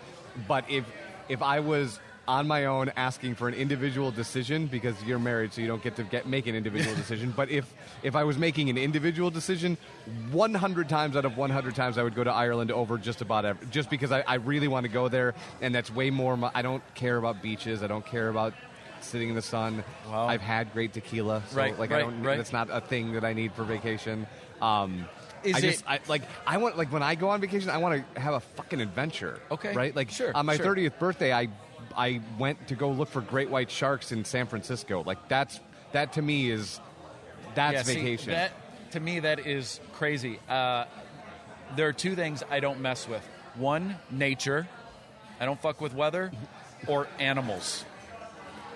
But 0.47 0.65
if 0.69 0.85
if 1.29 1.41
I 1.43 1.59
was 1.59 1.99
on 2.27 2.47
my 2.47 2.65
own 2.65 2.89
asking 2.95 3.35
for 3.35 3.47
an 3.49 3.53
individual 3.53 4.09
decision 4.11 4.65
because 4.67 4.95
you're 5.03 5.19
married 5.19 5.51
so 5.51 5.59
you 5.61 5.67
don't 5.67 5.83
get 5.83 5.95
to 5.97 6.03
get 6.03 6.25
make 6.25 6.47
an 6.47 6.55
individual 6.55 6.95
decision 6.95 7.33
but 7.35 7.49
if 7.49 7.73
if 8.01 8.15
I 8.15 8.23
was 8.23 8.37
making 8.37 8.69
an 8.69 8.77
individual 8.77 9.29
decision 9.29 9.77
100 10.31 10.87
times 10.87 11.15
out 11.17 11.25
of 11.25 11.35
100 11.37 11.75
times 11.75 11.97
I 11.97 12.03
would 12.03 12.15
go 12.15 12.23
to 12.23 12.31
Ireland 12.31 12.71
over 12.71 12.97
just 12.97 13.21
about 13.21 13.43
every, 13.45 13.67
just 13.67 13.89
because 13.89 14.11
I, 14.11 14.21
I 14.25 14.35
really 14.35 14.67
want 14.69 14.85
to 14.85 14.91
go 14.91 15.09
there 15.09 15.33
and 15.61 15.75
that's 15.75 15.91
way 15.93 16.09
more 16.11 16.37
my, 16.37 16.49
I 16.55 16.61
don't 16.61 16.83
care 16.95 17.17
about 17.17 17.41
beaches 17.41 17.83
I 17.83 17.87
don't 17.87 18.05
care 18.05 18.29
about 18.29 18.53
sitting 19.01 19.27
in 19.29 19.35
the 19.35 19.41
sun 19.41 19.83
Wow. 20.09 20.27
I've 20.27 20.41
had 20.41 20.71
great 20.71 20.93
tequila 20.93 21.43
so 21.49 21.57
Right, 21.57 21.77
like 21.77 21.91
right, 21.91 21.97
I 21.97 22.01
don't 22.03 22.23
right. 22.23 22.37
that's 22.37 22.53
not 22.53 22.69
a 22.71 22.79
thing 22.79 23.13
that 23.13 23.25
I 23.25 23.33
need 23.33 23.53
for 23.53 23.63
vacation 23.65 24.27
um 24.61 25.05
Is 25.43 25.55
I 25.55 25.57
it- 25.57 25.61
just 25.61 25.83
I, 25.85 25.99
like 26.07 26.21
I 26.47 26.57
want 26.57 26.77
like 26.77 26.89
when 26.91 27.03
I 27.03 27.15
go 27.15 27.27
on 27.29 27.41
vacation 27.41 27.69
I 27.69 27.79
want 27.79 28.01
to 28.15 28.21
have 28.21 28.33
a 28.35 28.39
fucking 28.39 28.79
adventure 28.79 29.41
Okay, 29.51 29.73
right 29.73 29.93
like 29.93 30.09
sure, 30.09 30.31
on 30.33 30.45
my 30.45 30.55
sure. 30.55 30.73
30th 30.73 30.97
birthday 30.99 31.33
I 31.33 31.49
I 31.95 32.21
went 32.37 32.67
to 32.67 32.75
go 32.75 32.91
look 32.91 33.09
for 33.09 33.21
great 33.21 33.49
white 33.49 33.71
sharks 33.71 34.11
in 34.11 34.25
San 34.25 34.47
Francisco 34.47 35.03
like 35.05 35.27
that's 35.27 35.59
that 35.91 36.13
to 36.13 36.21
me 36.21 36.49
is 36.49 36.79
that's 37.55 37.73
yeah, 37.73 37.83
see, 37.83 37.95
vacation 37.95 38.31
that 38.31 38.51
to 38.93 38.99
me, 38.99 39.19
that 39.19 39.45
is 39.47 39.79
crazy. 39.93 40.39
Uh, 40.47 40.85
there 41.75 41.87
are 41.87 41.93
two 41.93 42.15
things 42.15 42.43
I 42.49 42.59
don't 42.59 42.79
mess 42.79 43.07
with. 43.07 43.27
One, 43.55 43.95
nature. 44.11 44.67
I 45.39 45.45
don't 45.45 45.59
fuck 45.59 45.81
with 45.81 45.95
weather, 45.95 46.31
or 46.87 47.07
animals. 47.19 47.85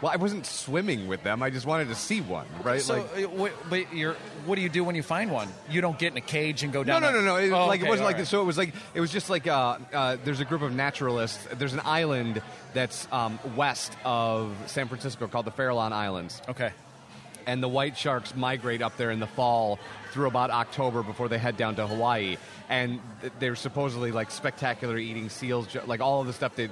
Well 0.01 0.11
I 0.11 0.15
wasn't 0.17 0.45
swimming 0.45 1.07
with 1.07 1.23
them 1.23 1.41
I 1.43 1.49
just 1.49 1.65
wanted 1.65 1.87
to 1.89 1.95
see 1.95 2.21
one 2.21 2.45
right 2.63 2.81
So, 2.81 2.95
like 2.97 3.25
uh, 3.25 3.29
what, 3.29 3.51
but 3.69 3.93
you're, 3.93 4.13
what 4.45 4.55
do 4.55 4.61
you 4.61 4.69
do 4.69 4.83
when 4.83 4.95
you 4.95 5.03
find 5.03 5.31
one? 5.31 5.47
You 5.69 5.81
don't 5.81 5.97
get 5.99 6.11
in 6.11 6.17
a 6.17 6.21
cage 6.21 6.63
and 6.63 6.71
go 6.71 6.83
down. 6.83 7.01
no, 7.01 7.11
no, 7.11 7.19
no, 7.19 7.25
no. 7.25 7.35
It, 7.37 7.51
Oh, 7.51 7.67
like 7.67 7.79
okay, 7.81 7.87
it 7.87 7.89
wasn't 7.89 8.05
like 8.05 8.15
right. 8.15 8.19
this. 8.21 8.29
So 8.29 8.41
it 8.41 8.45
was 8.45 8.57
like 8.57 8.73
it 8.93 9.01
was 9.01 9.11
just 9.11 9.29
like 9.29 9.47
uh, 9.47 9.77
uh, 9.93 10.17
there's 10.23 10.39
a 10.39 10.45
group 10.45 10.61
of 10.61 10.73
naturalists. 10.73 11.45
There's 11.57 11.73
an 11.73 11.81
island 11.83 12.41
that's 12.73 13.07
um, 13.11 13.39
west 13.55 13.93
of 14.05 14.55
San 14.67 14.87
Francisco 14.87 15.27
called 15.27 15.45
the 15.45 15.51
Farallon 15.51 15.91
Islands, 15.91 16.41
Okay. 16.49 16.71
and 17.45 17.61
the 17.63 17.67
white 17.67 17.97
sharks 17.97 18.35
migrate 18.35 18.81
up 18.81 18.97
there 18.97 19.11
in 19.11 19.19
the 19.19 19.27
fall 19.27 19.79
through 20.11 20.27
about 20.27 20.49
October 20.51 21.03
before 21.03 21.27
they 21.29 21.37
head 21.37 21.57
down 21.57 21.75
to 21.75 21.87
Hawaii. 21.87 22.37
And 22.69 22.99
they're 23.39 23.55
supposedly 23.55 24.11
like 24.11 24.31
spectacular 24.31 24.97
eating 24.97 25.29
seals, 25.29 25.75
like 25.85 26.01
all 26.01 26.21
of 26.21 26.27
the 26.27 26.33
stuff 26.33 26.55
that. 26.55 26.69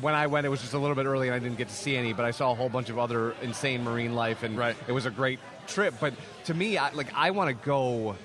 When 0.00 0.14
I 0.14 0.26
went, 0.26 0.46
it 0.46 0.50
was 0.50 0.60
just 0.60 0.74
a 0.74 0.78
little 0.78 0.94
bit 0.96 1.06
early, 1.06 1.28
and 1.28 1.34
I 1.34 1.38
didn't 1.38 1.58
get 1.58 1.68
to 1.68 1.74
see 1.74 1.96
any. 1.96 2.12
But 2.12 2.24
I 2.24 2.30
saw 2.30 2.52
a 2.52 2.54
whole 2.54 2.68
bunch 2.68 2.90
of 2.90 2.98
other 2.98 3.34
insane 3.42 3.84
marine 3.84 4.14
life, 4.14 4.42
and 4.42 4.56
Right. 4.56 4.76
it 4.86 4.92
was 4.92 5.06
a 5.06 5.10
great 5.10 5.38
trip. 5.66 5.94
But 6.00 6.14
to 6.44 6.54
me, 6.54 6.76
I, 6.78 6.90
like 6.92 7.08
I 7.14 7.30
want 7.30 7.48
to 7.48 7.64
go 7.66 8.16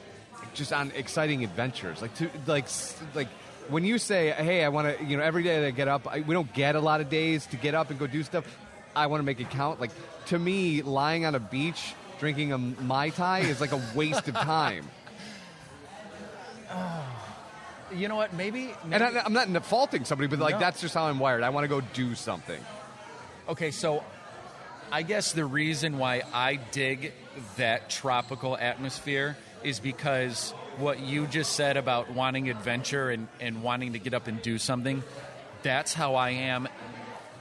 just 0.53 0.73
on 0.73 0.91
exciting 0.95 1.43
adventures, 1.43 2.01
like 2.01 2.13
to 2.15 2.29
like 2.47 2.65
like 3.15 3.27
when 3.69 3.85
you 3.85 3.97
say, 3.97 4.31
"Hey, 4.31 4.63
I 4.63 4.69
want 4.69 4.97
to," 4.97 5.03
you 5.05 5.17
know, 5.17 5.23
every 5.23 5.43
day 5.43 5.61
that 5.61 5.67
I 5.67 5.71
get 5.71 5.87
up, 5.87 6.07
I, 6.07 6.19
we 6.21 6.33
don't 6.33 6.51
get 6.53 6.75
a 6.75 6.81
lot 6.81 7.01
of 7.01 7.09
days 7.09 7.45
to 7.47 7.55
get 7.57 7.73
up 7.75 7.89
and 7.89 7.97
go 7.99 8.07
do 8.07 8.23
stuff. 8.23 8.45
I 8.95 9.07
want 9.07 9.21
to 9.21 9.25
make 9.25 9.39
it 9.39 9.49
count. 9.49 9.79
Like 9.79 9.91
to 10.27 10.37
me, 10.37 10.81
lying 10.81 11.25
on 11.25 11.33
a 11.35 11.39
beach 11.39 11.95
drinking 12.19 12.51
a 12.53 12.57
mai 12.57 13.09
tai 13.09 13.39
is 13.39 13.59
like 13.61 13.71
a 13.71 13.81
waste 13.95 14.27
of 14.27 14.35
time. 14.35 14.85
Oh. 16.75 17.22
You 17.95 18.07
know 18.07 18.15
what? 18.15 18.33
Maybe. 18.33 18.73
maybe 18.85 19.03
And 19.03 19.03
I, 19.03 19.23
I'm 19.25 19.33
not 19.33 19.65
faulting 19.65 20.05
somebody, 20.05 20.27
but 20.27 20.39
like 20.39 20.55
No. 20.55 20.59
that's 20.59 20.81
just 20.81 20.93
how 20.93 21.05
I'm 21.05 21.19
wired. 21.19 21.43
I 21.43 21.49
want 21.49 21.63
to 21.63 21.67
go 21.67 21.81
do 21.93 22.15
something. 22.15 22.59
Okay, 23.47 23.71
so 23.71 24.03
I 24.91 25.01
guess 25.01 25.33
the 25.33 25.45
reason 25.45 25.97
why 25.97 26.23
I 26.33 26.55
dig 26.55 27.13
that 27.57 27.89
tropical 27.89 28.57
atmosphere 28.57 29.37
is 29.63 29.79
because 29.79 30.51
what 30.77 30.99
you 30.99 31.27
just 31.27 31.53
said 31.53 31.77
about 31.77 32.11
wanting 32.11 32.49
adventure 32.49 33.09
and, 33.09 33.27
and 33.39 33.63
wanting 33.63 33.93
to 33.93 33.99
get 33.99 34.13
up 34.13 34.27
and 34.27 34.41
do 34.41 34.57
something, 34.57 35.03
that's 35.61 35.93
how 35.93 36.15
I 36.15 36.31
am 36.31 36.67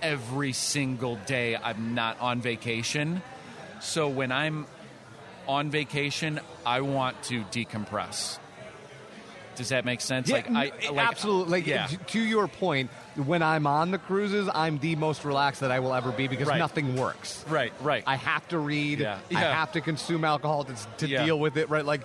every 0.00 0.52
single 0.52 1.16
day 1.26 1.56
I'm 1.56 1.94
not 1.94 2.20
on 2.20 2.40
vacation. 2.40 3.22
So 3.80 4.08
when 4.08 4.32
I'm 4.32 4.66
on 5.48 5.70
vacation, 5.70 6.40
I 6.64 6.80
want 6.82 7.22
to 7.24 7.42
decompress. 7.44 8.38
Does 9.56 9.68
that 9.70 9.84
make 9.84 10.00
sense? 10.00 10.30
like 10.30 10.50
I 10.50 10.72
like, 10.90 10.96
absolutely. 11.08 11.52
Like 11.60 11.66
yeah. 11.66 11.86
to 11.86 12.20
your 12.20 12.48
point, 12.48 12.90
when 13.16 13.42
I'm 13.42 13.66
on 13.66 13.90
the 13.90 13.98
cruises, 13.98 14.48
I'm 14.54 14.78
the 14.78 14.96
most 14.96 15.24
relaxed 15.24 15.60
that 15.60 15.70
I 15.70 15.80
will 15.80 15.94
ever 15.94 16.10
be 16.12 16.26
because 16.28 16.48
Right. 16.48 16.58
nothing 16.58 16.96
works. 16.96 17.44
Right, 17.48 17.72
right. 17.80 18.02
I 18.06 18.16
have 18.16 18.46
to 18.48 18.58
read. 18.58 19.00
Yeah. 19.00 19.18
I 19.30 19.40
Yeah. 19.40 19.54
have 19.54 19.72
to 19.72 19.80
consume 19.80 20.24
alcohol 20.24 20.64
to, 20.64 20.74
to 20.98 21.08
Yeah. 21.08 21.24
deal 21.24 21.38
with 21.38 21.56
it. 21.56 21.68
Right. 21.70 21.84
Like 21.84 22.02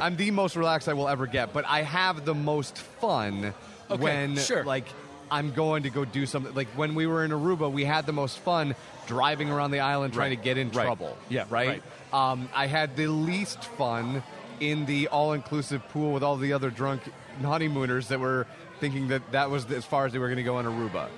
I'm 0.00 0.16
the 0.16 0.30
most 0.30 0.54
relaxed 0.56 0.88
I 0.88 0.92
will 0.92 1.08
ever 1.08 1.26
get, 1.26 1.52
but 1.52 1.64
I 1.66 1.82
have 1.82 2.24
the 2.24 2.34
most 2.34 2.78
fun 2.78 3.52
Okay, 3.90 4.02
when 4.02 4.36
sure. 4.36 4.64
like 4.64 4.84
I'm 5.30 5.52
going 5.52 5.82
to 5.82 5.90
go 5.90 6.04
do 6.04 6.24
something. 6.26 6.54
Like 6.54 6.68
when 6.68 6.94
we 6.94 7.06
were 7.06 7.24
in 7.24 7.30
Aruba, 7.32 7.70
we 7.70 7.84
had 7.84 8.06
the 8.06 8.12
most 8.12 8.38
fun 8.38 8.74
driving 9.06 9.50
around 9.50 9.72
the 9.72 9.80
island 9.80 10.14
trying 10.14 10.30
Right. 10.30 10.36
to 10.38 10.42
get 10.44 10.56
in 10.58 10.70
Right. 10.70 10.84
trouble. 10.84 11.16
Yeah, 11.28 11.44
Right. 11.50 11.82
Um, 12.12 12.48
I 12.54 12.66
had 12.66 12.96
the 12.96 13.06
least 13.08 13.62
fun 13.64 14.22
in 14.60 14.86
the 14.86 15.08
all-inclusive 15.08 15.86
pool 15.88 16.12
with 16.12 16.22
all 16.22 16.36
the 16.36 16.52
other 16.52 16.70
drunk 16.70 17.02
honeymooners 17.42 18.08
that 18.08 18.20
were 18.20 18.46
thinking 18.80 19.08
that 19.08 19.32
that 19.32 19.50
was 19.50 19.70
as 19.70 19.84
far 19.84 20.06
as 20.06 20.12
they 20.12 20.18
were 20.18 20.28
going 20.28 20.36
to 20.38 20.42
go 20.42 20.56
on 20.56 20.64
Aruba. 20.64 21.08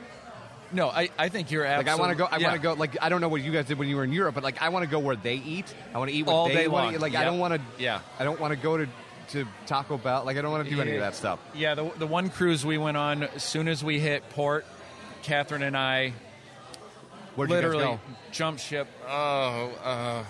no, 0.73 0.89
I, 0.89 1.11
I 1.19 1.29
think 1.29 1.51
you're 1.51 1.65
Like 1.65 1.87
absolutely. 1.87 1.93
I 2.03 2.07
want 2.07 2.13
to 2.13 2.25
go. 2.25 2.29
I 2.31 2.39
yeah. 2.39 2.49
want 2.49 2.57
to 2.57 2.63
go. 2.63 2.73
Like 2.75 2.97
I 3.03 3.09
don't 3.09 3.21
know 3.21 3.29
what 3.29 3.43
you 3.43 3.53
guys 3.53 3.67
did 3.67 3.79
when 3.79 3.89
you 3.89 3.97
were 3.97 4.05
in 4.05 4.13
Europe, 4.13 4.35
but 4.35 4.45
like 4.45 4.63
I 4.63 4.69
want 4.71 4.85
to 4.85 4.91
go 4.91 4.99
where 4.99 5.17
they 5.17 5.35
eat. 5.35 5.75
I 5.95 5.99
want 5.99 6.11
to 6.11 6.17
eat 6.17 6.25
what 6.27 6.33
All 6.33 6.49
they 6.49 6.55
day 6.55 6.69
want 6.69 6.85
long. 6.85 6.93
to 6.93 6.99
eat. 6.99 7.03
Like 7.03 7.15
I 7.17 7.25
don't 7.25 7.39
want 7.39 7.55
to. 7.55 7.61
Yeah. 7.83 8.01
I 8.19 8.25
don't 8.25 8.39
want 8.41 8.53
to 8.53 8.57
go 8.57 8.77
to 8.77 8.87
to 9.31 9.47
Taco 9.67 9.97
Bell. 9.99 10.25
Like 10.25 10.37
I 10.37 10.43
don't 10.43 10.51
want 10.53 10.65
to 10.69 10.75
do 10.75 10.81
any 10.81 10.95
of 10.95 11.01
that 11.01 11.15
stuff. 11.15 11.39
Yeah, 11.55 11.75
the, 11.75 11.91
the 11.99 12.07
one 12.07 12.31
cruise 12.31 12.65
we 12.67 12.79
went 12.79 12.97
on, 12.97 13.23
as 13.25 13.45
soon 13.45 13.69
as 13.69 13.83
we 13.85 14.01
hit 14.01 14.29
port, 14.31 14.65
Catherine 15.23 15.63
and 15.63 15.77
I 15.77 16.15
Where'd 17.37 17.49
you 17.51 17.57
literally 17.57 17.85
guys 17.85 17.99
go? 17.99 18.15
jumped 18.33 18.61
ship. 18.61 18.89
Oh, 19.07 19.71
uh, 19.85 20.25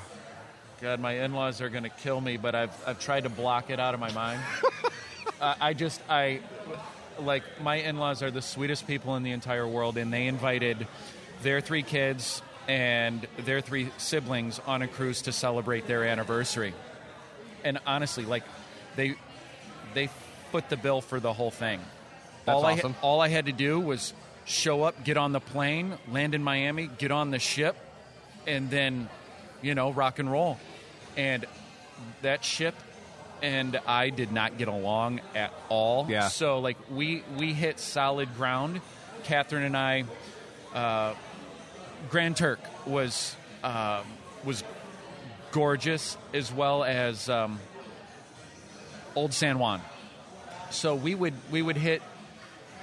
God, 0.80 0.98
my 0.98 1.12
in 1.12 1.34
laws 1.34 1.60
are 1.60 1.68
going 1.68 1.82
to 1.82 1.90
kill 1.90 2.18
me, 2.22 2.38
but 2.38 2.54
I've, 2.54 2.74
I've 2.86 2.98
tried 2.98 3.24
to 3.24 3.28
block 3.28 3.68
it 3.68 3.78
out 3.78 3.92
of 3.92 4.00
my 4.00 4.10
mind. 4.12 4.40
uh, 5.40 5.54
I 5.60 5.74
just, 5.74 6.00
I, 6.08 6.40
like, 7.18 7.42
my 7.62 7.76
in 7.76 7.98
laws 7.98 8.22
are 8.22 8.30
the 8.30 8.40
sweetest 8.40 8.86
people 8.86 9.14
in 9.16 9.22
the 9.22 9.32
entire 9.32 9.68
world, 9.68 9.98
and 9.98 10.10
they 10.10 10.26
invited 10.26 10.86
their 11.42 11.60
three 11.60 11.82
kids 11.82 12.40
and 12.66 13.26
their 13.44 13.60
three 13.60 13.90
siblings 13.98 14.58
on 14.66 14.80
a 14.80 14.88
cruise 14.88 15.20
to 15.22 15.32
celebrate 15.32 15.86
their 15.86 16.04
anniversary. 16.04 16.72
And 17.62 17.78
honestly, 17.86 18.24
like, 18.24 18.44
they, 18.96 19.16
they 19.92 20.08
foot 20.50 20.70
the 20.70 20.78
bill 20.78 21.02
for 21.02 21.20
the 21.20 21.34
whole 21.34 21.50
thing. 21.50 21.80
That's 22.46 22.56
all 22.56 22.64
awesome. 22.64 22.94
I 23.02 23.04
all 23.04 23.20
I 23.20 23.28
had 23.28 23.46
to 23.46 23.52
do 23.52 23.78
was 23.78 24.14
show 24.46 24.84
up, 24.84 25.04
get 25.04 25.18
on 25.18 25.32
the 25.32 25.40
plane, 25.40 25.92
land 26.10 26.34
in 26.34 26.42
Miami, 26.42 26.86
get 26.86 27.10
on 27.10 27.30
the 27.30 27.38
ship, 27.38 27.76
and 28.46 28.70
then, 28.70 29.10
you 29.60 29.74
know, 29.74 29.92
rock 29.92 30.18
and 30.18 30.32
roll. 30.32 30.58
And 31.20 31.44
that 32.22 32.42
ship 32.42 32.74
and 33.42 33.78
I 33.86 34.08
did 34.08 34.32
not 34.32 34.56
get 34.56 34.68
along 34.68 35.20
at 35.34 35.52
all. 35.68 36.06
Yeah. 36.08 36.28
So 36.28 36.60
like 36.60 36.78
we 36.90 37.22
we 37.36 37.52
hit 37.52 37.78
solid 37.78 38.34
ground. 38.36 38.80
Catherine 39.24 39.64
and 39.64 39.76
I, 39.76 40.04
uh, 40.74 41.14
Grand 42.08 42.38
Turk 42.38 42.58
was 42.86 43.36
um, 43.62 44.04
was 44.44 44.64
gorgeous 45.52 46.16
as 46.32 46.50
well 46.50 46.84
as 46.84 47.28
um, 47.28 47.60
Old 49.14 49.34
San 49.34 49.58
Juan. 49.58 49.82
So 50.70 50.94
we 50.94 51.14
would 51.14 51.34
we 51.50 51.60
would 51.60 51.76
hit 51.76 52.00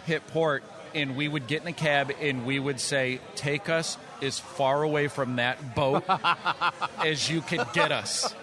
hit 0.06 0.28
port 0.28 0.64
and 0.94 1.16
we 1.16 1.28
would 1.28 1.48
get 1.48 1.64
in 1.64 1.68
a 1.68 1.74
cab 1.74 2.12
and 2.22 2.46
we 2.46 2.60
would 2.60 2.80
say, 2.80 3.20
"Take 3.36 3.68
us 3.68 3.98
as 4.22 4.40
far 4.40 4.84
away 4.84 5.08
from 5.08 5.38
that 5.38 5.76
boat 5.76 6.04
as 7.00 7.30
you 7.30 7.42
could 7.42 7.66
get 7.74 7.92
us." 7.92 8.34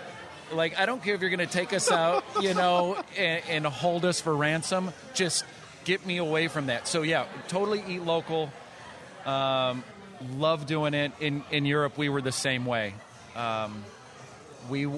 Like 0.53 0.79
I 0.79 0.87
don't 0.87 1.03
care 1.03 1.15
if 1.15 1.21
you're 1.21 1.31
going 1.31 1.47
to 1.47 1.53
take 1.53 1.73
us 1.73 1.91
out, 1.91 2.25
you 2.41 2.55
know, 2.55 3.03
and, 3.17 3.43
and 3.49 3.67
hold 3.67 4.05
us 4.05 4.21
for 4.21 4.35
ransom. 4.35 4.93
Just 5.15 5.45
get 5.85 6.07
me 6.07 6.19
away 6.19 6.49
from 6.49 6.67
that. 6.67 6.87
So 6.87 7.03
yeah, 7.03 7.27
totally 7.49 7.83
eat 7.89 8.03
local. 8.03 8.51
Um, 9.27 9.85
love 10.37 10.67
doing 10.67 10.95
it. 10.95 11.13
In 11.21 11.45
in 11.51 11.65
Europe, 11.65 11.97
we 11.99 12.09
were 12.09 12.23
the 12.23 12.33
same 12.33 12.67
way. 12.67 12.95
Um, 13.35 13.85
we 14.69 14.89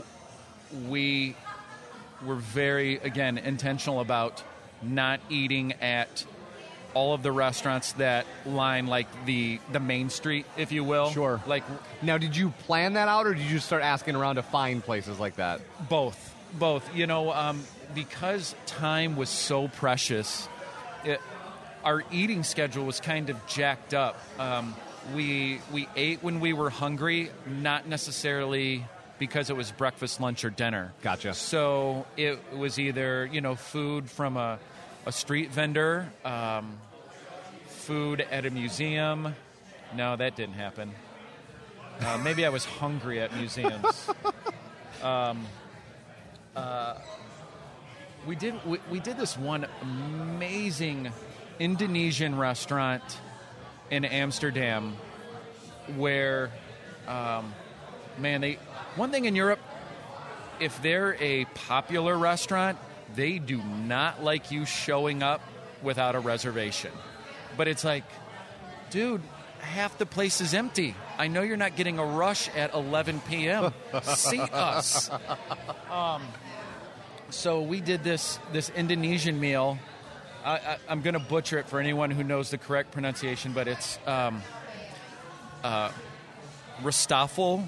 we 0.89 1.37
were 2.25 2.37
very 2.37 2.97
again 2.97 3.39
intentional 3.39 4.01
about 4.01 4.43
not 4.83 5.21
eating 5.29 5.73
at 5.75 6.25
all 6.97 7.13
of 7.13 7.23
the 7.23 7.31
restaurants 7.31 7.93
that 7.93 8.25
line 8.47 8.87
like 8.87 9.07
the 9.27 9.61
the 9.71 9.81
main 9.81 10.09
street, 10.09 10.47
if 10.57 10.73
you 10.73 10.83
will. 10.83 11.11
Sure. 11.11 11.43
Like 11.47 11.63
Now, 12.01 12.17
did 12.17 12.35
you 12.35 12.51
plan 12.67 12.95
that 12.95 13.07
out, 13.09 13.27
or 13.27 13.35
did 13.35 13.43
you 13.43 13.57
just 13.57 13.67
start 13.67 13.83
asking 13.83 14.17
around 14.17 14.37
to 14.37 14.43
find 14.43 14.83
places 14.83 15.21
like 15.21 15.37
that? 15.37 15.61
both, 15.91 16.35
both. 16.59 16.97
You 16.97 17.07
know, 17.07 17.33
um, 17.33 17.63
because 17.95 18.55
time 18.65 19.15
was 19.15 19.29
so 19.29 19.69
precious, 19.69 20.49
it, 21.05 21.21
our 21.85 22.03
eating 22.11 22.43
schedule 22.43 22.87
was 22.87 22.99
kind 22.99 23.29
of 23.29 23.47
jacked 23.47 23.93
up. 23.93 24.17
Um, 24.39 24.75
we 25.15 25.61
we 25.73 25.89
ate 25.97 26.23
when 26.23 26.41
we 26.41 26.55
were 26.55 26.71
hungry, 26.71 27.31
not 27.47 27.87
necessarily 27.87 28.87
because 29.19 29.51
it 29.51 29.57
was 29.57 29.71
breakfast, 29.71 30.21
lunch, 30.21 30.45
or 30.45 30.51
dinner. 30.51 30.93
Gotcha. 31.03 31.35
So 31.35 32.07
it 32.17 32.39
was 32.57 32.79
either 32.79 33.29
you 33.31 33.43
know 33.43 33.55
food 33.55 34.11
from 34.11 34.37
a, 34.39 34.59
a 35.07 35.13
street 35.13 35.53
vendor, 35.53 36.13
um, 36.25 36.79
food 37.69 38.21
at 38.21 38.45
a 38.45 38.51
museum. 38.51 39.35
No, 39.95 40.17
that 40.17 40.35
didn't 40.35 40.55
happen. 40.57 40.93
Uh, 42.01 42.19
maybe 42.19 42.45
I 42.45 42.49
was 42.49 42.65
hungry 42.65 43.21
at 43.21 43.35
museums. 43.35 44.11
Um, 45.03 45.47
uh, 46.57 46.95
we 48.27 48.35
did 48.35 48.55
we, 48.65 48.79
we 48.91 48.99
did 48.99 49.19
this 49.19 49.37
one 49.37 49.67
amazing 49.83 51.13
Indonesian 51.59 52.37
restaurant 52.37 53.03
in 53.91 54.07
Amsterdam 54.07 54.97
where 55.97 56.51
um, 57.07 57.55
man 58.19 58.41
they 58.41 58.55
one 58.97 59.11
thing 59.11 59.27
in 59.27 59.37
Europe 59.37 59.61
if 60.59 60.81
they're 60.81 61.15
a 61.21 61.45
popular 61.45 62.17
restaurant 62.17 62.79
they 63.15 63.39
do 63.39 63.59
not 63.59 64.23
like 64.23 64.51
you 64.51 64.65
showing 64.65 65.23
up 65.23 65.41
without 65.83 66.15
a 66.15 66.21
reservation 66.21 66.91
but 67.57 67.69
it's 67.69 67.85
like 67.85 68.05
dude 68.91 69.23
half 69.61 69.97
the 69.99 70.07
place 70.07 70.41
is 70.41 70.55
empty 70.55 70.95
I 71.19 71.29
know 71.29 71.41
you're 71.41 71.57
not 71.57 71.77
getting 71.77 71.99
a 71.99 72.05
rush 72.05 72.51
at 72.51 72.75
11 72.75 73.21
p.m. 73.21 73.73
See 74.03 74.39
us 74.39 75.11
so 77.31 77.63
we 77.63 77.81
did 77.81 78.05
this 78.05 78.39
this 78.53 78.71
Indonesian 78.71 79.41
meal. 79.41 79.79
I, 80.45 80.53
I, 80.53 80.79
I'm 80.89 81.03
going 81.03 81.15
to 81.15 81.21
butcher 81.21 81.59
it 81.59 81.69
for 81.69 81.81
anyone 81.81 82.11
who 82.11 82.23
knows 82.23 82.51
the 82.51 82.59
correct 82.59 82.93
pronunciation, 82.93 83.53
but 83.53 83.67
it's 83.67 83.99
um, 84.07 84.43
uh, 85.65 85.91
rijsttafel, 86.83 87.67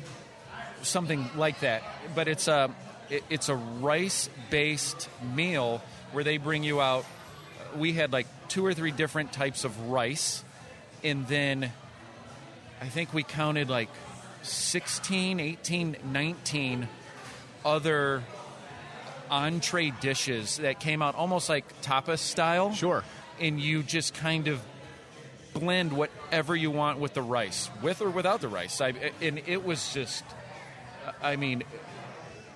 something 0.82 1.28
like 1.36 1.60
that. 1.60 1.82
But 2.14 2.28
it's 2.28 2.46
a 2.46 2.70
it, 3.10 3.24
it's 3.30 3.48
a 3.48 3.54
rice 3.54 4.28
based 4.50 5.08
meal 5.34 5.82
where 6.12 6.24
they 6.24 6.38
bring 6.38 6.64
you 6.64 6.80
out. 6.80 7.04
We 7.76 7.92
had 7.92 8.12
like 8.12 8.26
two 8.48 8.64
or 8.64 8.74
three 8.74 8.90
different 8.90 9.32
types 9.32 9.64
of 9.64 9.90
rice, 9.90 10.44
and 11.04 11.26
then 11.26 11.72
I 12.80 12.86
think 12.86 13.12
we 13.12 13.22
counted 13.22 13.68
like 13.68 13.88
16, 14.42 15.40
18, 15.40 15.96
19 16.04 16.88
other 17.64 18.22
entree 19.30 19.90
dishes 20.00 20.58
that 20.58 20.80
came 20.80 21.02
out 21.02 21.14
almost 21.14 21.48
like 21.48 21.80
tapas 21.82 22.18
style. 22.18 22.72
Sure. 22.72 23.04
And 23.40 23.60
you 23.60 23.82
just 23.82 24.14
kind 24.14 24.48
of 24.48 24.60
blend 25.54 25.92
whatever 25.92 26.56
you 26.56 26.70
want 26.70 26.98
with 26.98 27.14
the 27.14 27.22
rice, 27.22 27.70
with 27.82 28.00
or 28.00 28.10
without 28.10 28.40
the 28.40 28.48
rice. 28.48 28.80
I, 28.80 28.94
and 29.20 29.40
it 29.46 29.64
was 29.64 29.92
just, 29.92 30.24
I 31.22 31.36
mean, 31.36 31.62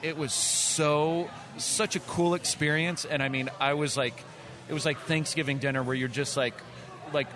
it 0.02 0.16
was 0.16 0.32
so 0.32 1.30
such 1.58 1.96
a 1.96 2.00
cool 2.00 2.34
experience. 2.34 3.04
And 3.04 3.22
I 3.22 3.28
mean, 3.28 3.50
I 3.60 3.74
was 3.74 3.96
like 3.96 4.14
it 4.68 4.74
was 4.74 4.84
like 4.84 4.98
Thanksgiving 5.00 5.58
dinner 5.58 5.82
where 5.82 5.94
you're 5.94 6.08
just 6.08 6.36
like 6.36 6.54
like 7.12 7.28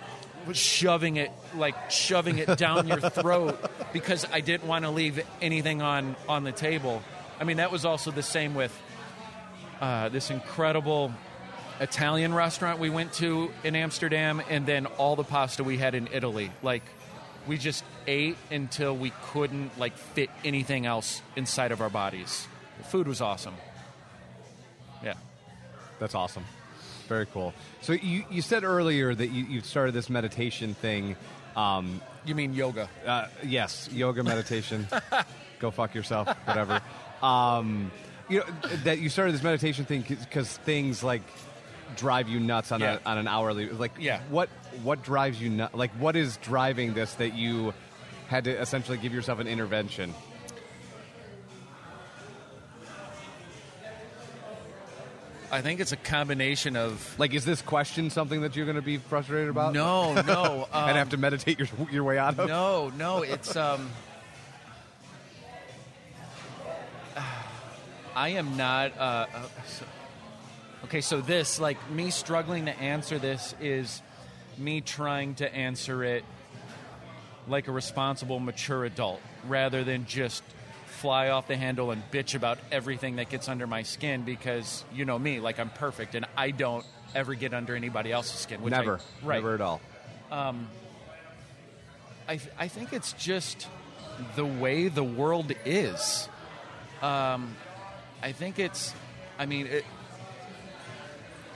shoving 0.53 1.17
it 1.17 1.31
like 1.55 1.91
shoving 1.91 2.37
it 2.37 2.57
down 2.57 2.87
your 2.87 2.99
throat 3.09 3.59
because 3.91 4.25
I 4.31 4.39
didn't 4.39 4.67
want 4.67 4.85
to 4.85 4.91
leave 4.91 5.23
anything 5.41 5.81
on 5.81 6.15
on 6.27 6.43
the 6.43 6.51
table. 6.51 7.01
I 7.39 7.43
mean 7.43 7.57
that 7.57 7.71
was 7.71 7.85
also 7.85 8.11
the 8.11 8.23
same 8.23 8.55
with 8.55 8.77
uh, 9.81 10.09
this 10.09 10.31
incredible 10.31 11.13
Italian 11.79 12.33
restaurant 12.33 12.79
we 12.79 12.89
went 12.89 13.13
to 13.13 13.51
in 13.63 13.75
Amsterdam, 13.75 14.41
and 14.49 14.65
then 14.65 14.85
all 14.85 15.15
the 15.15 15.23
pasta 15.23 15.63
we 15.63 15.77
had 15.77 15.95
in 15.95 16.09
Italy. 16.11 16.51
Like, 16.63 16.83
we 17.45 17.57
just 17.57 17.83
ate 18.07 18.37
until 18.51 18.95
we 18.95 19.11
couldn't 19.31 19.77
like 19.77 19.97
fit 19.97 20.29
anything 20.43 20.85
else 20.85 21.21
inside 21.35 21.71
of 21.71 21.81
our 21.81 21.89
bodies. 21.89 22.47
The 22.77 22.83
food 22.85 23.07
was 23.07 23.21
awesome. 23.21 23.55
Yeah. 25.03 25.13
That's 25.99 26.15
awesome. 26.15 26.43
Very 27.07 27.25
cool. 27.27 27.53
So 27.81 27.93
you, 27.93 28.25
you 28.29 28.41
said 28.41 28.63
earlier 28.63 29.13
that 29.15 29.27
you, 29.27 29.45
you 29.45 29.61
started 29.61 29.93
this 29.93 30.09
meditation 30.09 30.73
thing. 30.73 31.15
Um, 31.55 32.01
You 32.25 32.35
mean 32.35 32.53
yoga? 32.53 32.89
uh, 33.05 33.27
yes, 33.43 33.89
yoga 33.91 34.23
meditation. 34.23 34.87
Go 35.59 35.71
fuck 35.71 35.95
yourself, 35.95 36.27
whatever. 36.45 36.81
Um, 37.21 37.91
you 38.29 38.39
know 38.39 38.45
that 38.83 38.99
you 38.99 39.09
started 39.09 39.33
this 39.33 39.41
meditation 39.41 39.85
thing 39.85 40.03
because 40.07 40.55
things 40.57 41.01
like 41.01 41.23
drive 41.95 42.27
you 42.27 42.39
nuts 42.41 42.71
on 42.73 42.81
Yeah. 42.81 42.99
a, 43.03 43.09
on 43.09 43.17
an 43.17 43.27
hourly. 43.27 43.69
Like, 43.69 43.93
Yeah. 43.97 44.19
what 44.29 44.49
what 44.83 45.01
drives 45.01 45.41
you 45.41 45.49
nuts? 45.49 45.73
Like, 45.73 45.91
what 45.91 46.15
is 46.15 46.37
driving 46.37 46.93
this 46.93 47.13
that 47.15 47.33
you 47.35 47.73
had 48.27 48.43
to 48.43 48.51
essentially 48.51 48.97
give 48.97 49.13
yourself 49.13 49.39
an 49.39 49.47
intervention? 49.47 50.13
I 55.49 55.61
think 55.61 55.79
it's 55.79 55.93
a 55.93 55.97
combination 55.97 56.75
of 56.75 57.15
Like, 57.17 57.33
is 57.33 57.45
this 57.45 57.61
question 57.61 58.09
something 58.09 58.41
that 58.41 58.55
you're 58.55 58.65
going 58.65 58.75
to 58.75 58.81
be 58.81 58.97
frustrated 58.97 59.49
about? 59.49 59.73
no, 59.73 60.13
no, 60.27 60.67
um, 60.73 60.89
and 60.89 60.97
have 60.97 61.09
to 61.09 61.17
meditate 61.17 61.59
your 61.59 61.67
your 61.91 62.03
way 62.03 62.17
out 62.17 62.37
of. 62.37 62.47
No, 62.49 62.89
no, 62.97 63.21
it's 63.23 63.55
um. 63.55 63.89
I 68.15 68.29
am 68.29 68.57
not. 68.57 68.97
Uh, 68.97 69.01
uh, 69.33 69.47
so- 69.67 69.85
okay, 70.85 71.01
so 71.01 71.21
this, 71.21 71.59
like 71.59 71.77
me 71.91 72.09
struggling 72.09 72.65
to 72.65 72.77
answer 72.79 73.17
this, 73.19 73.55
is 73.61 74.01
me 74.57 74.81
trying 74.81 75.35
to 75.35 75.53
answer 75.53 76.03
it 76.03 76.25
like 77.47 77.67
a 77.67 77.71
responsible, 77.71 78.39
mature 78.39 78.83
adult, 78.85 79.21
rather 79.47 79.83
than 79.83 80.05
just 80.05 80.43
fly 80.97 81.29
off 81.29 81.47
the 81.47 81.55
handle 81.57 81.91
and 81.91 82.01
bitch 82.11 82.35
about 82.35 82.57
everything 82.71 83.15
that 83.17 83.29
gets 83.29 83.47
under 83.49 83.65
my 83.67 83.83
skin. 83.83 84.23
Because 84.23 84.83
you 84.93 85.05
know 85.05 85.17
me, 85.17 85.39
like 85.39 85.59
I'm 85.59 85.69
perfect, 85.69 86.15
and 86.15 86.25
I 86.35 86.51
don't 86.51 86.85
ever 87.15 87.33
get 87.35 87.53
under 87.53 87.75
anybody 87.75 88.11
else's 88.11 88.39
skin. 88.39 88.61
Which 88.61 88.73
I- 88.73 88.77
Never, 88.77 88.99
right? 89.23 89.35
never 89.37 89.53
at 89.55 89.61
all. 89.61 89.81
I, 92.29 92.35
th- 92.35 92.53
I 92.59 92.67
think 92.67 92.91
it's 92.91 93.13
just 93.13 93.67
the 94.35 94.45
way 94.45 94.89
the 94.89 95.03
world 95.03 95.53
is. 95.65 96.27
Um, 97.01 97.55
I 98.21 98.33
think 98.33 98.59
it's, 98.59 98.93
I 99.39 99.45
mean, 99.45 99.67
it, 99.67 99.85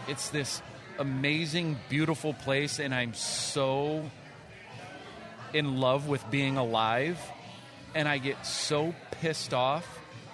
it's 0.08 0.30
this 0.30 0.62
amazing, 0.98 1.78
beautiful 1.90 2.34
place, 2.34 2.80
and 2.80 2.94
I'm 2.96 3.14
so 3.14 4.10
in 5.54 5.80
love 5.82 6.08
with 6.08 6.24
being 6.32 6.56
alive, 6.56 7.20
and 7.94 8.08
I 8.08 8.18
get 8.20 8.46
so 8.46 8.96
pissed 9.22 9.54
off 9.54 9.86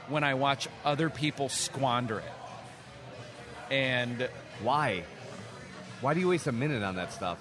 when 0.10 0.24
I 0.24 0.34
watch 0.34 0.68
other 0.84 1.10
people 1.10 1.50
squander 1.50 2.20
it. 2.20 3.74
And 3.74 4.30
Why? 4.64 5.04
Why 6.02 6.14
do 6.14 6.20
you 6.20 6.30
waste 6.30 6.48
a 6.48 6.52
minute 6.52 6.84
on 6.84 6.96
that 6.96 7.14
stuff? 7.14 7.38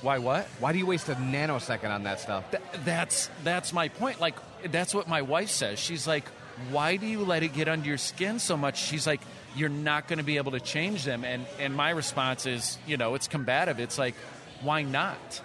why 0.00 0.18
what? 0.18 0.46
Why 0.60 0.72
do 0.72 0.78
you 0.78 0.86
waste 0.86 1.08
a 1.08 1.14
nanosecond 1.14 1.90
on 1.90 2.04
that 2.04 2.20
stuff? 2.20 2.48
Th- 2.50 2.62
that's 2.84 3.30
that's 3.42 3.72
my 3.72 3.88
point. 3.88 4.20
Like 4.20 4.36
that's 4.70 4.94
what 4.94 5.08
my 5.08 5.22
wife 5.22 5.50
says. 5.50 5.78
She's 5.78 6.06
like, 6.06 6.28
"Why 6.70 6.96
do 6.96 7.06
you 7.06 7.24
let 7.24 7.42
it 7.42 7.52
get 7.52 7.68
under 7.68 7.88
your 7.88 7.98
skin 7.98 8.38
so 8.38 8.56
much?" 8.56 8.78
She's 8.78 9.06
like, 9.06 9.20
"You're 9.56 9.68
not 9.68 10.06
going 10.06 10.18
to 10.18 10.24
be 10.24 10.36
able 10.36 10.52
to 10.52 10.60
change 10.60 11.04
them." 11.04 11.24
And 11.24 11.46
and 11.58 11.74
my 11.74 11.90
response 11.90 12.46
is, 12.46 12.78
you 12.86 12.96
know, 12.96 13.14
it's 13.14 13.28
combative. 13.28 13.80
It's 13.80 13.98
like, 13.98 14.14
"Why 14.62 14.82
not?" 14.82 15.42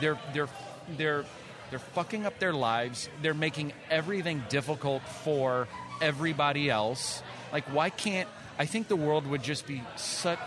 They're 0.00 0.18
they're 0.32 0.48
they're 0.96 1.24
they're 1.70 1.78
fucking 1.78 2.26
up 2.26 2.38
their 2.38 2.52
lives. 2.52 3.08
They're 3.22 3.34
making 3.34 3.72
everything 3.90 4.42
difficult 4.48 5.02
for 5.02 5.68
everybody 6.00 6.70
else. 6.70 7.22
Like, 7.52 7.64
why 7.64 7.90
can't? 7.90 8.28
I 8.58 8.66
think 8.66 8.88
the 8.88 8.96
world 8.96 9.26
would 9.26 9.42
just 9.42 9.66
be 9.66 9.82
such 9.96 10.38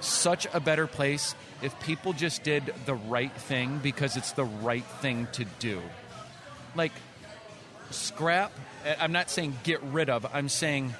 such 0.00 0.46
a 0.54 0.60
better 0.60 0.86
place 0.86 1.34
if 1.62 1.78
people 1.80 2.12
just 2.12 2.42
did 2.42 2.72
the 2.86 2.94
right 2.94 3.32
thing 3.32 3.78
because 3.82 4.16
it's 4.16 4.32
the 4.32 4.44
right 4.44 4.84
thing 5.00 5.28
to 5.32 5.44
do. 5.58 5.80
Like, 6.74 6.92
scrap, 7.90 8.52
I'm 8.98 9.12
not 9.12 9.30
saying 9.30 9.58
get 9.62 9.82
rid 9.82 10.08
of, 10.08 10.26
I'm 10.32 10.48
saying 10.48 10.94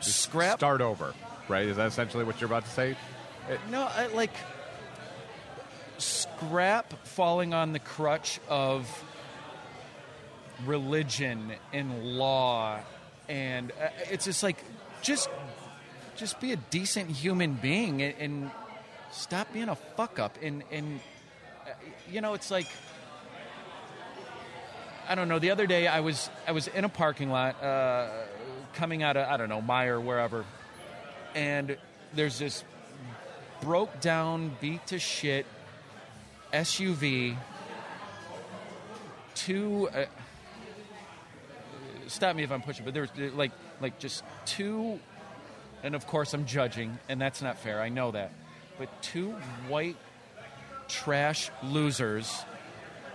scrap. 0.00 0.58
Start 0.58 0.80
over, 0.80 1.14
right? 1.48 1.66
Is 1.66 1.76
that 1.76 1.86
essentially 1.86 2.24
what 2.24 2.40
you're 2.40 2.48
about 2.48 2.64
to 2.64 2.70
say? 2.70 2.96
No, 3.70 3.82
I, 3.82 4.06
like, 4.08 4.32
scrap 6.38 6.92
falling 7.06 7.54
on 7.54 7.72
the 7.72 7.78
crutch 7.78 8.40
of 8.48 8.86
religion 10.64 11.52
and 11.72 12.04
law. 12.04 12.80
And 13.28 13.72
uh, 13.72 13.88
it's 14.10 14.24
just 14.24 14.42
like, 14.42 14.62
just 15.02 15.28
just 16.16 16.40
be 16.40 16.52
a 16.52 16.56
decent 16.56 17.10
human 17.10 17.54
being 17.54 18.02
and, 18.02 18.14
and 18.18 18.50
stop 19.12 19.52
being 19.52 19.68
a 19.68 19.76
fuck 19.76 20.18
up 20.18 20.36
and 20.42 20.64
and 20.72 20.98
uh, 21.64 21.70
you 22.10 22.20
know 22.20 22.34
it's 22.34 22.50
like 22.50 22.66
I 25.08 25.14
don't 25.14 25.28
know 25.28 25.38
the 25.38 25.52
other 25.52 25.66
day 25.68 25.86
I 25.86 26.00
was 26.00 26.28
I 26.46 26.50
was 26.50 26.66
in 26.66 26.84
a 26.84 26.88
parking 26.88 27.30
lot 27.30 27.62
uh, 27.62 28.08
coming 28.74 29.04
out 29.04 29.16
of 29.16 29.28
I 29.28 29.36
don't 29.36 29.48
know 29.48 29.62
Meijer 29.62 30.02
wherever 30.02 30.44
and 31.36 31.76
there's 32.14 32.40
this 32.40 32.64
broke 33.60 34.00
down 34.00 34.56
beat 34.60 34.84
to 34.88 34.98
shit 34.98 35.46
SUV 36.52 37.36
two 39.34 39.88
uh, 39.90 40.06
stop 42.06 42.34
me 42.34 42.42
if 42.42 42.50
I'm 42.50 42.62
pushing 42.62 42.84
but 42.84 42.94
there's 42.94 43.10
like 43.34 43.52
like 43.80 43.98
just 43.98 44.24
two 44.46 44.98
and 45.82 45.94
of 45.94 46.06
course 46.06 46.34
I'm 46.34 46.46
judging, 46.46 46.98
and 47.08 47.20
that's 47.20 47.42
not 47.42 47.58
fair. 47.58 47.80
I 47.80 47.88
know 47.88 48.10
that. 48.10 48.32
But 48.78 49.02
two 49.02 49.32
white 49.68 49.96
trash 50.88 51.50
losers, 51.62 52.44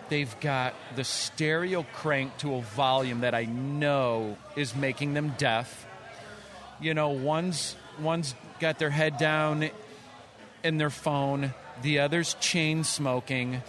they've 0.10 0.34
got 0.40 0.74
the 0.96 1.04
stereo 1.04 1.86
cranked 1.94 2.42
to 2.42 2.56
a 2.56 2.62
volume 2.62 3.22
that 3.22 3.34
I 3.34 3.46
know 3.46 4.38
is 4.56 4.76
making 4.76 5.14
them 5.14 5.34
deaf. 5.38 5.88
You 6.82 6.94
know, 6.94 7.10
one's 7.10 7.76
one's 8.00 8.36
got 8.60 8.80
their 8.80 8.90
head 8.90 9.18
down 9.18 9.70
in 10.64 10.78
their 10.78 10.90
phone, 10.90 11.54
the 11.82 12.00
other's 12.00 12.36
chain 12.36 12.84
smoking, 12.84 13.62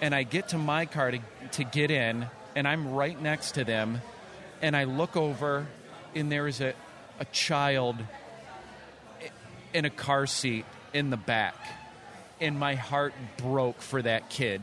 and 0.00 0.14
I 0.14 0.22
get 0.22 0.48
to 0.48 0.58
my 0.58 0.86
car 0.86 1.10
to, 1.10 1.18
to 1.52 1.64
get 1.64 1.90
in, 1.90 2.26
and 2.56 2.66
I'm 2.66 2.92
right 2.92 3.20
next 3.20 3.52
to 3.52 3.64
them, 3.64 4.00
and 4.62 4.76
I 4.76 4.84
look 4.84 5.16
over, 5.16 5.66
and 6.14 6.30
there 6.32 6.46
is 6.48 6.60
a, 6.60 6.74
a 7.18 7.24
child 7.26 7.96
in 9.72 9.84
a 9.84 9.90
car 9.90 10.26
seat 10.26 10.64
in 10.92 11.10
the 11.10 11.16
back, 11.16 11.54
and 12.40 12.58
my 12.58 12.74
heart 12.74 13.14
broke 13.38 13.80
for 13.80 14.02
that 14.02 14.28
kid. 14.30 14.62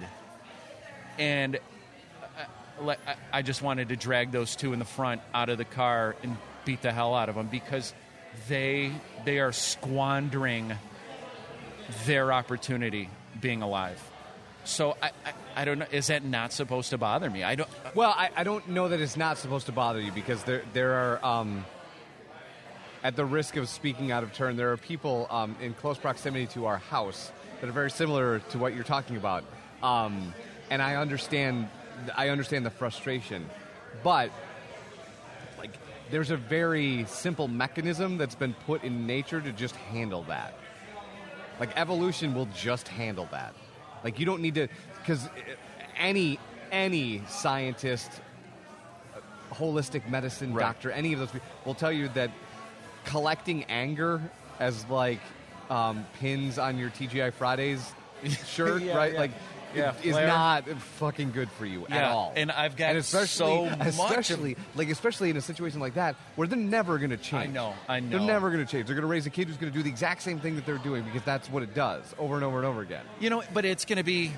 And 1.17 1.55
uh, 1.55 2.89
I, 2.89 2.91
I- 2.91 3.15
I 3.33 3.41
just 3.41 3.62
wanted 3.62 3.89
to 3.89 3.95
drag 3.95 4.31
those 4.31 4.55
two 4.55 4.73
in 4.73 4.79
the 4.79 4.86
front 4.86 5.21
out 5.33 5.49
of 5.49 5.57
the 5.57 5.65
car 5.65 6.15
and 6.23 6.38
beat 6.65 6.81
the 6.81 6.91
hell 6.91 7.13
out 7.15 7.29
of 7.29 7.36
them 7.36 7.47
because 7.47 7.93
they 8.49 8.91
they 9.25 9.39
are 9.39 9.51
squandering 9.51 10.73
their 12.06 12.32
opportunity 12.34 13.10
being 13.39 13.62
alive. 13.62 14.02
So 14.63 14.97
I, 15.02 15.12
I, 15.26 15.34
I 15.62 15.65
don't 15.65 15.80
know. 15.80 15.86
Is 15.91 16.08
that 16.08 16.26
not 16.26 16.52
supposed 16.52 16.89
to 16.89 16.97
bother 16.97 17.30
me? 17.30 17.43
I 17.43 17.56
don't. 17.56 17.70
Well, 17.95 18.14
I, 18.16 18.30
I 18.36 18.43
don't 18.43 18.68
know 18.70 18.89
that 18.89 18.99
it's 18.99 19.16
not 19.16 19.38
supposed 19.38 19.68
to 19.68 19.72
bother 19.72 20.01
you 20.01 20.11
because 20.11 20.43
there 20.43 20.64
there 20.74 20.93
are, 20.93 21.26
um, 21.26 21.66
at 23.01 23.16
the 23.16 23.24
risk 23.24 23.55
of 23.55 23.70
speaking 23.70 24.11
out 24.11 24.24
of 24.24 24.34
turn, 24.34 24.57
there 24.57 24.72
are 24.74 24.78
people 24.78 25.28
um, 25.30 25.55
in 25.61 25.74
close 25.74 25.97
proximity 25.97 26.47
to 26.47 26.66
our 26.66 26.78
house 26.78 27.32
that 27.61 27.70
are 27.70 27.74
very 27.74 27.89
similar 27.89 28.39
to 28.39 28.59
what 28.59 28.76
you're 28.76 28.84
talking 28.84 29.16
about, 29.16 29.45
um, 29.82 30.34
and 30.70 30.82
I 30.82 30.95
understand 30.95 31.70
I 32.16 32.30
understand 32.30 32.66
the 32.66 32.70
frustration, 32.70 33.49
but 34.03 34.32
like 35.57 35.72
there's 36.11 36.32
a 36.32 36.38
very 36.38 37.05
simple 37.05 37.47
mechanism 37.47 38.18
that's 38.18 38.36
been 38.36 38.53
put 38.53 38.84
in 38.84 39.07
nature 39.07 39.39
to 39.39 39.51
just 39.53 39.76
handle 39.78 40.24
that. 40.24 40.53
Like 41.60 41.70
evolution 41.76 42.34
will 42.34 42.47
just 42.55 42.88
handle 42.88 43.28
that. 43.32 43.53
Like 44.03 44.20
you 44.20 44.26
don't 44.26 44.41
need 44.41 44.55
to 44.55 44.68
because 45.01 45.28
any 45.97 46.39
any 46.72 47.24
scientist, 47.28 48.12
holistic 49.53 50.08
medicine 50.10 50.53
Right. 50.53 50.64
doctor, 50.64 50.91
any 50.91 51.14
of 51.14 51.20
those 51.20 51.32
people 51.32 51.47
will 51.66 51.74
tell 51.76 51.91
you 51.91 52.10
that 52.10 52.32
collecting 53.05 53.64
anger 53.66 54.22
as 54.60 54.86
like 54.89 55.20
um, 55.70 56.05
pins 56.20 56.58
on 56.60 56.78
your 56.78 56.89
TGI 56.89 57.34
Fridays 57.34 57.91
shirt, 58.45 58.82
Yeah, 58.82 58.95
right? 58.97 59.14
yeah. 59.14 59.20
Like, 59.20 59.32
Yeah, 59.78 59.93
is 60.03 60.11
flare. 60.13 60.28
not 60.28 60.67
fucking 60.69 61.32
good 61.32 61.49
for 61.51 61.65
you 61.65 61.86
at 61.88 62.03
all. 62.05 62.34
and 62.36 62.51
I've 62.51 62.75
got 62.75 62.89
and 62.89 62.97
especially, 62.97 63.28
so 63.28 63.65
much 63.78 63.88
especially 63.88 64.57
like 64.75 64.89
especially 64.89 65.30
in 65.30 65.38
a 65.38 65.41
situation 65.41 65.80
like 65.80 65.93
that 65.95 66.15
where 66.36 66.47
they're 66.47 66.57
never 66.57 66.97
going 66.97 67.11
to 67.11 67.17
change. 67.17 67.49
I 67.49 67.51
know, 67.51 67.73
I 67.88 67.99
know. 67.99 68.17
They're 68.17 68.28
never 68.28 68.49
going 68.51 68.65
to 68.65 68.71
change. 68.71 68.88
They're 68.88 68.95
going 68.95 69.03
to 69.03 69.07
raise 69.11 69.25
a 69.25 69.30
kid 69.30 69.47
who's 69.47 69.57
going 69.57 69.71
to 69.71 69.78
do 69.78 69.84
the 69.84 69.89
exact 69.89 70.21
same 70.21 70.39
thing 70.39 70.55
that 70.55 70.65
they're 70.65 70.78
doing 70.78 71.03
because 71.03 71.23
that's 71.23 71.49
what 71.49 71.63
it 71.63 71.73
does 71.73 72.03
over 72.17 72.36
and 72.36 72.43
over 72.43 72.57
and 72.57 72.65
over 72.65 72.82
again. 72.82 73.05
You 73.19 73.30
know, 73.30 73.43
but 73.53 73.65
it's 73.65 73.86
going 73.86 73.97
to 73.97 74.03
be. 74.03 74.32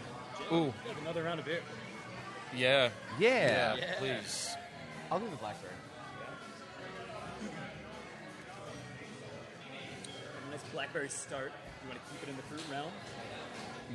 Ooh, 0.51 0.73
Another 1.01 1.23
round 1.23 1.39
of 1.39 1.45
beer. 1.45 1.59
yeah. 2.55 2.89
Yeah. 3.19 3.75
Yeah, 3.75 3.93
please. 3.99 4.55
I'll 5.11 5.19
do 5.19 5.29
the 5.29 5.35
blackberry. 5.37 5.73
Nice 10.51 10.63
blackberry 10.73 11.09
start. 11.09 11.51
You 11.83 11.89
want 11.89 11.99
to 12.03 12.11
keep 12.11 12.23
it 12.23 12.29
in 12.29 12.35
the 12.35 12.43
fruit 12.43 12.63
realm? 12.71 12.91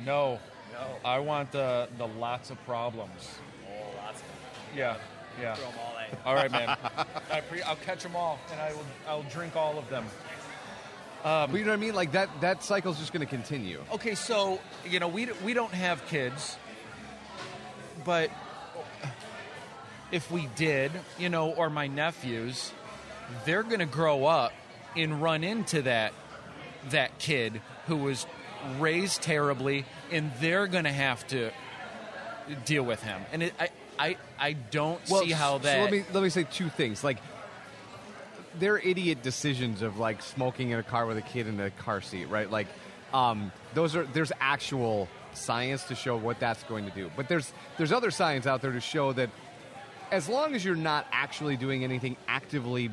No. 0.05 0.39
No. 0.75 1.09
I 1.09 1.19
want 1.19 1.51
the 1.51 1.87
the 1.97 2.07
lots 2.07 2.49
of 2.49 2.63
problems. 2.65 3.35
Oh, 3.67 4.05
lots 4.05 4.21
of 4.21 4.27
Yeah, 4.75 4.97
yeah. 5.41 5.55
Throw 5.55 5.69
them 5.69 5.79
all 5.79 5.97
at 5.97 6.19
All 6.25 6.35
right, 6.35 6.51
man. 6.51 6.77
I 7.31 7.41
pre- 7.41 7.61
I'll 7.61 7.75
catch 7.77 8.03
them 8.03 8.15
all, 8.15 8.39
and 8.51 8.59
I 8.59 8.73
will. 8.73 8.85
I'll 9.07 9.23
drink 9.23 9.55
all 9.55 9.77
of 9.77 9.89
them. 9.89 10.05
but 11.23 11.53
you 11.53 11.63
know 11.63 11.71
what 11.71 11.77
I 11.77 11.81
mean? 11.81 11.95
Like 11.95 12.11
that 12.11 12.29
that 12.41 12.63
cycle's 12.63 12.99
just 12.99 13.13
going 13.13 13.25
to 13.25 13.29
continue. 13.29 13.81
Okay, 13.93 14.15
so 14.15 14.59
you 14.85 14.99
know 14.99 15.07
we 15.07 15.29
we 15.43 15.53
don't 15.53 15.73
have 15.73 16.05
kids, 16.07 16.57
but 18.03 18.29
if 20.11 20.29
we 20.29 20.47
did, 20.55 20.91
you 21.17 21.29
know, 21.29 21.51
or 21.51 21.69
my 21.69 21.87
nephews, 21.87 22.71
they're 23.45 23.63
going 23.63 23.79
to 23.79 23.85
grow 23.85 24.25
up 24.25 24.53
and 24.95 25.21
run 25.21 25.43
into 25.43 25.81
that 25.83 26.13
that 26.91 27.17
kid 27.17 27.61
who 27.87 27.97
was 27.97 28.25
raised 28.79 29.21
terribly, 29.21 29.85
and 30.11 30.31
they're 30.39 30.67
going 30.67 30.83
to 30.85 30.91
have 30.91 31.25
to 31.27 31.51
deal 32.65 32.83
with 32.83 33.01
him. 33.01 33.21
And 33.31 33.43
it, 33.43 33.53
I 33.59 33.69
I 33.97 34.17
I 34.39 34.53
don't 34.53 35.05
see 35.07 35.31
how 35.31 35.57
that. 35.59 35.73
So 35.73 35.81
let 35.81 35.91
me 35.91 36.03
let 36.13 36.23
me 36.23 36.29
say 36.29 36.43
two 36.43 36.69
things. 36.69 37.03
Like 37.03 37.17
they're 38.59 38.77
idiot 38.77 39.21
decisions 39.21 39.81
of 39.81 39.97
like 39.97 40.21
smoking 40.21 40.69
in 40.69 40.79
a 40.79 40.83
car 40.83 41.05
with 41.05 41.17
a 41.17 41.21
kid 41.21 41.47
in 41.47 41.59
a 41.59 41.69
car 41.71 42.01
seat, 42.01 42.25
right? 42.25 42.49
Like 42.49 42.67
um, 43.13 43.51
those 43.73 43.95
are 43.95 44.03
there's 44.05 44.31
actual 44.39 45.07
science 45.33 45.83
to 45.85 45.95
show 45.95 46.15
what 46.17 46.39
that's 46.39 46.63
going 46.63 46.85
to 46.85 46.91
do. 46.91 47.09
But 47.15 47.27
there's 47.27 47.51
there's 47.77 47.91
other 47.91 48.11
science 48.11 48.47
out 48.47 48.61
there 48.61 48.71
to 48.71 48.79
show 48.81 49.11
that 49.13 49.29
as 50.11 50.29
long 50.29 50.55
as 50.55 50.63
you're 50.63 50.75
not 50.75 51.05
actually 51.11 51.57
doing 51.57 51.83
anything 51.83 52.15
actively 52.27 52.89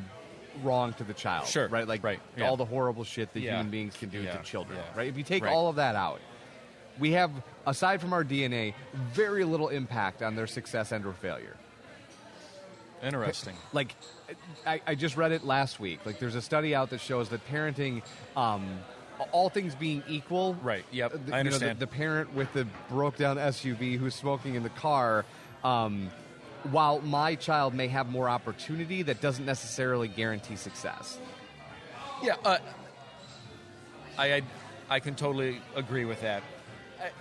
wrong 0.62 0.92
to 0.94 1.04
the 1.04 1.14
child, 1.14 1.46
Sure. 1.46 1.68
right? 1.68 1.86
Like 1.86 2.02
Right. 2.02 2.20
Yeah. 2.36 2.48
all 2.48 2.56
the 2.56 2.64
horrible 2.64 3.04
shit 3.04 3.32
that 3.32 3.40
Yeah. 3.40 3.52
human 3.56 3.70
beings 3.70 3.96
can 3.96 4.08
do 4.10 4.20
Yeah. 4.22 4.36
to 4.36 4.42
children, 4.42 4.78
Yeah. 4.78 4.98
right? 4.98 5.08
If 5.08 5.16
you 5.16 5.22
take 5.24 5.44
Right. 5.44 5.52
all 5.52 5.68
of 5.68 5.76
that 5.76 5.94
out, 5.94 6.20
we 6.98 7.12
have, 7.12 7.30
aside 7.66 8.00
from 8.00 8.12
our 8.12 8.24
DNA, 8.24 8.74
very 9.12 9.44
little 9.44 9.68
impact 9.68 10.22
on 10.22 10.36
their 10.36 10.46
success 10.46 10.92
and 10.92 11.04
or 11.06 11.12
failure. 11.12 11.56
Interesting. 13.02 13.56
Like, 13.72 13.94
I, 14.66 14.80
I 14.86 14.94
just 14.94 15.16
read 15.16 15.32
it 15.32 15.44
last 15.44 15.80
week. 15.80 16.00
Like, 16.06 16.18
there's 16.20 16.36
a 16.36 16.42
study 16.42 16.74
out 16.74 16.90
that 16.90 17.00
shows 17.00 17.28
that 17.30 17.44
parenting, 17.50 18.02
um, 18.36 18.78
all 19.32 19.48
things 19.48 19.74
being 19.74 20.02
equal, 20.08 20.54
Right, 20.62 20.84
yep, 20.92 21.12
uh, 21.12 21.18
the- 21.26 21.34
I 21.34 21.38
you 21.38 21.44
know, 21.44 21.50
the- 21.50 21.54
understand. 21.56 21.78
the, 21.80 21.86
parent 21.88 22.32
with 22.34 22.52
the 22.52 22.66
broke 22.88 23.16
down 23.16 23.38
SUV 23.38 23.96
who's 23.98 24.14
smoking 24.14 24.54
in 24.54 24.62
the 24.62 24.68
car. 24.70 25.24
Um, 25.64 26.10
while 26.70 27.00
my 27.00 27.34
child 27.34 27.74
may 27.74 27.88
have 27.88 28.08
more 28.08 28.28
opportunity, 28.28 29.02
that 29.02 29.20
doesn't 29.20 29.44
necessarily 29.44 30.06
guarantee 30.06 30.54
success. 30.54 31.18
Yeah, 32.22 32.36
uh, 32.44 32.58
I, 34.16 34.34
I 34.34 34.42
I 34.90 35.00
can 35.00 35.14
totally 35.16 35.60
agree 35.74 36.04
with 36.04 36.20
that. 36.20 36.42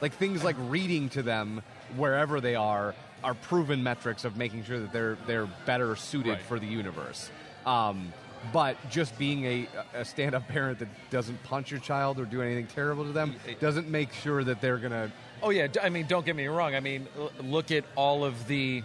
Like 0.01 0.13
things 0.13 0.43
like 0.43 0.55
reading 0.59 1.09
to 1.09 1.21
them 1.23 1.61
wherever 1.95 2.39
they 2.41 2.55
are 2.55 2.95
are 3.23 3.33
proven 3.35 3.83
metrics 3.83 4.25
of 4.25 4.35
making 4.37 4.63
sure 4.63 4.79
that 4.79 4.91
they're 4.93 5.17
they're 5.27 5.47
better 5.65 5.95
suited 5.95 6.29
Right. 6.31 6.41
for 6.41 6.59
the 6.59 6.65
universe. 6.67 7.29
Um, 7.65 8.11
but 8.51 8.75
just 8.89 9.15
being 9.19 9.45
a, 9.45 9.67
a 9.93 10.03
stand-up 10.03 10.47
parent 10.47 10.79
that 10.79 10.87
doesn't 11.11 11.43
punch 11.43 11.69
your 11.69 11.79
child 11.79 12.19
or 12.19 12.25
do 12.25 12.41
anything 12.41 12.65
terrible 12.65 13.03
to 13.05 13.11
them 13.11 13.35
doesn't 13.59 13.87
make 13.87 14.11
sure 14.13 14.43
that 14.43 14.61
they're 14.61 14.79
gonna. 14.79 15.11
Oh 15.43 15.51
yeah, 15.51 15.67
I 15.81 15.89
mean, 15.89 16.07
don't 16.07 16.25
get 16.25 16.35
me 16.35 16.47
wrong. 16.47 16.73
I 16.75 16.79
mean, 16.79 17.07
look 17.39 17.69
at 17.71 17.83
all 17.95 18.23
of 18.25 18.47
the, 18.47 18.81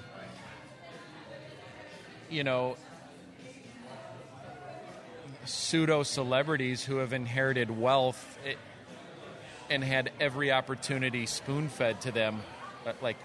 you 2.29 2.45
know, 2.45 2.77
pseudo 5.45 6.03
celebrities 6.03 6.85
who 6.85 6.97
have 6.97 7.13
inherited 7.13 7.71
wealth 7.71 8.39
and 9.71 9.83
had 9.83 10.11
every 10.21 10.51
opportunity 10.53 11.27
spoon 11.27 11.69
fed 11.69 12.01
to 12.03 12.11
them. 12.13 12.43
But, 12.85 13.03
Like, 13.03 13.17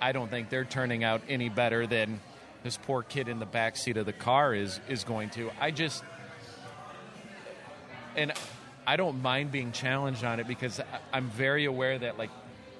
I- 0.00 0.12
don't 0.12 0.30
think 0.30 0.50
they're 0.50 0.64
turning 0.64 1.04
out 1.04 1.22
any 1.28 1.48
better 1.48 1.86
than 1.86 2.20
this 2.62 2.76
poor 2.76 3.02
kid 3.02 3.28
in 3.28 3.38
the 3.38 3.46
back 3.46 3.76
seat 3.76 3.96
of 3.96 4.04
the 4.04 4.12
car 4.12 4.54
is 4.54 4.78
is 4.88 5.04
going 5.04 5.30
to. 5.30 5.50
I 5.58 5.70
just 5.70 6.04
and 8.16 8.32
I 8.86 8.96
don't 8.96 9.22
mind 9.22 9.52
being 9.52 9.72
challenged 9.72 10.24
on 10.24 10.40
it 10.40 10.46
because 10.48 10.80
I'm 11.12 11.28
very 11.30 11.64
aware 11.64 11.98
that 11.98 12.18
like 12.18 12.30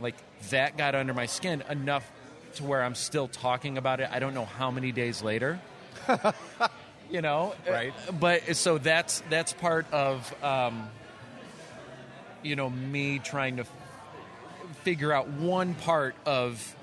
like 0.00 0.16
that 0.50 0.76
got 0.76 0.94
under 0.94 1.14
my 1.14 1.26
skin 1.26 1.62
enough 1.70 2.10
to 2.56 2.64
where 2.64 2.82
I'm 2.82 2.94
still 2.94 3.28
talking 3.28 3.78
about 3.78 4.00
it. 4.00 4.08
I 4.10 4.18
don't 4.18 4.34
know 4.34 4.44
how 4.46 4.70
many 4.70 4.92
days 4.92 5.22
later. 5.22 5.60
you 7.10 7.20
know, 7.22 7.54
Right. 7.68 7.92
But 8.18 8.56
so 8.56 8.78
that's 8.78 9.22
that's 9.30 9.52
part 9.52 9.90
of 9.92 10.34
um, 10.44 10.88
you 12.42 12.56
know 12.56 12.70
me 12.70 13.18
trying 13.18 13.56
to 13.56 13.62
f- 13.62 13.70
figure 14.82 15.12
out 15.12 15.28
one 15.28 15.74
part 15.74 16.14
of 16.26 16.76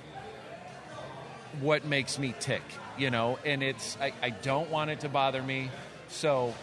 what 1.61 1.85
makes 1.85 2.19
me 2.19 2.33
tick. 2.39 2.63
You 2.97 3.11
know, 3.11 3.37
and 3.45 3.61
it's 3.61 3.97
I, 4.01 4.11
I 4.23 4.29
don't 4.31 4.71
want 4.71 4.89
it 4.89 5.01
to 5.01 5.09
bother 5.09 5.41
me, 5.41 5.69
so 6.09 6.53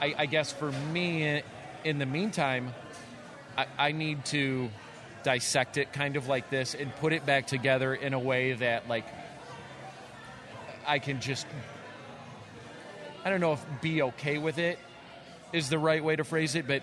I, 0.00 0.14
I 0.18 0.26
guess 0.26 0.52
for 0.52 0.70
me, 0.70 1.42
in 1.84 1.98
the 1.98 2.06
meantime, 2.06 2.72
I, 3.56 3.66
I 3.78 3.92
need 3.92 4.24
to 4.26 4.68
dissect 5.24 5.76
it 5.76 5.92
kind 5.92 6.16
of 6.16 6.28
like 6.28 6.50
this 6.50 6.74
and 6.74 6.94
put 6.96 7.12
it 7.12 7.26
back 7.26 7.46
together 7.46 7.94
in 7.94 8.14
a 8.14 8.18
way 8.18 8.52
that, 8.52 8.88
like, 8.88 9.06
I 10.86 11.00
can 11.00 11.20
just, 11.20 11.46
I 13.24 13.30
don't 13.30 13.40
know 13.40 13.54
if 13.54 13.66
be 13.80 14.02
okay 14.02 14.38
with 14.38 14.58
it 14.58 14.78
is 15.52 15.68
the 15.68 15.78
right 15.78 16.02
way 16.02 16.14
to 16.14 16.24
phrase 16.24 16.54
it, 16.54 16.68
but 16.68 16.82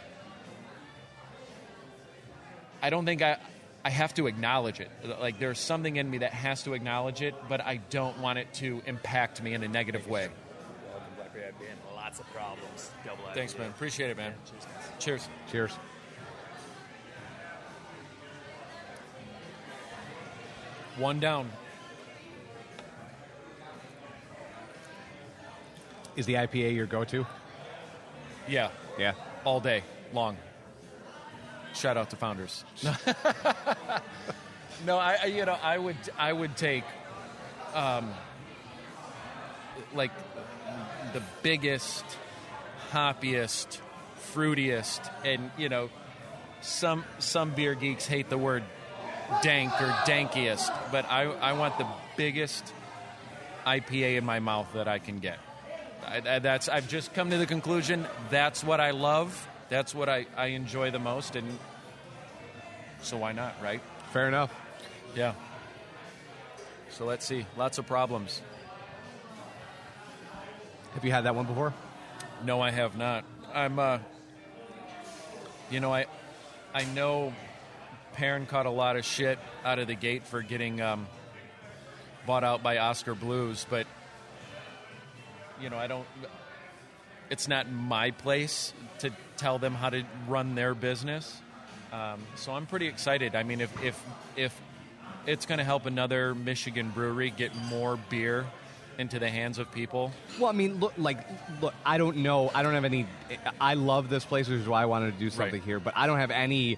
I 2.81 2.89
don't 2.89 3.05
think 3.05 3.21
I. 3.21 3.37
I 3.83 3.89
have 3.91 4.15
to 4.15 4.25
acknowledge 4.25 4.79
it. 4.79 4.89
Like 5.21 5.37
there's 5.39 5.59
something 5.59 5.95
in 5.95 6.09
me 6.09 6.17
that 6.19 6.33
has 6.33 6.63
to 6.63 6.73
acknowledge 6.73 7.21
it, 7.21 7.35
but 7.47 7.61
I 7.61 7.77
don't 7.91 8.17
want 8.19 8.39
it 8.39 8.51
to 8.55 8.81
impact 8.87 9.43
me 9.43 9.53
in 9.53 9.61
a 9.61 9.67
negative 9.67 10.07
way. 10.07 10.27
Welcome, 10.91 11.07
Blackberry 11.17 11.43
IPA. 11.51 11.95
Lots 11.95 12.19
of 12.19 12.25
problems. 12.33 12.89
Double 13.05 13.23
Thanks, 13.35 13.55
man. 13.55 13.69
Appreciate 13.69 14.09
it, 14.09 14.17
man. 14.17 14.33
Cheers. 14.99 15.27
Cheers. 15.27 15.29
Cheers. 15.51 15.71
One 20.97 21.19
down. 21.19 21.51
Is 26.15 26.25
the 26.25 26.35
IPA 26.35 26.73
your 26.73 26.85
go-to? 26.85 27.25
Yeah, 28.47 28.69
Yeah. 28.97 29.13
all 29.43 29.59
day 29.59 29.83
long. 30.13 30.37
Shout 31.75 31.97
out 31.97 32.09
to 32.11 32.15
founders. 32.15 32.63
no, 34.85 34.97
I, 34.97 35.25
you 35.25 35.45
know 35.45 35.57
I 35.61 35.77
would 35.77 35.97
I 36.17 36.31
would 36.31 36.55
take 36.55 36.83
um 37.73 38.13
like 39.93 40.11
the 41.13 41.21
biggest, 41.43 42.03
hoppiest, 42.91 43.79
fruitiest, 44.33 45.09
and 45.23 45.51
you 45.57 45.69
know 45.69 45.89
some 46.61 47.03
some 47.19 47.51
beer 47.51 47.75
geeks 47.75 48.05
hate 48.05 48.29
the 48.29 48.37
word 48.37 48.63
dank 49.41 49.71
or 49.81 49.87
dankiest, 50.05 50.71
but 50.91 51.05
I 51.05 51.23
I 51.23 51.53
want 51.53 51.77
the 51.77 51.87
biggest 52.15 52.73
IPA 53.65 54.17
in 54.17 54.25
my 54.25 54.39
mouth 54.39 54.67
that 54.73 54.87
I 54.87 54.99
can 54.99 55.19
get. 55.19 55.39
I, 56.05 56.21
I, 56.35 56.39
that's 56.39 56.69
I've 56.69 56.87
just 56.87 57.13
come 57.13 57.31
to 57.31 57.37
the 57.37 57.47
conclusion 57.47 58.07
that's 58.29 58.63
what 58.63 58.79
I 58.79 58.91
love. 58.91 59.47
That's 59.69 59.95
what 59.95 60.09
I, 60.09 60.27
I 60.37 60.47
enjoy 60.47 60.91
the 60.91 60.99
most, 60.99 61.35
and 61.35 61.57
so 63.01 63.17
why 63.17 63.31
not, 63.31 63.55
right? 63.61 63.81
Fair 64.13 64.27
enough. 64.27 64.53
Yeah. 65.15 65.33
So 66.91 67.05
let's 67.05 67.25
see. 67.25 67.45
Lots 67.57 67.77
of 67.77 67.87
problems. 67.87 68.41
Have 70.93 71.03
you 71.03 71.11
had 71.11 71.25
that 71.25 71.35
one 71.35 71.45
before? 71.45 71.73
No, 72.43 72.61
I 72.61 72.71
have 72.71 72.95
not. 72.97 73.25
I'm, 73.53 73.79
uh, 73.79 73.99
you 75.69 75.79
know, 75.79 75.93
I, 75.93 76.05
I 76.73 76.85
know 76.85 77.33
Perrin 78.13 78.45
caught 78.45 78.65
a 78.65 78.71
lot 78.71 78.95
of 78.95 79.03
shit 79.03 79.39
out 79.63 79.79
of 79.79 79.87
the 79.87 79.95
gate 79.95 80.25
for 80.25 80.41
getting 80.41 80.79
um, 80.79 81.07
bought 82.25 82.43
out 82.43 82.63
by 82.63 82.77
Oskar 82.77 83.15
Blues, 83.15 83.65
but 83.69 83.87
you 85.61 85.69
know, 85.69 85.77
I 85.77 85.87
don't. 85.87 86.05
It's 87.29 87.47
not 87.47 87.69
my 87.69 88.11
place 88.11 88.73
to 88.99 89.11
tell 89.37 89.57
them 89.59 89.73
how 89.73 89.89
to 89.89 90.03
run 90.27 90.55
their 90.55 90.73
business. 90.73 91.41
Um, 91.93 92.21
so 92.35 92.53
I'm 92.53 92.65
pretty 92.65 92.87
excited. 92.87 93.35
I 93.35 93.43
mean, 93.43 93.61
if 93.61 93.83
if 93.83 94.01
if 94.35 94.59
it's 95.25 95.45
going 95.45 95.57
to 95.59 95.63
help 95.63 95.85
another 95.85 96.35
Michigan 96.35 96.89
brewery 96.91 97.31
get 97.31 97.55
more 97.55 97.97
beer 98.09 98.45
into 98.97 99.19
the 99.19 99.29
hands 99.29 99.57
of 99.57 99.71
people, 99.71 100.11
Well, 100.39 100.49
I 100.49 100.53
mean, 100.53 100.79
look, 100.79 100.93
like, 100.97 101.17
look, 101.61 101.73
I 101.85 101.97
don't 101.97 102.17
know. 102.17 102.49
I 102.53 102.63
don't 102.63 102.73
have 102.73 102.85
any. 102.85 103.05
I 103.59 103.73
love 103.73 104.09
this 104.09 104.23
place, 104.25 104.47
which 104.47 104.59
is 104.59 104.67
why 104.67 104.81
I 104.81 104.85
wanted 104.85 105.13
to 105.13 105.19
do 105.19 105.29
something 105.29 105.59
Right. 105.59 105.63
here. 105.63 105.79
But 105.79 105.93
I 105.97 106.07
don't 106.07 106.19
have 106.19 106.31
any 106.31 106.77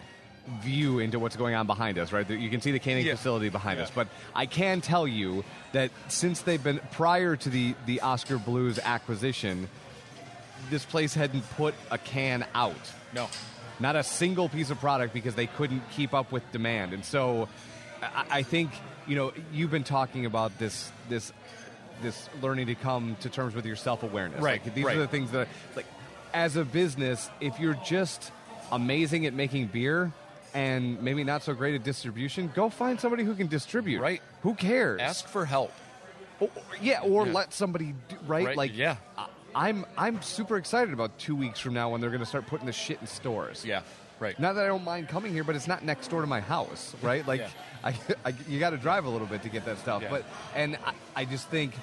view 0.61 0.99
into 0.99 1.19
what's 1.19 1.35
going 1.35 1.55
on 1.55 1.67
behind 1.67 1.97
us. 1.99 2.11
Right, 2.13 2.27
you 2.29 2.49
can 2.49 2.61
see 2.61 2.71
the 2.71 2.79
canning 2.79 3.05
Yeah. 3.05 3.15
facility 3.15 3.49
behind 3.49 3.77
Yeah. 3.79 3.83
us. 3.85 3.91
But 3.93 4.07
I 4.33 4.45
can 4.45 4.79
tell 4.81 5.05
you 5.07 5.43
that 5.73 5.91
since 6.07 6.41
they've 6.41 6.63
been 6.63 6.79
prior 6.91 7.35
to 7.35 7.49
the 7.49 7.75
the 7.85 8.01
Oskar 8.01 8.37
Blues 8.37 8.79
acquisition, 8.83 9.67
this 10.69 10.85
place 10.85 11.13
hadn't 11.13 11.49
put 11.51 11.73
a 11.91 11.97
can 11.97 12.45
out. 12.53 12.75
no, 13.13 13.29
not 13.79 13.95
a 13.95 14.03
single 14.03 14.49
piece 14.49 14.69
of 14.69 14.79
product 14.79 15.13
because 15.13 15.35
they 15.35 15.47
couldn't 15.47 15.81
keep 15.91 16.13
up 16.13 16.31
with 16.31 16.49
demand. 16.51 16.93
And 16.93 17.05
so, 17.05 17.47
I, 18.01 18.25
I 18.39 18.43
think 18.43 18.71
you 19.07 19.15
know 19.15 19.33
you've 19.53 19.71
been 19.71 19.83
talking 19.83 20.25
about 20.25 20.57
this 20.59 20.91
this 21.09 21.31
this 22.01 22.29
learning 22.41 22.67
to 22.67 22.75
come 22.75 23.15
to 23.21 23.29
terms 23.29 23.55
with 23.55 23.65
your 23.65 23.75
self 23.75 24.03
awareness. 24.03 24.41
Right, 24.41 24.63
Like, 24.63 24.73
these 24.75 24.85
right. 24.85 24.97
are 24.97 24.99
the 24.99 25.07
things 25.07 25.31
that 25.31 25.47
like 25.75 25.85
as 26.33 26.55
a 26.57 26.63
business, 26.65 27.29
if 27.41 27.59
you're 27.59 27.77
just 27.85 28.31
amazing 28.71 29.25
at 29.25 29.33
making 29.33 29.67
beer. 29.67 30.11
And 30.53 30.99
maybe 31.03 31.23
not 31.23 31.43
so 31.43 31.53
great 31.53 31.75
at 31.75 31.83
distribution. 31.83 32.51
Go 32.55 32.69
find 32.69 32.99
somebody 32.99 33.23
who 33.23 33.35
can 33.35 33.45
distribute. 33.47 33.99
Right. 34.01 34.21
Who 34.41 34.55
cares? 34.55 34.99
ask 34.99 35.27
for 35.27 35.45
help. 35.45 35.71
Or- 36.39 36.49
yeah, 36.81 37.01
or 37.01 37.27
Yeah. 37.27 37.33
let 37.33 37.53
somebody 37.53 37.93
do, 38.07 38.15
right? 38.25 38.45
Right, 38.47 38.57
Like, 38.57 38.75
yeah. 38.75 38.95
I'm 39.57 39.85
I'm 39.97 40.21
super 40.21 40.57
excited 40.57 40.93
about 40.93 41.17
two 41.17 41.35
weeks 41.35 41.59
from 41.59 41.73
now 41.73 41.89
when 41.89 41.99
they're 41.99 42.11
going 42.11 42.19
to 42.19 42.27
start 42.27 42.45
putting 42.45 42.67
this 42.67 42.75
shit 42.75 42.99
in 43.01 43.07
stores. 43.07 43.65
Yeah, 43.65 43.81
right. 44.19 44.39
Not 44.39 44.53
that 44.53 44.65
I 44.65 44.67
don't 44.67 44.83
mind 44.83 45.09
coming 45.09 45.33
here, 45.33 45.43
but 45.43 45.55
it's 45.55 45.67
not 45.67 45.83
next 45.83 46.09
door 46.09 46.21
to 46.21 46.27
my 46.27 46.41
house, 46.41 46.95
right? 47.01 47.25
Like, 47.27 47.41
Yeah. 47.41 47.49
I, 47.83 47.95
I, 48.25 48.33
you 48.47 48.59
got 48.59 48.71
to 48.71 48.77
drive 48.77 49.05
a 49.05 49.09
little 49.09 49.27
bit 49.27 49.43
to 49.43 49.49
get 49.49 49.65
that 49.65 49.77
stuff. 49.79 50.01
Yeah. 50.01 50.09
But 50.09 50.25
and 50.55 50.77
I, 50.85 50.93
I 51.15 51.25
just 51.25 51.47
think 51.47 51.73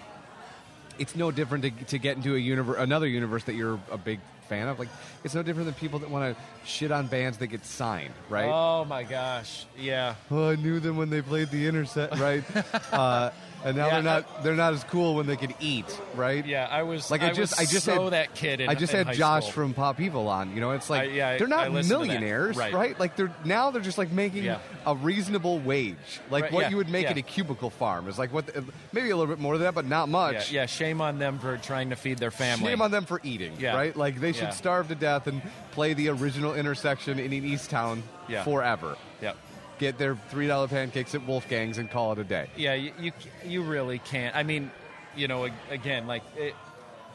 it's 0.98 1.16
no 1.16 1.30
different 1.30 1.64
to, 1.64 1.70
to 1.86 1.98
get 1.98 2.16
into 2.16 2.34
a 2.34 2.38
universe, 2.38 2.76
another 2.78 3.06
universe 3.06 3.44
that 3.44 3.54
you're 3.54 3.80
a 3.90 3.98
big 3.98 4.20
fan 4.48 4.68
of. 4.68 4.78
Like, 4.78 4.88
it's 5.24 5.34
no 5.34 5.42
different 5.42 5.66
than 5.66 5.74
people 5.74 5.98
that 6.00 6.10
want 6.10 6.36
to 6.36 6.68
shit 6.68 6.90
on 6.92 7.06
bands 7.06 7.38
that 7.38 7.48
get 7.48 7.64
signed, 7.64 8.14
right? 8.28 8.48
Oh 8.48 8.84
my 8.84 9.02
gosh, 9.02 9.66
yeah. 9.78 10.14
oh, 10.30 10.50
I 10.50 10.56
knew 10.56 10.80
them 10.80 10.96
when 10.96 11.10
they 11.10 11.22
played 11.22 11.50
the 11.50 11.66
Intercept, 11.66 12.18
right? 12.18 12.44
uh, 12.92 13.30
and 13.64 13.76
now 13.76 13.86
Yeah, 13.86 13.92
they're 13.94 14.02
not 14.02 14.42
they're 14.44 14.54
not 14.54 14.72
as 14.74 14.84
cool 14.84 15.14
when 15.16 15.26
they 15.26 15.36
can 15.36 15.54
eat, 15.60 15.86
right? 16.14 16.44
Yeah, 16.46 16.68
I 16.70 16.82
was 16.82 17.10
Like 17.10 17.22
I, 17.22 17.30
I 17.30 17.32
just 17.32 17.58
I 17.60 17.64
just 17.64 17.84
so 17.86 18.04
had 18.04 18.12
that 18.12 18.34
kid. 18.34 18.60
In, 18.60 18.68
I 18.68 18.74
just 18.74 18.92
had 18.92 19.12
Josh 19.12 19.44
school. 19.44 19.52
from 19.52 19.74
Pop 19.74 20.00
Evil 20.00 20.28
on. 20.28 20.54
You 20.54 20.60
know, 20.60 20.72
it's 20.72 20.90
like 20.90 21.02
I- 21.02 21.12
yeah, 21.12 21.38
they're 21.38 21.46
not 21.48 21.70
listened 21.72 21.90
to 21.92 21.98
that. 21.98 22.04
millionaires, 22.06 22.56
Right. 22.56 22.98
Like 23.00 23.16
they're 23.16 23.32
now 23.44 23.70
they're 23.70 23.82
just 23.82 23.98
like 23.98 24.12
making 24.12 24.44
Yeah. 24.44 24.58
a 24.86 24.94
reasonable 24.94 25.58
wage, 25.60 25.96
like 26.30 26.44
Right, 26.44 26.52
what 26.52 26.60
yeah, 26.62 26.70
you 26.70 26.76
would 26.76 26.88
make 26.88 27.04
yeah. 27.04 27.10
at 27.10 27.16
a 27.16 27.22
cubicle 27.22 27.70
farm. 27.70 28.06
Is 28.08 28.18
like 28.18 28.32
what 28.32 28.46
the, 28.46 28.64
maybe 28.92 29.10
a 29.10 29.16
little 29.16 29.34
bit 29.34 29.40
more 29.40 29.56
than 29.56 29.64
that, 29.64 29.74
but 29.74 29.86
not 29.86 30.08
much. 30.08 30.52
Yeah, 30.52 30.60
yeah, 30.62 30.66
shame 30.66 31.00
on 31.00 31.18
them 31.18 31.38
for 31.38 31.56
trying 31.56 31.90
to 31.90 31.96
feed 31.96 32.18
their 32.18 32.30
family. 32.30 32.68
Shame 32.68 32.82
on 32.82 32.90
them 32.90 33.04
for 33.04 33.20
eating, 33.24 33.54
Yeah. 33.58 33.74
right? 33.74 33.96
Like 33.96 34.20
they 34.20 34.32
should 34.32 34.44
Yeah. 34.44 34.50
starve 34.50 34.88
to 34.88 34.94
death 34.94 35.26
and 35.26 35.40
play 35.72 35.94
the 35.94 36.08
original 36.10 36.54
intersection 36.54 37.18
in 37.18 37.30
Eastown 37.32 38.02
Yeah. 38.28 38.44
forever. 38.44 38.96
Yep. 39.22 39.36
Get 39.78 39.98
their 39.98 40.16
three 40.30 40.46
dollar 40.46 40.68
pancakes 40.68 41.14
at 41.14 41.26
Wolfgang's 41.26 41.78
and 41.78 41.90
call 41.90 42.12
it 42.12 42.18
a 42.18 42.24
day. 42.24 42.48
Yeah, 42.56 42.74
you, 42.74 42.92
you 42.98 43.12
you 43.44 43.62
really 43.62 43.98
can't. 43.98 44.36
I 44.36 44.42
mean, 44.42 44.70
you 45.16 45.28
know, 45.28 45.48
again, 45.70 46.06
like 46.06 46.22
it, 46.36 46.54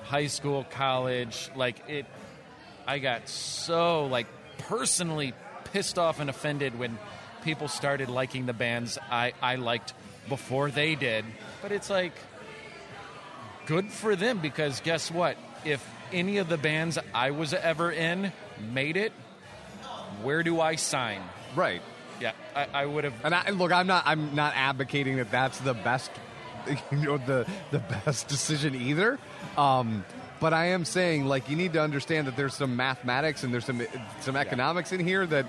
high 0.04 0.28
school, 0.28 0.66
college, 0.70 1.50
like 1.56 1.82
it. 1.88 2.06
I 2.86 3.00
got 3.00 3.30
so 3.30 4.06
like 4.08 4.28
personally 4.58 5.34
pissed 5.72 5.98
off 5.98 6.20
and 6.20 6.30
offended 6.30 6.78
when 6.78 6.98
people 7.44 7.68
started 7.68 8.10
liking 8.10 8.46
the 8.46 8.54
bands 8.54 8.98
I 9.10 9.34
I 9.42 9.56
liked 9.56 9.94
before 10.28 10.70
they 10.70 10.96
did. 10.96 11.26
But 11.62 11.72
it's 11.72 11.90
like 11.90 12.14
good 13.66 13.92
for 13.92 14.16
them 14.16 14.40
because 14.40 14.82
guess 14.82 15.10
what? 15.12 15.38
If 15.64 15.86
any 16.12 16.38
of 16.38 16.50
the 16.50 16.58
bands 16.58 16.98
I 17.14 17.32
was 17.32 17.54
ever 17.54 17.92
in 17.92 18.32
made 18.72 18.98
it, 18.98 19.12
where 20.24 20.44
do 20.44 20.60
I 20.60 20.76
sign? 20.76 21.22
Right. 21.56 21.82
Yeah, 22.20 22.32
I, 22.56 22.68
I 22.74 22.86
would 22.86 23.04
have. 23.04 23.14
And 23.24 23.34
I, 23.34 23.50
look, 23.52 23.72
I'm 23.72 23.88
not. 23.88 24.04
I'm 24.06 24.36
not 24.36 24.54
advocating 24.56 25.18
that 25.18 25.32
that's 25.32 25.60
the 25.60 25.74
best, 25.74 26.12
you 26.92 26.98
know, 26.98 27.18
the 27.18 27.48
the 27.72 27.80
best 27.80 28.28
decision 28.28 28.76
either. 28.76 29.20
Um, 29.58 30.06
but 30.40 30.54
I 30.54 30.68
am 30.68 30.86
saying, 30.86 31.26
like, 31.26 31.50
you 31.50 31.56
need 31.56 31.74
to 31.74 31.82
understand 31.82 32.28
that 32.28 32.38
there's 32.38 32.54
some 32.54 32.76
mathematics 32.76 33.44
and 33.44 33.54
there's 33.54 33.66
some 33.66 33.82
some 34.22 34.36
economics 34.36 34.92
in 34.92 35.00
here 35.00 35.26
that 35.28 35.46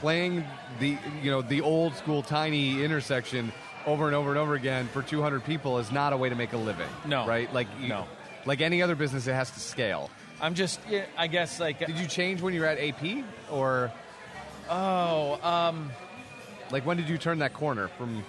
playing 0.00 0.44
the 0.78 0.96
you 1.22 1.30
know 1.30 1.42
the 1.42 1.60
old 1.60 1.94
school 1.96 2.22
tiny 2.22 2.84
intersection 2.84 3.52
over 3.86 4.06
and 4.06 4.14
over 4.14 4.30
and 4.30 4.38
over 4.38 4.54
again 4.54 4.88
for 4.88 5.02
200 5.02 5.44
people 5.44 5.78
is 5.78 5.92
not 5.92 6.12
a 6.12 6.16
way 6.16 6.28
to 6.28 6.34
make 6.34 6.52
a 6.52 6.56
living. 6.56 6.88
No. 7.06 7.26
right? 7.26 7.52
Like, 7.52 7.68
you, 7.80 7.88
No. 7.88 8.06
Like 8.46 8.60
any 8.60 8.82
other 8.82 8.94
business, 8.94 9.26
it 9.26 9.32
has 9.32 9.50
to 9.52 9.60
scale. 9.60 10.10
I'm 10.40 10.54
just. 10.54 10.78
Yeah, 10.88 11.06
I 11.16 11.28
guess 11.28 11.60
like. 11.60 11.78
Did 11.78 11.98
you 11.98 12.06
change 12.06 12.42
when 12.42 12.52
you 12.52 12.60
were 12.60 12.66
at 12.66 12.78
AP, 12.78 13.24
or 13.50 13.90
Oh, 14.70 15.38
um, 15.42 15.90
like 16.70 16.86
when 16.86 16.96
did 16.96 17.08
you 17.08 17.18
turn 17.18 17.40
that 17.40 17.52
corner 17.54 17.88
from 17.88 18.24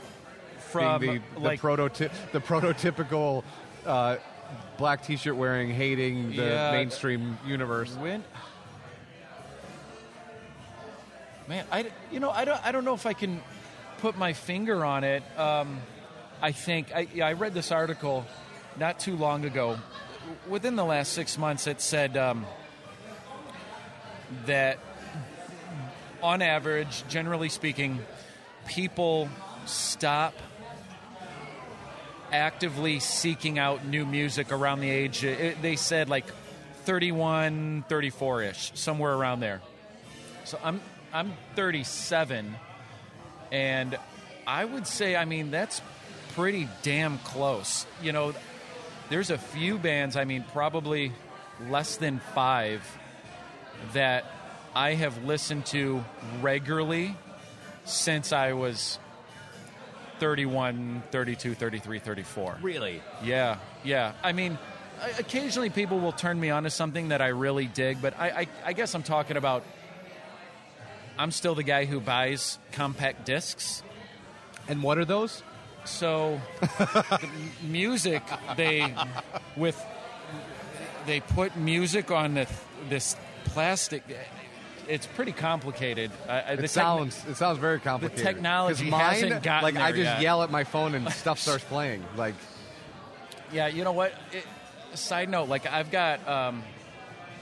from 0.71 0.99
being 0.99 1.23
the, 1.35 1.39
the 1.39 1.45
like 1.45 1.61
prototy- 1.61 2.11
the 2.31 2.41
prototypical 2.41 3.43
uh, 3.85 4.17
black 4.77 5.03
T-shirt 5.05 5.35
wearing, 5.35 5.69
hating 5.69 6.29
the 6.31 6.43
Yeah. 6.43 6.71
mainstream 6.71 7.37
universe. 7.45 7.95
when. 7.95 8.23
Man, 11.47 11.65
I 11.71 11.91
you 12.11 12.19
know 12.19 12.31
I 12.31 12.43
don't 12.45 12.65
I 12.65 12.71
don't 12.71 12.85
know 12.85 12.95
if 12.95 13.05
I 13.05 13.13
can 13.13 13.41
put 13.99 14.17
my 14.17 14.33
finger 14.33 14.83
on 14.83 15.03
it. 15.03 15.23
Um, 15.37 15.79
I 16.41 16.51
think 16.51 16.91
I 16.93 17.07
yeah, 17.13 17.27
I 17.27 17.33
read 17.33 17.53
this 17.53 17.71
article 17.71 18.25
not 18.77 18.99
too 18.99 19.15
long 19.15 19.45
ago. 19.45 19.77
Within 20.49 20.75
the 20.75 20.83
last 20.85 21.13
six 21.13 21.37
months, 21.37 21.67
it 21.67 21.79
said 21.81 22.17
um, 22.17 22.47
that 24.47 24.79
on 26.25 26.41
average, 26.41 27.03
generally 27.07 27.49
speaking, 27.49 27.99
people 28.67 29.29
stop 29.65 30.33
actively 32.31 32.99
seeking 32.99 33.59
out 33.59 33.85
new 33.85 34.05
music 34.05 34.51
around 34.51 34.79
the 34.79 34.89
age 34.89 35.23
uh, 35.23 35.29
it, 35.29 35.61
they 35.61 35.75
said 35.75 36.09
like 36.09 36.25
31 36.83 37.85
34ish 37.87 38.75
somewhere 38.75 39.13
around 39.13 39.39
there. 39.39 39.61
So 40.43 40.59
i'm 40.63 40.81
i'm 41.13 41.33
37 41.55 42.55
and 43.51 43.97
i 44.45 44.65
would 44.65 44.85
say 44.87 45.15
i 45.15 45.23
mean 45.25 45.51
that's 45.51 45.81
pretty 46.33 46.67
damn 46.81 47.19
close. 47.19 47.85
You 48.01 48.11
know 48.11 48.33
there's 49.09 49.29
a 49.29 49.37
few 49.37 49.77
bands 49.77 50.17
i 50.17 50.25
mean 50.25 50.43
probably 50.51 51.11
less 51.69 51.97
than 51.97 52.19
5 52.33 52.97
that 53.93 54.25
i 54.75 54.93
have 54.93 55.23
listened 55.23 55.65
to 55.65 56.03
regularly 56.41 57.15
since 57.85 58.31
i 58.33 58.53
was 58.53 58.99
31 60.19 61.03
32 61.11 61.53
33 61.55 61.99
34 61.99 62.57
Really? 62.61 63.01
yeah, 63.23 63.57
yeah. 63.83 64.13
I 64.23 64.31
mean, 64.31 64.57
occasionally 65.19 65.69
people 65.69 65.99
will 65.99 66.13
turn 66.13 66.39
me 66.39 66.49
on 66.51 66.63
to 66.63 66.69
something 66.69 67.09
that 67.09 67.21
I 67.21 67.27
really 67.27 67.65
dig, 67.65 68.01
but 68.01 68.17
I, 68.17 68.29
I, 68.29 68.47
I 68.67 68.73
guess 68.73 68.95
I'm 68.95 69.03
talking 69.03 69.35
about. 69.35 69.63
I'm 71.19 71.31
still 71.31 71.53
the 71.53 71.63
guy 71.63 71.83
who 71.83 71.99
buys 71.99 72.59
compact 72.71 73.25
discs. 73.25 73.83
And 74.69 74.81
what 74.81 74.97
are 74.97 75.03
those? 75.05 75.43
So, 75.83 76.39
the 76.61 77.29
music 77.63 78.23
they 78.55 78.93
with 79.57 79.77
they 81.05 81.19
put 81.19 81.57
music 81.57 82.09
on 82.09 82.35
the, 82.35 82.47
this 82.89 83.17
plastic. 83.43 84.03
It's 84.87 85.07
pretty 85.07 85.31
complicated. 85.31 86.11
I, 86.27 86.31
I- 86.31 86.39
It 86.51 86.55
the 86.57 86.63
techni- 86.63 86.69
sounds 86.69 87.25
it 87.27 87.35
sounds 87.37 87.57
very 87.57 87.79
complicated. 87.79 88.23
technology 88.23 88.83
'Cause 88.85 88.91
mine, 88.91 89.01
hasn't 89.13 89.43
gotten 89.43 89.63
like 89.75 89.83
I 89.83 89.91
just 89.91 90.03
yet. 90.03 90.21
yell 90.21 90.43
at 90.43 90.51
my 90.51 90.63
phone 90.63 90.93
and 90.95 91.11
stuff 91.13 91.39
starts 91.39 91.63
playing. 91.63 92.03
Like 92.15 92.35
Yeah, 93.51 93.67
you 93.67 93.83
know 93.83 93.91
what? 93.93 94.13
It, 94.31 94.45
side 94.97 95.29
note, 95.29 95.49
like 95.49 95.65
I've 95.71 95.91
got, 95.91 96.27
um, 96.27 96.63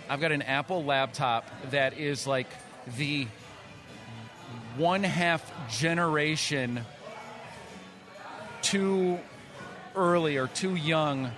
I've 0.09 0.19
got 0.21 0.31
an 0.31 0.41
Apple 0.41 0.83
laptop 0.83 1.45
that 1.71 1.97
is 1.97 2.25
like 2.27 2.47
the 2.97 3.27
one 4.77 5.03
half 5.03 5.43
generation 5.69 6.83
too 8.61 9.19
early 9.95 10.37
or 10.37 10.47
too 10.47 10.75
young 10.75 11.31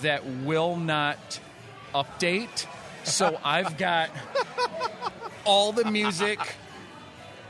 that 0.00 0.24
will 0.26 0.76
not 0.76 1.40
update. 1.94 2.66
So 3.04 3.38
I've 3.44 3.76
got 3.76 4.10
all 5.44 5.72
the 5.72 5.90
music 5.90 6.38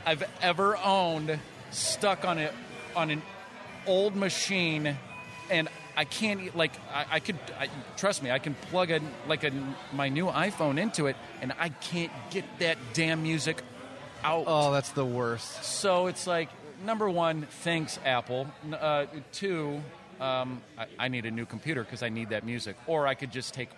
I've 0.05 0.23
ever 0.41 0.77
owned 0.77 1.39
stuck 1.71 2.25
on 2.25 2.37
it 2.37 2.53
on 2.95 3.11
an 3.11 3.21
old 3.85 4.15
machine 4.15 4.97
and 5.49 5.69
I 5.95 6.05
can't 6.05 6.55
like 6.55 6.71
I, 6.93 7.05
I 7.11 7.19
could 7.19 7.37
I, 7.59 7.67
trust 7.97 8.23
me. 8.23 8.31
I 8.31 8.39
can 8.39 8.55
plug 8.55 8.91
a 8.91 9.01
like 9.27 9.43
a 9.43 9.51
my 9.93 10.09
new 10.09 10.25
iPhone 10.27 10.79
into 10.79 11.07
it, 11.07 11.15
and 11.41 11.53
I 11.59 11.69
can't 11.69 12.11
get 12.29 12.45
that 12.59 12.77
damn 12.93 13.23
music 13.23 13.61
out. 14.23 14.45
Oh, 14.47 14.71
that's 14.71 14.91
the 14.91 15.05
worst. 15.05 15.63
So 15.63 16.07
it's 16.07 16.25
like 16.25 16.49
number 16.85 17.09
one, 17.09 17.43
thanks 17.63 17.99
Apple. 18.05 18.47
Uh, 18.71 19.05
two, 19.33 19.81
um, 20.19 20.61
I, 20.77 20.87
I 20.97 21.07
need 21.09 21.25
a 21.25 21.31
new 21.31 21.45
computer 21.45 21.83
because 21.83 22.03
I 22.03 22.09
need 22.09 22.29
that 22.29 22.45
music, 22.45 22.77
or 22.87 23.05
I 23.05 23.13
could 23.13 23.31
just 23.31 23.53
take 23.53 23.69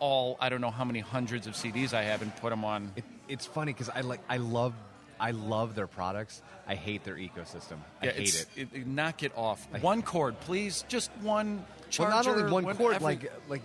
all 0.00 0.36
I 0.40 0.48
don't 0.48 0.60
know 0.60 0.70
how 0.70 0.84
many 0.84 1.00
hundreds 1.00 1.46
of 1.46 1.54
CDs 1.54 1.92
I 1.94 2.02
have 2.02 2.22
and 2.22 2.34
put 2.36 2.50
them 2.50 2.64
on. 2.64 2.92
It, 2.96 3.04
it's 3.28 3.46
funny 3.46 3.72
because 3.72 3.88
I 3.88 4.00
like 4.00 4.20
I 4.28 4.38
love 4.38 4.74
I 5.20 5.30
love 5.32 5.74
their 5.74 5.86
products. 5.86 6.42
I 6.66 6.74
hate 6.74 7.04
their 7.04 7.16
ecosystem. 7.16 7.76
I 8.02 8.06
Yeah, 8.06 8.12
hate 8.12 8.46
it. 8.56 8.68
it- 8.72 8.86
Knock 8.86 9.22
it 9.22 9.32
off. 9.36 9.66
I- 9.72 9.78
one 9.78 10.02
cord, 10.02 10.38
please. 10.40 10.84
Just 10.88 11.10
one 11.20 11.64
Charger, 11.90 12.08
Well, 12.14 12.24
not 12.24 12.26
only 12.40 12.52
one 12.52 12.76
cord, 12.76 12.94
every- 12.94 13.04
like 13.04 13.32
like 13.48 13.62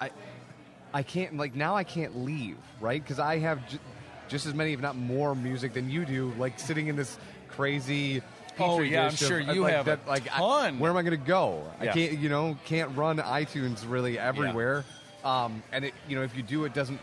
I 0.00 0.10
I 0.94 1.02
can't 1.02 1.36
like 1.36 1.54
now 1.54 1.76
I 1.76 1.84
can't 1.84 2.24
leave 2.24 2.56
right 2.80 3.02
because 3.02 3.18
I 3.18 3.38
have 3.38 3.66
j- 3.68 3.78
just 4.28 4.46
as 4.46 4.54
many, 4.54 4.72
if 4.72 4.80
not 4.80 4.96
more, 4.96 5.34
music 5.34 5.72
than 5.74 5.90
you 5.90 6.04
do. 6.04 6.32
Like 6.38 6.58
sitting 6.58 6.86
in 6.88 6.96
this 6.96 7.18
crazy. 7.48 8.22
Oh, 8.58 8.80
yeah, 8.80 9.04
I'm 9.04 9.10
dish 9.10 9.20
of- 9.22 9.28
sure 9.28 9.38
you 9.40 9.62
like, 9.62 9.74
have 9.74 9.84
that, 9.86 10.06
like 10.08 10.22
I- 10.34 10.70
where 10.72 10.90
am 10.90 10.96
I 10.96 11.02
going 11.02 11.10
to 11.10 11.16
go? 11.26 11.62
I 11.78 11.88
can't, 11.88 12.18
you 12.18 12.30
know, 12.30 12.56
can't 12.64 12.96
run 12.96 13.18
iTunes 13.18 13.84
really 13.86 14.18
everywhere. 14.18 14.84
Um, 15.24 15.62
and 15.72 15.84
it, 15.84 15.94
you 16.08 16.16
know, 16.16 16.22
if 16.22 16.36
you 16.36 16.42
do, 16.42 16.64
it 16.64 16.74
doesn't 16.74 17.00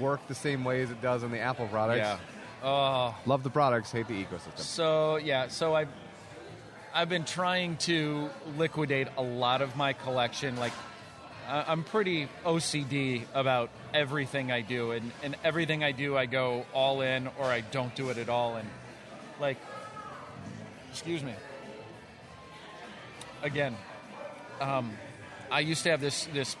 work 0.00 0.26
the 0.28 0.34
same 0.34 0.64
way 0.64 0.82
as 0.82 0.90
it 0.90 1.00
does 1.00 1.22
on 1.22 1.30
the 1.30 1.38
Apple 1.40 1.66
products. 1.68 1.98
yeah. 1.98 2.18
Oh, 2.62 3.14
Love 3.26 3.44
the 3.44 3.50
products, 3.50 3.92
hate 3.92 4.08
the 4.08 4.24
ecosystem. 4.24 4.58
so 4.58 5.16
yeah. 5.16 5.46
So 5.48 5.76
I, 5.76 5.86
I've 6.92 7.08
been 7.08 7.24
trying 7.24 7.76
to 7.78 8.28
liquidate 8.56 9.06
a 9.16 9.22
lot 9.22 9.62
of 9.62 9.76
my 9.76 9.92
collection. 9.92 10.56
Like, 10.56 10.72
I- 11.48 11.64
I'm 11.68 11.84
pretty 11.84 12.28
OCD 12.44 13.22
about 13.32 13.70
everything 13.94 14.50
I 14.50 14.60
do, 14.62 14.90
and 14.90 15.12
and 15.22 15.36
everything 15.44 15.84
I 15.84 15.92
do, 15.92 16.16
I 16.16 16.26
go 16.26 16.66
all 16.74 17.00
in, 17.00 17.28
or 17.38 17.44
I 17.44 17.60
don't 17.60 17.94
do 17.94 18.10
it 18.10 18.18
at 18.18 18.28
all. 18.28 18.56
And 18.56 18.68
like, 19.40 19.58
excuse 20.90 21.22
me. 21.22 21.34
Again, 23.42 23.76
um, 24.60 24.90
I 25.50 25.60
used 25.60 25.84
to 25.84 25.90
have 25.90 26.00
this 26.00 26.26
this 26.34 26.56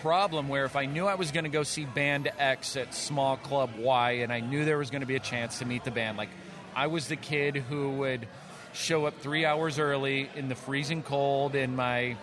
problem 0.00 0.48
where 0.48 0.64
if 0.64 0.76
I 0.76 0.86
knew 0.86 1.06
I 1.06 1.14
was 1.14 1.30
going 1.30 1.44
to 1.44 1.50
go 1.50 1.62
see 1.62 1.84
band 1.84 2.30
X 2.38 2.76
at 2.76 2.94
small 2.94 3.36
club 3.36 3.70
Y 3.78 4.12
and 4.12 4.32
I 4.32 4.40
knew 4.40 4.64
there 4.64 4.78
was 4.78 4.90
going 4.90 5.02
to 5.02 5.06
be 5.06 5.16
a 5.16 5.20
chance 5.20 5.58
to 5.58 5.64
meet 5.64 5.84
the 5.84 5.90
band, 5.90 6.16
like 6.16 6.30
I 6.74 6.86
was 6.86 7.08
the 7.08 7.16
kid 7.16 7.56
who 7.56 7.90
would 7.92 8.26
show 8.72 9.06
up 9.06 9.20
three 9.20 9.44
hours 9.44 9.78
early 9.78 10.30
in 10.34 10.48
the 10.48 10.54
freezing 10.54 11.02
cold 11.02 11.54
in 11.54 11.76
my 11.76 12.16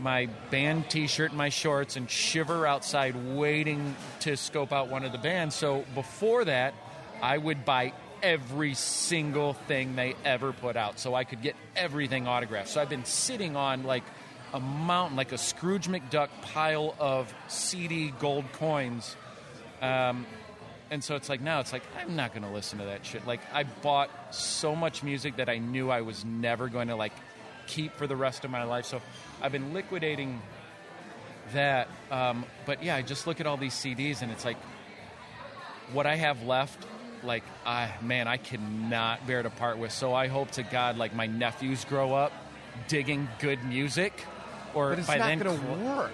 my 0.00 0.26
band 0.50 0.90
T-shirt 0.90 1.30
and 1.30 1.38
my 1.38 1.50
shorts 1.50 1.96
and 1.96 2.10
shiver 2.10 2.66
outside 2.66 3.14
waiting 3.36 3.94
to 4.20 4.36
scope 4.36 4.72
out 4.72 4.88
one 4.88 5.04
of 5.04 5.12
the 5.12 5.18
bands. 5.18 5.54
So 5.54 5.84
before 5.94 6.44
that, 6.46 6.74
I 7.20 7.38
would 7.38 7.64
buy 7.64 7.92
every 8.22 8.74
single 8.74 9.52
thing 9.52 9.94
they 9.94 10.16
ever 10.24 10.52
put 10.52 10.76
out 10.76 10.98
so 10.98 11.14
I 11.14 11.24
could 11.24 11.42
get 11.42 11.54
everything 11.76 12.26
autographed. 12.26 12.68
So 12.68 12.80
I've 12.80 12.88
been 12.88 13.04
sitting 13.04 13.54
on 13.54 13.84
like 13.84 14.04
a 14.54 14.60
mountain, 14.60 15.16
like 15.16 15.32
a 15.32 15.38
Scrooge 15.38 15.88
McDuck 15.88 16.28
pile 16.42 16.94
of 16.98 17.32
CD 17.48 18.12
gold 18.18 18.44
coins. 18.52 19.16
Um, 19.80 20.26
and 20.90 21.02
so 21.02 21.16
it's 21.16 21.28
like 21.28 21.40
now 21.40 21.60
it's 21.60 21.72
like 21.72 21.82
I'm 21.98 22.16
not 22.16 22.32
going 22.32 22.44
to 22.44 22.50
listen 22.50 22.78
to 22.78 22.84
that 22.84 23.06
shit. 23.06 23.26
Like 23.26 23.40
I 23.52 23.64
bought 23.64 24.10
so 24.34 24.76
much 24.76 25.02
music 25.02 25.36
that 25.36 25.48
I 25.48 25.58
knew 25.58 25.90
I 25.90 26.02
was 26.02 26.24
never 26.24 26.68
going 26.68 26.88
to 26.88 26.96
like 26.96 27.12
keep 27.66 27.96
for 27.96 28.06
the 28.06 28.16
rest 28.16 28.44
of 28.44 28.50
my 28.50 28.64
life. 28.64 28.84
So 28.84 29.00
I've 29.40 29.52
been 29.52 29.72
liquidating 29.72 30.42
that. 31.52 31.88
Um, 32.10 32.44
but 32.66 32.82
yeah, 32.82 32.96
I 32.96 33.02
just 33.02 33.26
look 33.26 33.40
at 33.40 33.46
all 33.46 33.56
these 33.56 33.74
CDs 33.74 34.22
and 34.22 34.30
it's 34.30 34.44
like 34.44 34.58
what 35.92 36.06
I 36.06 36.16
have 36.16 36.42
left. 36.42 36.86
Like, 37.24 37.44
I 37.64 37.90
man, 38.02 38.26
I 38.26 38.36
cannot 38.36 39.26
bear 39.26 39.42
to 39.42 39.50
part 39.50 39.78
with. 39.78 39.92
So 39.92 40.12
I 40.12 40.26
hope 40.26 40.50
to 40.52 40.62
God, 40.62 40.98
like 40.98 41.14
my 41.14 41.26
nephews 41.26 41.84
grow 41.84 42.14
up 42.14 42.32
digging 42.88 43.28
good 43.38 43.64
music, 43.64 44.12
or 44.74 44.90
But 44.90 44.98
it's 45.00 45.08
by 45.08 45.16
not 45.18 45.26
then 45.26 45.38
going 45.38 45.58
to 45.58 45.66
work. 45.84 46.10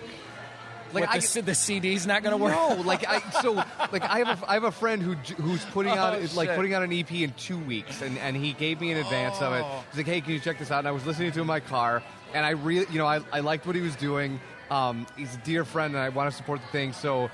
What, 0.90 1.06
I- 1.09 1.18
the, 1.18 1.42
the 1.42 1.54
CD's 1.54 2.06
not 2.06 2.22
going 2.22 2.30
to 2.36 2.42
work. 2.42 2.52
No, 2.54 2.74
like 2.82 3.06
I 3.06 3.20
so 3.42 3.52
like 3.92 4.02
I 4.02 4.18
have 4.20 4.42
a 4.42 4.50
I 4.50 4.54
have 4.54 4.64
a 4.64 4.72
friend 4.72 5.02
who 5.02 5.14
who's 5.34 5.64
putting 5.66 5.92
out 5.92 6.14
Oh, 6.14 6.20
like 6.34 6.48
shit. 6.48 6.56
putting 6.56 6.72
out 6.72 6.82
an 6.82 6.92
EP 6.92 7.12
in 7.12 7.32
two 7.34 7.59
weeks, 7.59 8.00
and, 8.00 8.16
and 8.18 8.34
he 8.36 8.52
gave 8.54 8.80
me 8.80 8.90
an 8.92 8.98
advance 8.98 9.40
of 9.42 9.52
it. 9.52 9.62
Oh. 9.64 9.84
He's 9.90 9.98
like, 9.98 10.06
hey, 10.06 10.20
can 10.22 10.32
you 10.32 10.40
check 10.40 10.59
this 10.59 10.70
out? 10.70 10.78
And 10.80 10.88
I 10.88 10.92
was 10.92 11.04
listening 11.04 11.30
to 11.32 11.38
it 11.38 11.42
in 11.42 11.46
my 11.46 11.61
car, 11.61 12.02
and 12.32 12.44
I 12.46 12.50
really 12.50 12.86
you 12.90 12.98
know 12.98 13.06
I, 13.06 13.20
I 13.32 13.40
liked 13.40 13.66
what 13.66 13.76
he 13.76 13.82
was 13.82 13.96
doing. 13.96 14.40
Um, 14.70 15.06
he's 15.16 15.34
a 15.34 15.38
dear 15.38 15.64
friend, 15.66 15.94
and 15.94 16.02
I 16.02 16.09
want 16.09 16.30
to 16.30 16.36
support 16.36 16.61
the 16.62 16.68
thing. 16.68 16.92
So, 16.94 17.30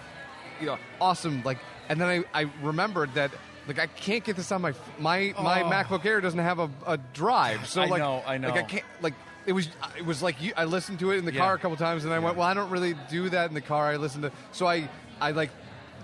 you 0.60 0.66
know, 0.66 0.78
awesome. 1.00 1.42
Like, 1.44 1.58
and 1.88 2.00
then 2.00 2.24
I, 2.34 2.42
I 2.42 2.50
remembered 2.62 3.14
that. 3.14 3.30
Like 3.66 3.78
I 3.78 3.86
can't 3.86 4.22
get 4.24 4.36
this 4.36 4.52
on 4.52 4.62
my 4.62 4.74
my 4.98 5.32
my 5.40 5.62
Oh. 5.62 5.70
MacBook 5.70 6.04
Air 6.04 6.20
doesn't 6.20 6.38
have 6.38 6.58
a, 6.58 6.68
a 6.86 6.98
drive, 7.14 7.66
so 7.68 7.82
I 7.82 7.86
like 7.86 8.00
know, 8.02 8.22
I 8.26 8.36
know. 8.36 8.48
like 8.50 8.58
I 8.58 8.62
can't 8.64 8.84
like 9.00 9.14
it 9.46 9.52
was 9.52 9.68
it 9.98 10.04
was 10.04 10.22
like 10.22 10.40
you, 10.42 10.52
I 10.56 10.64
listened 10.64 10.98
to 11.00 11.10
it 11.10 11.18
in 11.18 11.24
the 11.24 11.32
Yeah. 11.32 11.40
car 11.40 11.54
a 11.54 11.58
couple 11.58 11.76
times, 11.76 12.04
and 12.04 12.12
I 12.12 12.18
went, 12.18 12.36
well, 12.36 12.46
I 12.46 12.54
don't 12.54 12.70
really 12.70 12.94
do 13.10 13.28
that 13.30 13.48
in 13.48 13.54
the 13.54 13.60
car. 13.60 13.86
I 13.86 13.96
listened 13.96 14.22
to 14.24 14.32
so 14.52 14.66
I 14.66 14.88
I 15.20 15.30
like 15.32 15.50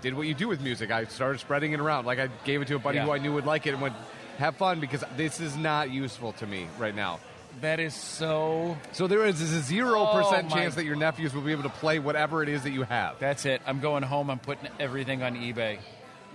did 0.01 0.13
what 0.15 0.27
you 0.27 0.33
do 0.33 0.47
with 0.47 0.61
music. 0.61 0.89
I 0.91 1.05
started 1.05 1.39
spreading 1.39 1.73
it 1.73 1.79
around. 1.79 2.05
Like 2.05 2.19
I 2.19 2.27
gave 2.45 2.61
it 2.61 2.67
to 2.69 2.75
a 2.75 2.79
buddy 2.79 2.97
Yeah. 2.97 3.05
who 3.05 3.11
I 3.11 3.17
knew 3.19 3.33
would 3.33 3.45
like 3.45 3.67
it 3.67 3.71
and 3.73 3.81
went, 3.81 3.95
have 4.37 4.55
fun 4.55 4.79
because 4.79 5.03
this 5.17 5.39
is 5.39 5.55
not 5.55 5.91
useful 5.91 6.33
to 6.33 6.47
me 6.47 6.67
right 6.79 6.95
now. 6.95 7.19
That 7.59 7.79
is 7.81 7.93
so. 7.93 8.77
So 8.93 9.07
there 9.07 9.25
is 9.25 9.41
a 9.41 9.45
zero 9.61 10.07
Oh, 10.09 10.13
percent 10.23 10.49
chance 10.49 10.75
that 10.75 10.85
your 10.85 10.95
nephews 10.95 11.33
will 11.33 11.41
be 11.41 11.51
able 11.51 11.63
to 11.63 11.69
play 11.69 11.99
whatever 11.99 12.41
it 12.41 12.47
is 12.49 12.63
that 12.63 12.71
you 12.71 12.83
have. 12.83 13.19
That's 13.19 13.45
it. 13.45 13.61
I'm 13.67 13.79
going 13.81 14.03
home. 14.03 14.29
I'm 14.31 14.39
putting 14.39 14.69
everything 14.79 15.21
on 15.21 15.35
eBay. 15.35 15.77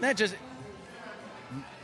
That 0.01 0.17
just 0.19 0.37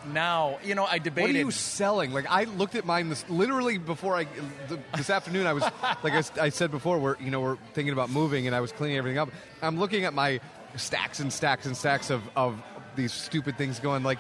now, 0.07 0.59
you 0.65 0.75
know, 0.75 0.85
I 0.85 0.99
debated. 0.99 1.29
What 1.29 1.37
are 1.37 1.39
you 1.47 1.51
selling? 1.51 2.13
Like 2.13 2.27
I 2.29 2.45
looked 2.45 2.75
at 2.75 2.85
mine 2.85 3.09
this 3.09 3.25
literally 3.29 3.79
before 3.79 4.17
I 4.17 4.25
th- 4.25 4.81
this 4.97 5.11
afternoon. 5.11 5.47
I 5.47 5.53
was 5.53 5.63
like 6.03 6.39
I 6.39 6.49
said 6.51 6.71
before, 6.71 6.99
we're 6.99 7.17
you 7.19 7.31
know 7.31 7.41
we're 7.41 7.57
thinking 7.75 7.93
about 7.93 8.11
moving, 8.11 8.47
and 8.47 8.55
I 8.57 8.61
was 8.61 8.73
cleaning 8.73 8.97
everything 8.99 9.19
up. 9.19 9.31
I'm 9.63 9.79
looking 9.79 10.05
at 10.05 10.15
my 10.15 10.41
stacks 10.77 11.21
and 11.21 11.33
stacks 11.33 11.67
and 11.67 11.77
stacks 11.77 12.11
of 12.11 12.23
of 12.37 12.61
these 12.97 13.13
stupid 13.13 13.57
things, 13.59 13.79
going 13.81 14.03
like. 14.03 14.19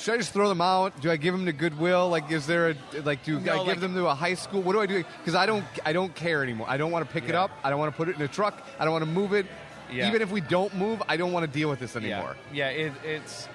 Should 0.00 0.14
I 0.14 0.16
just 0.18 0.32
throw 0.32 0.48
them 0.48 0.60
out? 0.60 1.00
Do 1.00 1.10
I 1.10 1.16
give 1.16 1.34
them 1.34 1.46
to 1.46 1.52
Goodwill? 1.52 2.08
Like, 2.08 2.30
is 2.30 2.46
there 2.46 2.70
a 2.70 2.76
like? 3.02 3.24
Do 3.24 3.40
No, 3.40 3.52
I 3.54 3.56
give 3.58 3.66
like- 3.66 3.80
them 3.80 3.94
to 3.96 4.06
a 4.06 4.14
high 4.14 4.34
school? 4.34 4.62
What 4.62 4.74
do 4.74 4.80
I 4.80 4.86
do? 4.86 5.02
Because 5.18 5.34
I 5.34 5.44
don't, 5.44 5.64
I 5.84 5.92
don't 5.92 6.14
care 6.14 6.44
anymore. 6.44 6.68
I 6.70 6.76
don't 6.76 6.92
want 6.92 7.04
to 7.04 7.12
pick 7.12 7.28
it 7.28 7.34
up. 7.34 7.50
I 7.64 7.70
don't 7.70 7.80
want 7.80 7.92
to 7.92 7.96
put 7.96 8.08
it 8.08 8.14
in 8.14 8.22
a 8.22 8.28
truck. 8.28 8.64
I 8.78 8.84
don't 8.84 8.92
want 8.92 9.04
to 9.04 9.10
move 9.10 9.32
it. 9.32 9.44
Yeah. 9.90 10.06
Even 10.06 10.22
if 10.22 10.30
we 10.30 10.40
don't 10.40 10.72
move, 10.76 11.02
I 11.08 11.16
don't 11.16 11.32
want 11.32 11.46
to 11.46 11.50
deal 11.50 11.68
with 11.68 11.80
this 11.80 11.96
anymore. 11.96 12.36
yeah. 12.52 12.68
It, 12.68 12.92
it's 13.04 13.48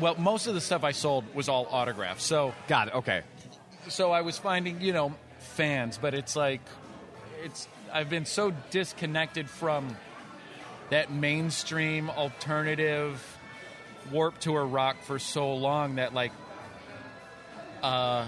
well, 0.00 0.14
most 0.16 0.46
of 0.46 0.54
the 0.54 0.60
stuff 0.60 0.84
I 0.84 0.92
sold 0.92 1.24
was 1.34 1.48
all 1.48 1.66
autographed. 1.70 2.20
So, 2.20 2.54
Got 2.68 2.88
it. 2.88 2.94
Okay. 2.96 3.22
so 3.88 4.12
I 4.12 4.22
was 4.22 4.38
finding, 4.38 4.80
you 4.80 4.92
know, 4.92 5.14
fans, 5.38 5.98
but 5.98 6.14
it's 6.14 6.36
like, 6.36 6.60
it's. 7.44 7.68
I've 7.92 8.10
been 8.10 8.26
so 8.26 8.52
disconnected 8.70 9.48
from 9.48 9.96
that 10.90 11.10
mainstream 11.12 12.10
alternative 12.10 13.22
warp 14.10 14.38
tour 14.38 14.64
rock 14.64 15.02
for 15.02 15.18
so 15.18 15.54
long 15.54 15.96
that 15.96 16.14
like 16.14 16.32
uh 17.82 18.26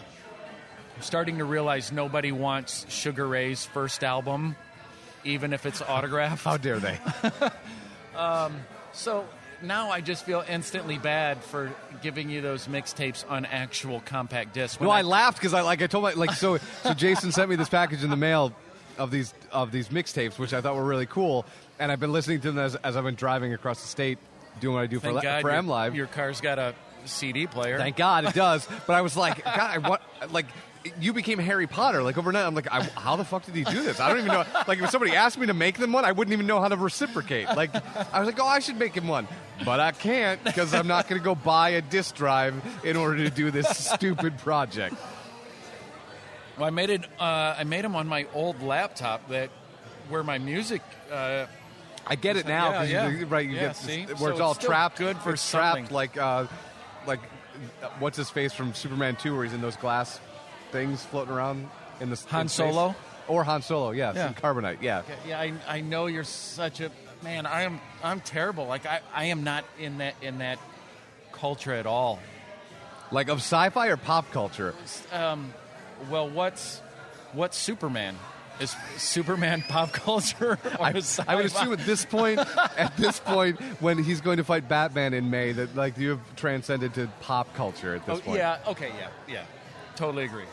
I'm 0.97 1.03
starting 1.03 1.39
to 1.39 1.45
realize 1.45 1.93
nobody 1.93 2.33
wants 2.33 2.87
Sugar 2.89 3.27
Ray's 3.27 3.65
first 3.65 4.03
album 4.03 4.57
even 5.25 5.53
if 5.53 5.67
it's 5.67 5.83
autographed. 5.83 6.45
How 6.45 6.57
dare 6.57 6.81
they? 6.81 6.99
So 8.93 9.25
now 9.63 9.91
I 9.91 10.01
just 10.01 10.25
feel 10.25 10.45
instantly 10.49 10.99
bad 10.99 11.43
for 11.43 11.73
giving 12.03 12.31
you 12.31 12.41
those 12.41 12.67
mixtapes 12.69 13.29
on 13.29 13.45
actual 13.45 14.01
compact 14.01 14.55
disc. 14.55 14.81
No, 14.81 14.91
I 14.91 15.03
laughed 15.03 15.39
because 15.39 15.55
I 15.55 15.63
like 15.63 15.83
I 15.83 15.87
told 15.87 16.05
my 16.05 16.13
like 16.13 16.33
so 16.33 16.59
so 16.83 16.95
Jason 16.95 17.33
sent 17.33 17.51
me 17.51 17.57
this 17.57 17.69
package 17.69 18.05
in 18.05 18.11
the 18.11 18.17
mail 18.17 18.53
of 18.99 19.11
these 19.11 19.35
of 19.53 19.73
these 19.73 19.89
mixtapes, 19.89 20.39
which 20.39 20.53
I 20.53 20.61
thought 20.61 20.75
were 20.77 20.85
really 20.85 21.07
cool, 21.07 21.47
and 21.79 21.91
I've 21.91 22.01
been 22.01 22.13
listening 22.13 22.41
to 22.43 22.53
them 22.53 22.59
as, 22.59 22.75
as 22.77 22.97
I've 22.97 23.05
been 23.05 23.15
driving 23.15 23.55
across 23.55 23.81
the 23.83 23.89
state, 23.89 24.19
doing 24.61 24.75
what 24.75 24.83
I 24.83 24.87
do 24.87 24.99
for 24.99 25.07
Thank 25.07 25.17
li- 25.17 25.23
God 25.23 25.43
for 25.43 25.53
your, 25.53 25.63
MLive. 25.63 25.95
Your 25.95 26.07
car's 26.07 26.41
got 26.41 26.59
a 26.59 26.75
CD 27.05 27.47
player. 27.47 27.79
Thank 27.79 27.97
God 27.97 28.25
it 28.25 28.35
does. 28.35 28.67
But 28.87 28.95
I 28.95 29.03
was 29.03 29.17
like, 29.17 29.45
God, 29.57 29.59
I 29.59 29.79
want 29.79 30.03
like. 30.31 30.47
You 31.01 31.13
became 31.13 31.39
Harry 31.39 31.67
Potter 31.67 32.03
like 32.03 32.19
overnight. 32.19 32.45
I'm 32.47 32.55
like, 32.55 32.71
I, 32.73 32.83
how 32.83 33.17
the 33.17 33.25
fuck 33.25 33.45
did 33.45 33.55
he 33.55 33.65
do 33.65 33.83
this? 33.83 34.01
I 34.01 34.09
don't 34.09 34.19
even 34.19 34.33
know. 34.33 34.45
Like, 34.67 34.81
if 34.81 34.91
somebody 34.91 35.15
asked 35.15 35.39
me 35.39 35.47
to 35.47 35.55
make 35.55 35.79
them 35.79 35.93
one, 35.93 36.05
I 36.05 36.13
wouldn't 36.13 36.33
even 36.33 36.47
know 36.47 36.61
how 36.61 36.69
to 36.69 36.77
reciprocate. 36.77 37.47
Like, 37.49 37.75
I 38.13 38.21
was 38.21 38.27
like, 38.27 38.41
oh, 38.41 38.47
I 38.47 38.59
should 38.59 38.79
make 38.79 38.95
him 38.95 39.09
one, 39.09 39.27
but 39.65 39.81
I 39.81 39.93
can't 39.93 40.43
because 40.45 40.75
I'm 40.75 40.87
not 40.87 41.09
going 41.09 41.21
to 41.21 41.25
go 41.25 41.35
buy 41.35 41.71
a 41.71 41.83
disc 41.83 42.15
drive 42.15 42.55
in 42.85 42.97
order 42.97 43.17
to 43.19 43.31
do 43.31 43.51
this 43.51 43.69
stupid 43.77 44.39
project. 44.39 44.95
Well, 46.57 46.67
I 46.67 46.71
made 46.71 46.91
it. 46.91 47.05
Uh, 47.21 47.55
I 47.59 47.65
made 47.65 47.85
them 47.85 47.95
on 47.95 48.09
my 48.09 48.27
old 48.35 48.63
laptop 48.63 49.29
that 49.29 49.51
where 50.09 50.23
my 50.23 50.39
music. 50.39 50.83
Uh, 51.11 51.47
I 52.07 52.15
get 52.17 52.37
it 52.37 52.47
now, 52.47 52.71
Yeah, 52.71 52.83
yeah. 52.85 53.09
you, 53.11 53.27
right? 53.27 53.47
You 53.47 53.55
Yeah, 53.55 53.61
get 53.69 53.77
see? 53.77 54.05
where 54.07 54.17
So 54.17 54.27
it's 54.29 54.41
all 54.41 54.55
trapped. 54.55 54.97
good 54.99 55.19
for 55.19 55.37
trapped 55.37 55.93
like, 55.93 56.17
uh, 56.17 56.47
like 57.07 57.21
uh, 57.83 57.89
what's 57.99 58.17
his 58.17 58.31
face 58.31 58.53
from 58.55 58.73
Superman 58.73 59.15
Two, 59.17 59.35
where 59.35 59.45
he's 59.45 59.53
in 59.53 59.61
those 59.61 59.77
glass 59.77 60.19
things 60.71 61.05
floating 61.05 61.33
around. 61.35 61.69
in 62.01 62.11
the 62.11 62.25
Han 62.29 62.43
in. 62.43 62.49
Solo? 62.49 62.95
or 63.27 63.45
Han 63.45 63.61
Solo. 63.63 63.91
Yeah, 63.91 64.13
Yeah. 64.15 64.33
carbonite. 64.33 64.79
Yeah. 64.81 65.03
Yeah, 65.27 65.39
I, 65.41 65.53
I 65.69 65.81
know 65.81 66.07
you're 66.07 66.25
such 66.25 66.81
a 66.81 66.91
man. 67.23 67.45
I 67.47 67.63
am 67.63 67.81
I'm 68.03 68.21
terrible. 68.21 68.67
Like 68.67 68.87
I, 68.87 69.01
I 69.15 69.25
am 69.27 69.45
not 69.45 69.65
in 69.79 69.99
that 69.99 70.15
in 70.23 70.39
that 70.39 70.59
culture 71.33 71.73
at 71.73 71.87
all. 71.87 72.21
Like 73.11 73.29
of 73.29 73.39
sci-fi 73.39 73.89
or 73.89 73.97
pop 73.97 74.31
culture. 74.31 74.75
Um, 75.13 75.53
well, 76.11 76.29
what's 76.29 76.81
what's 77.33 77.57
Superman? 77.59 78.17
Is 78.61 78.75
Superman 78.97 79.63
pop 79.69 79.93
culture? 79.93 80.53
Or 80.53 80.59
I, 80.81 81.01
I 81.29 81.37
would 81.37 81.45
assume 81.47 81.73
at 81.73 81.81
this 81.87 82.05
point, 82.05 82.39
at 82.77 82.97
this 82.97 83.21
point, 83.21 83.61
when 83.81 84.03
he's 84.03 84.21
going 84.21 84.39
to 84.39 84.45
fight 84.45 84.69
Batman 84.69 85.15
in 85.15 85.31
May, 85.31 85.53
that 85.53 85.77
like 85.77 85.97
you 85.99 86.11
have 86.11 86.37
transcended 86.37 86.95
to 86.95 87.09
pop 87.21 87.53
culture 87.55 87.95
at 87.95 88.05
this 88.07 88.19
Oh, 88.19 88.23
point. 88.23 88.39
yeah. 88.39 88.59
Okay. 88.69 88.91
Yeah. 88.99 89.09
Yeah. 89.29 89.45
Totally 89.99 90.25
agree. 90.27 90.45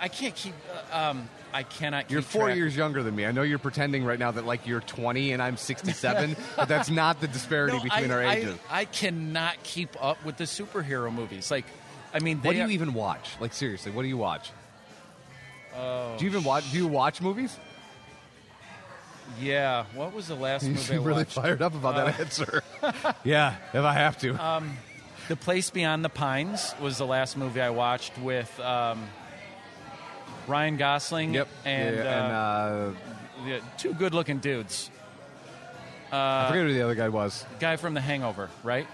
I 0.00 0.08
can't 0.08 0.34
keep. 0.34 0.54
Uh, 0.90 0.96
um, 1.10 1.28
I 1.52 1.62
cannot. 1.64 2.04
Keep 2.04 2.12
You're 2.12 2.22
four 2.22 2.44
track. 2.46 2.56
years 2.56 2.74
younger 2.74 3.02
than 3.02 3.14
me. 3.14 3.26
I 3.26 3.32
know 3.32 3.42
you're 3.42 3.58
pretending 3.58 4.06
right 4.06 4.18
now 4.18 4.30
that 4.30 4.46
like 4.46 4.66
you're 4.66 4.80
20 4.80 5.32
and 5.32 5.42
I'm 5.42 5.58
67, 5.58 6.34
but 6.56 6.66
that's 6.66 6.88
not 6.88 7.20
the 7.20 7.28
disparity 7.28 7.76
No, 7.76 7.82
between 7.82 8.10
I, 8.10 8.14
our 8.14 8.22
ages. 8.22 8.56
I, 8.70 8.86
cannot 8.86 9.62
keep 9.64 10.02
up 10.02 10.24
with 10.24 10.38
the 10.38 10.44
superhero 10.44 11.12
movies. 11.12 11.50
Like, 11.50 11.66
I 12.14 12.20
mean, 12.20 12.38
what 12.38 12.44
they 12.44 12.52
do 12.54 12.62
are- 12.62 12.66
you 12.68 12.70
even 12.72 12.94
watch? 12.94 13.28
Like 13.38 13.52
seriously, 13.52 13.92
what 13.92 14.00
do 14.02 14.08
you 14.08 14.16
watch? 14.16 14.50
Oh, 15.76 16.16
Do 16.18 16.24
you 16.24 16.30
even 16.30 16.42
watch? 16.42 16.70
Do 16.72 16.78
you 16.78 16.86
watch 16.88 17.20
movies? 17.20 17.54
Yeah. 19.38 19.84
What 19.94 20.14
was 20.14 20.26
the 20.28 20.34
last 20.36 20.62
You 20.64 20.70
movie 20.70 20.80
I 20.80 20.84
seem 20.84 21.04
really 21.04 21.18
watched? 21.18 21.32
fired 21.32 21.60
up 21.60 21.74
about 21.74 21.96
that 21.96 22.18
answer. 22.20 22.62
yeah, 23.24 23.56
if 23.74 23.84
I 23.84 23.92
have 23.92 24.16
to. 24.20 24.42
Um, 24.42 24.76
the 25.28 25.36
Place 25.36 25.70
Beyond 25.70 26.04
the 26.04 26.08
Pines 26.08 26.74
was 26.80 26.98
the 26.98 27.06
last 27.06 27.36
movie 27.36 27.60
I 27.60 27.70
watched 27.70 28.16
with 28.18 28.58
um, 28.60 29.08
Ryan 30.46 30.76
Gosling 30.76 31.34
yep. 31.34 31.48
and, 31.64 31.96
yeah, 31.96 32.24
and 32.24 32.32
uh, 32.32 32.36
uh, 32.36 32.92
the 33.44 33.62
two 33.78 33.94
good-looking 33.94 34.38
dudes. 34.38 34.90
I 36.12 36.48
forget 36.48 36.66
who 36.66 36.72
the 36.72 36.82
other 36.82 36.94
guy 36.94 37.08
was. 37.08 37.44
Guy 37.58 37.76
from 37.76 37.94
The 37.94 38.00
Hangover, 38.00 38.48
right? 38.62 38.86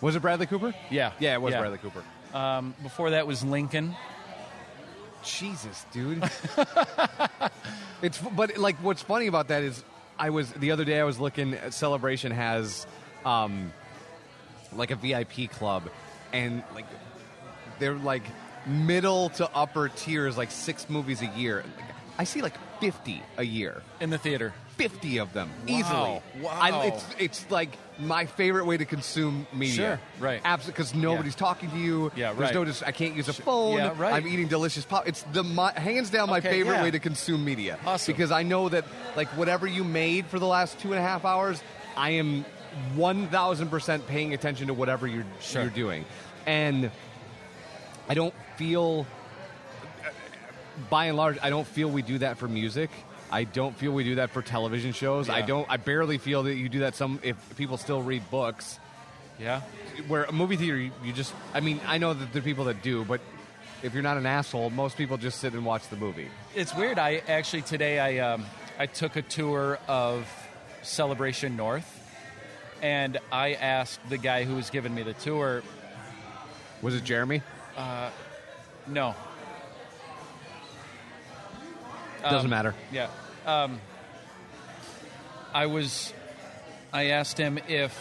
Was 0.00 0.16
it 0.16 0.20
Bradley 0.20 0.46
Cooper? 0.46 0.74
Yeah. 0.90 1.12
Yeah, 1.18 1.34
it 1.34 1.42
was 1.42 1.54
Bradley 1.54 1.78
Cooper. 1.78 2.02
Um, 2.34 2.74
before 2.82 3.10
that 3.10 3.26
was 3.26 3.44
Lincoln. 3.44 3.94
Jesus, 5.22 5.84
dude. 5.92 6.22
it's 8.02 8.18
but 8.18 8.58
like 8.58 8.76
what's 8.76 9.02
funny 9.02 9.26
about 9.26 9.48
that 9.48 9.62
is 9.62 9.84
I 10.18 10.30
was 10.30 10.50
the 10.52 10.72
other 10.72 10.84
day 10.84 10.98
I 10.98 11.04
was 11.04 11.20
looking 11.20 11.54
at 11.54 11.74
Celebration 11.74 12.32
has 12.32 12.86
um 13.24 13.72
like 14.76 14.90
a 14.90 14.96
VIP 14.96 15.50
club 15.50 15.84
and 16.32 16.62
like 16.74 16.86
they're 17.78 17.94
like 17.94 18.22
middle 18.66 19.28
to 19.30 19.48
upper 19.54 19.88
tiers 19.88 20.36
like 20.38 20.50
six 20.50 20.88
movies 20.88 21.20
a 21.22 21.26
year. 21.26 21.64
Like, 21.76 21.86
I 22.18 22.24
see 22.24 22.42
like 22.42 22.54
50 22.80 23.22
a 23.38 23.42
year. 23.44 23.82
in 24.00 24.10
the 24.10 24.18
theater. 24.18 24.52
50 24.76 25.18
of 25.18 25.32
them 25.34 25.50
Wow. 25.50 25.64
easily. 25.66 26.22
Wow. 26.44 26.50
I, 26.60 26.86
it's 26.86 27.06
it's 27.18 27.50
like 27.50 27.76
my 27.98 28.24
favorite 28.26 28.64
way 28.64 28.76
to 28.78 28.84
consume 28.86 29.46
media. 29.52 29.74
Sure. 29.74 30.00
Right. 30.18 30.40
Absolutely, 30.44 30.72
because 30.72 30.94
nobody's 30.94 31.34
talking 31.34 31.70
to 31.70 31.76
you. 31.76 32.10
Yeah, 32.16 32.28
right. 32.28 32.38
There's 32.38 32.54
no. 32.54 32.64
Dis- 32.64 32.82
I 32.82 32.90
can't 32.90 33.14
use 33.14 33.28
a 33.28 33.34
phone. 33.34 33.76
yeah, 33.76 33.92
right. 33.96 34.14
I'm 34.14 34.26
eating 34.26 34.48
delicious 34.48 34.84
pop. 34.86 35.06
It's 35.06 35.22
the 35.24 35.44
my, 35.44 35.72
hands 35.78 36.08
down 36.10 36.30
my 36.30 36.38
Okay, 36.38 36.50
favorite 36.50 36.76
yeah. 36.76 36.82
way 36.84 36.90
to 36.90 36.98
consume 36.98 37.44
media. 37.44 37.78
Awesome. 37.84 38.12
Because 38.14 38.32
I 38.32 38.42
know 38.44 38.70
that 38.70 38.84
like 39.14 39.28
whatever 39.36 39.66
you 39.66 39.84
made 39.84 40.26
for 40.26 40.38
the 40.38 40.46
last 40.46 40.78
two 40.80 40.88
and 40.88 40.98
a 40.98 41.02
half 41.02 41.24
hours, 41.26 41.62
I 41.96 42.10
am 42.12 42.44
one 42.94 43.28
thousand 43.28 43.68
percent 43.68 44.06
paying 44.06 44.32
attention 44.34 44.66
to 44.68 44.74
whatever 44.74 45.06
you're 45.06 45.24
Sure. 45.40 45.62
you're 45.62 45.70
doing, 45.70 46.04
and 46.46 46.90
I 48.08 48.14
don't 48.14 48.34
feel 48.56 49.06
by 50.90 51.06
and 51.06 51.16
large, 51.16 51.38
I 51.42 51.50
don't 51.50 51.66
feel 51.66 51.88
we 51.88 52.02
do 52.02 52.18
that 52.18 52.38
for 52.38 52.48
music. 52.48 52.90
I 53.30 53.44
don't 53.44 53.76
feel 53.76 53.92
we 53.92 54.04
do 54.04 54.16
that 54.16 54.30
for 54.30 54.42
television 54.42 54.92
shows. 54.92 55.28
I 55.30 55.42
don't. 55.42 55.66
I 55.70 55.76
barely 55.78 56.18
feel 56.18 56.42
that 56.44 56.54
you 56.54 56.68
do 56.68 56.80
that. 56.80 56.94
Some 56.94 57.18
if 57.22 57.36
people 57.56 57.76
still 57.78 58.02
read 58.02 58.28
books, 58.30 58.78
Yeah. 59.38 59.60
where 60.06 60.24
a 60.24 60.32
movie 60.32 60.56
theater, 60.56 60.76
you, 60.76 60.90
you 61.04 61.12
just. 61.12 61.32
I 61.54 61.60
mean, 61.60 61.80
I 61.86 61.98
know 61.98 62.12
that 62.12 62.32
there 62.32 62.40
are 62.40 62.44
people 62.44 62.64
that 62.66 62.82
do, 62.82 63.04
but 63.04 63.20
if 63.82 63.94
you're 63.94 64.02
not 64.02 64.16
an 64.18 64.26
asshole, 64.26 64.70
most 64.70 64.96
people 64.98 65.16
just 65.16 65.40
sit 65.40 65.54
and 65.54 65.64
watch 65.64 65.88
the 65.88 65.96
movie. 65.96 66.28
It's 66.54 66.74
weird. 66.74 66.98
I 66.98 67.22
actually 67.26 67.62
today 67.62 67.98
I 67.98 68.32
um, 68.34 68.44
I 68.78 68.84
took 68.86 69.16
a 69.16 69.22
tour 69.22 69.78
of 69.88 70.26
Celebration 70.82 71.56
North, 71.56 72.01
and 72.82 73.18
I 73.30 73.54
asked 73.54 74.00
the 74.10 74.18
guy 74.18 74.44
who 74.44 74.56
was 74.56 74.68
giving 74.70 74.94
me 74.94 75.02
the 75.02 75.14
tour. 75.14 75.62
Was 76.82 76.94
it 76.94 77.04
Jeremy? 77.04 77.42
No. 78.88 79.14
Doesn't 82.22 82.44
Um, 82.46 82.50
matter. 82.50 82.74
Yeah. 82.92 83.08
Um, 83.46 83.80
I 85.54 85.66
was. 85.66 86.12
I 86.92 87.06
asked 87.06 87.38
him 87.38 87.58
if 87.68 87.96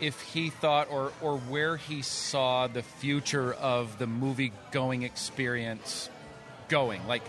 if 0.00 0.20
he 0.20 0.50
thought 0.50 0.90
or 0.90 1.12
or 1.20 1.38
where 1.38 1.76
he 1.76 2.02
saw 2.02 2.66
the 2.66 2.82
future 2.82 3.52
of 3.54 3.98
the 3.98 4.06
movie 4.06 4.52
going 4.72 5.02
experience 5.02 6.08
going. 6.68 7.06
Like, 7.06 7.22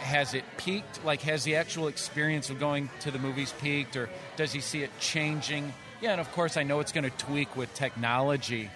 has 0.00 0.34
it 0.34 0.44
peaked? 0.56 1.04
Like, 1.04 1.22
has 1.22 1.44
the 1.44 1.56
actual 1.56 1.88
experience 1.88 2.50
of 2.50 2.58
going 2.60 2.90
to 3.00 3.10
the 3.10 3.18
movies 3.18 3.52
peaked, 3.60 3.96
or 3.96 4.08
does 4.36 4.52
he 4.52 4.60
see 4.60 4.82
it 4.82 4.90
changing? 5.00 5.72
Yeah, 6.00 6.12
and 6.12 6.20
of 6.20 6.30
course, 6.32 6.56
I 6.56 6.62
know 6.62 6.80
it's 6.80 6.92
going 6.92 7.04
to 7.04 7.16
tweak 7.16 7.56
with 7.56 7.72
technology. 7.74 8.70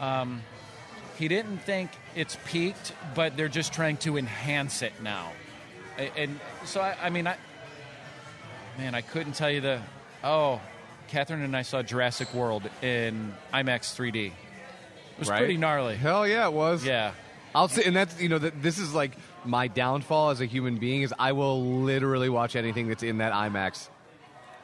Um, 0.00 0.42
he 1.18 1.28
didn't 1.28 1.58
think 1.58 1.90
it's 2.14 2.36
peaked, 2.46 2.92
but 3.14 3.36
they're 3.36 3.48
just 3.48 3.72
trying 3.72 3.96
to 3.98 4.16
enhance 4.16 4.82
it 4.82 4.92
now. 5.02 5.32
And 6.16 6.40
so, 6.64 6.80
I, 6.80 6.96
I 7.02 7.10
mean, 7.10 7.26
I 7.26 7.36
man, 8.78 8.94
I 8.94 9.00
couldn't 9.02 9.34
tell 9.34 9.50
you 9.50 9.60
the. 9.60 9.80
Oh, 10.24 10.60
Catherine 11.08 11.42
and 11.42 11.56
I 11.56 11.62
saw 11.62 11.82
Jurassic 11.82 12.32
World 12.34 12.62
in 12.82 13.34
IMAX 13.52 13.94
3D. 13.96 14.26
It 14.26 14.32
was 15.18 15.28
Right? 15.28 15.38
pretty 15.38 15.56
gnarly. 15.56 15.96
Hell 15.96 16.26
yeah, 16.26 16.46
it 16.46 16.52
was. 16.52 16.84
Yeah. 16.84 17.12
I'll 17.54 17.68
say, 17.68 17.82
and 17.84 17.96
that's 17.96 18.20
you 18.20 18.28
know 18.28 18.38
that 18.38 18.62
this 18.62 18.78
is 18.78 18.94
like 18.94 19.12
my 19.44 19.68
downfall 19.68 20.30
as 20.30 20.40
a 20.40 20.46
human 20.46 20.76
being 20.78 21.02
is 21.02 21.12
I 21.18 21.32
will 21.32 21.62
literally 21.82 22.28
watch 22.28 22.56
anything 22.56 22.88
that's 22.88 23.02
in 23.02 23.18
that 23.18 23.32
IMAX. 23.32 23.88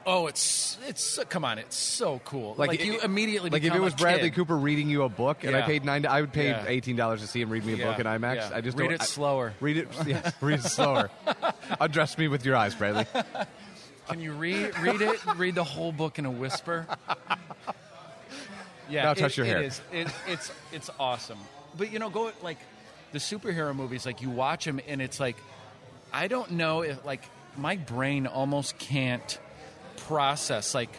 Oh, 0.08 0.28
it's 0.28 0.78
it's 0.86 1.18
uh, 1.18 1.24
come 1.24 1.44
on, 1.44 1.58
it's 1.58 1.74
so 1.74 2.20
cool. 2.24 2.54
Like, 2.56 2.74
it- 2.78 2.86
you 2.86 3.00
immediately 3.00 3.50
like 3.50 3.64
if 3.64 3.74
it 3.74 3.80
was 3.80 3.92
Bradley 3.94 4.30
kid. 4.30 4.36
Cooper 4.36 4.56
reading 4.56 4.88
you 4.88 5.02
a 5.02 5.08
book 5.08 5.42
and 5.42 5.56
I 5.56 5.62
paid 5.62 5.84
nine, 5.84 6.06
I 6.06 6.20
would 6.20 6.32
pay 6.32 6.50
Yeah. 6.50 6.64
eighteen 6.68 6.94
dollars 6.94 7.22
to 7.22 7.26
see 7.26 7.40
him 7.40 7.50
read 7.50 7.64
me 7.64 7.72
a 7.80 7.84
book 7.84 7.98
in 7.98 8.06
IMAX. 8.06 8.36
yeah. 8.36 8.50
I 8.54 8.60
just 8.60 8.78
read 8.78 8.92
it 8.92 9.00
I- 9.00 9.04
slower. 9.04 9.52
Read 9.60 9.78
it, 9.78 9.88
yes, 10.06 10.32
read 10.40 10.60
it 10.60 10.62
slower. 10.62 11.10
Address 11.80 12.16
me 12.18 12.28
with 12.28 12.44
your 12.44 12.54
eyes, 12.54 12.74
Bradley. 12.76 13.04
Can 14.08 14.20
you 14.20 14.30
read 14.32 14.78
read 14.78 15.00
it? 15.02 15.18
read 15.36 15.56
the 15.56 15.64
whole 15.64 15.90
book 15.90 16.20
in 16.20 16.24
a 16.26 16.30
whisper. 16.30 16.86
Yeah, 18.88 19.02
Now 19.04 19.10
it- 19.12 19.18
touch 19.18 19.36
your 19.36 19.46
hair. 19.46 19.58
It 19.62 19.66
is. 19.66 19.80
It, 19.92 20.06
it's 20.28 20.52
it's 20.72 20.90
awesome. 21.00 21.38
But 21.76 21.90
you 21.92 21.98
know, 21.98 22.10
go 22.10 22.30
like 22.42 22.58
the 23.12 23.18
superhero 23.18 23.74
movies. 23.74 24.04
Like 24.06 24.22
you 24.22 24.30
watch 24.30 24.64
them, 24.64 24.80
and 24.86 25.00
it's 25.02 25.18
like 25.20 25.36
I 26.12 26.28
don't 26.28 26.52
know 26.52 26.82
if 26.82 27.04
like 27.04 27.22
my 27.56 27.76
brain 27.76 28.26
almost 28.26 28.78
can't 28.78 29.38
process 29.96 30.74
like 30.74 30.90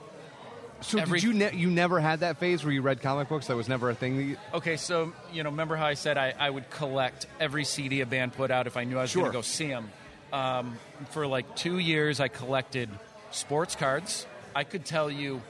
So 0.81 0.99
Every- 0.99 1.19
did 1.19 1.27
you 1.27 1.33
ne- 1.33 1.55
you 1.55 1.69
never 1.69 1.99
had 1.99 2.19
that 2.21 2.37
phase 2.37 2.63
where 2.63 2.71
you 2.73 2.81
read 2.81 3.01
comic 3.01 3.29
books? 3.29 3.47
That 3.47 3.55
was 3.55 3.67
never 3.67 3.89
a 3.89 3.95
thing. 3.95 4.17
That 4.17 4.23
you, 4.23 4.37
Okay, 4.53 4.77
so 4.77 5.11
you 5.33 5.43
know, 5.43 5.49
remember 5.49 5.75
how 5.75 5.85
I 5.87 5.95
said 5.95 6.17
I, 6.17 6.33
I 6.37 6.49
would 6.49 6.69
collect 6.69 7.25
every 7.39 7.63
CD 7.63 8.01
a 8.01 8.05
band 8.05 8.33
put 8.33 8.51
out 8.51 8.67
if 8.67 8.77
I 8.77 8.83
knew 8.83 8.97
I 8.97 9.01
was 9.03 9.13
going 9.15 9.25
to 9.27 9.31
go 9.31 9.41
see 9.41 9.67
them. 9.67 9.89
Um, 10.33 10.77
for 11.11 11.25
like 11.25 11.55
two 11.55 11.77
years, 11.79 12.19
I 12.19 12.27
collected 12.27 12.89
sports 13.31 13.75
cards. 13.75 14.27
I 14.55 14.65
could 14.65 14.83
tell 14.85 15.09
you 15.09 15.41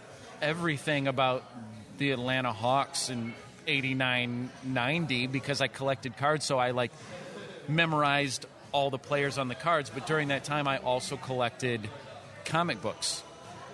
everything 0.42 1.08
about 1.08 1.44
the 1.98 2.12
Atlanta 2.12 2.54
Hawks 2.54 3.10
in 3.10 3.34
89 3.68 4.50
90 4.64 5.28
because 5.28 5.62
I 5.62 5.68
collected 5.68 6.18
cards, 6.18 6.46
so 6.46 6.58
I 6.58 6.72
like 6.72 6.92
memorized 7.68 8.46
all 8.72 8.90
the 8.90 8.98
players 8.98 9.38
on 9.38 9.48
the 9.48 9.56
cards. 9.56 9.90
But 9.90 10.08
during 10.08 10.30
that 10.30 10.44
time, 10.44 10.68
I 10.68 10.78
also 10.78 11.18
collected 11.18 11.90
comic 12.46 12.82
books. 12.82 13.24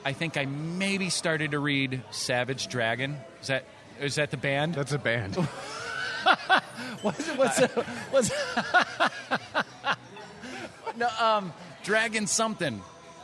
I 0.05 0.13
think 0.13 0.37
I 0.37 0.45
maybe 0.45 1.09
started 1.09 1.51
to 1.51 1.59
read 1.59 2.01
Savage 2.11 2.67
Dragon. 2.67 3.17
Is 3.41 3.47
that 3.47 3.65
is 4.01 4.15
that 4.15 4.31
the 4.31 4.37
band? 4.37 4.75
that's 4.75 4.91
a 4.91 4.97
band. 4.97 5.35
What's 7.01 7.27
it? 7.27 7.37
What's 7.37 7.59
it? 7.59 7.71
What's 8.11 8.31
no, 10.97 11.09
um, 11.21 11.53
Dragon 11.83 12.27
something. 12.27 12.81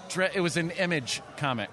Dra- 0.10 0.32
it 0.34 0.42
was 0.42 0.58
an 0.58 0.72
image 0.72 1.22
comic. 1.38 1.70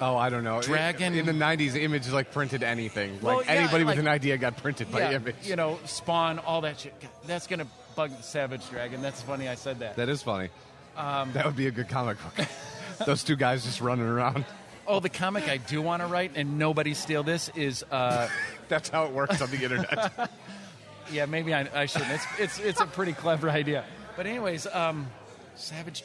Oh, 0.00 0.16
I 0.16 0.28
don't 0.30 0.44
know. 0.44 0.60
Dragon- 0.62 1.14
in 1.14 1.26
the 1.26 1.32
'90s, 1.32 1.74
Image 1.76 2.08
like 2.10 2.32
printed 2.32 2.62
anything. 2.62 3.18
Well, 3.22 3.38
Like 3.38 3.46
yeah, 3.46 3.52
anybody 3.52 3.84
like- 3.84 3.96
with 3.96 4.04
an 4.04 4.08
idea 4.08 4.36
got 4.38 4.56
printed 4.56 4.90
by 4.90 5.00
yeah, 5.00 5.12
Image. 5.12 5.36
you 5.44 5.56
know, 5.56 5.78
Spawn, 5.84 6.38
all 6.38 6.60
that 6.62 6.80
shit. 6.80 6.98
God, 7.00 7.10
That's 7.26 7.46
gonna 7.46 7.66
bug 7.96 8.10
Savage 8.22 8.68
Dragon. 8.70 9.02
That's 9.02 9.20
funny. 9.22 9.48
I 9.48 9.54
said 9.54 9.78
that. 9.80 9.96
That 9.96 10.08
is 10.08 10.22
funny. 10.22 10.48
Um, 10.96 11.32
that 11.32 11.44
would 11.46 11.56
be 11.56 11.66
a 11.66 11.70
good 11.72 11.88
comic 11.88 12.18
book. 12.22 12.46
Those 13.06 13.24
two 13.24 13.36
guys 13.36 13.64
just 13.64 13.80
running 13.80 14.06
around. 14.06 14.44
oh, 14.86 15.00
the 15.00 15.08
comic 15.08 15.48
I 15.48 15.56
do 15.56 15.82
want 15.82 16.02
to 16.02 16.06
write, 16.06 16.32
and 16.36 16.58
nobody 16.58 16.94
steal 16.94 17.22
this 17.24 17.48
is 17.56 17.84
uh, 17.90 18.28
That's 18.68 18.88
how 18.88 19.04
it 19.06 19.12
works 19.12 19.40
on 19.42 19.50
the 19.50 19.62
internet. 19.62 20.30
Yeah, 21.12 21.26
maybe 21.26 21.52
I, 21.52 21.82
I 21.82 21.84
shouldn't. 21.84 22.12
It's, 22.12 22.24
it's 22.38 22.58
it's 22.60 22.80
a 22.80 22.86
pretty 22.86 23.12
clever 23.12 23.50
idea. 23.50 23.84
But 24.16 24.26
anyways, 24.26 24.66
um, 24.66 25.06
Savage. 25.54 26.02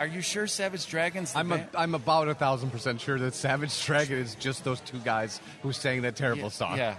Are 0.00 0.06
you 0.06 0.20
sure 0.20 0.46
Savage 0.46 0.86
Dragons? 0.86 1.32
The 1.32 1.38
I'm 1.38 1.52
a? 1.52 1.66
I'm 1.74 1.94
about 1.94 2.28
a 2.28 2.34
thousand 2.34 2.70
percent 2.70 3.00
sure 3.00 3.18
that 3.18 3.34
Savage 3.34 3.84
Dragon 3.84 4.18
is 4.18 4.34
just 4.34 4.64
those 4.64 4.80
two 4.80 4.98
guys 4.98 5.40
who 5.62 5.72
sang 5.72 6.02
that 6.02 6.16
terrible 6.16 6.44
yeah, 6.44 6.48
song. 6.48 6.76
Yeah. 6.76 6.96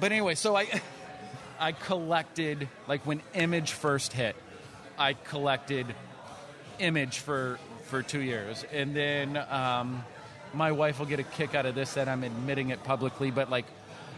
But 0.00 0.12
anyway, 0.12 0.34
so 0.34 0.56
I 0.56 0.68
I 1.60 1.72
collected 1.72 2.68
like 2.88 3.06
when 3.06 3.22
Image 3.34 3.72
first 3.72 4.12
hit, 4.12 4.36
I 4.98 5.14
collected 5.14 5.94
Image 6.78 7.18
for 7.18 7.58
for 7.84 8.02
two 8.02 8.22
years, 8.22 8.64
and 8.72 8.96
then 8.96 9.36
um, 9.36 10.04
my 10.54 10.72
wife 10.72 10.98
will 10.98 11.06
get 11.06 11.20
a 11.20 11.24
kick 11.24 11.54
out 11.54 11.66
of 11.66 11.74
this 11.74 11.94
that 11.94 12.08
I'm 12.08 12.24
admitting 12.24 12.70
it 12.70 12.82
publicly, 12.84 13.30
but 13.30 13.50
like 13.50 13.66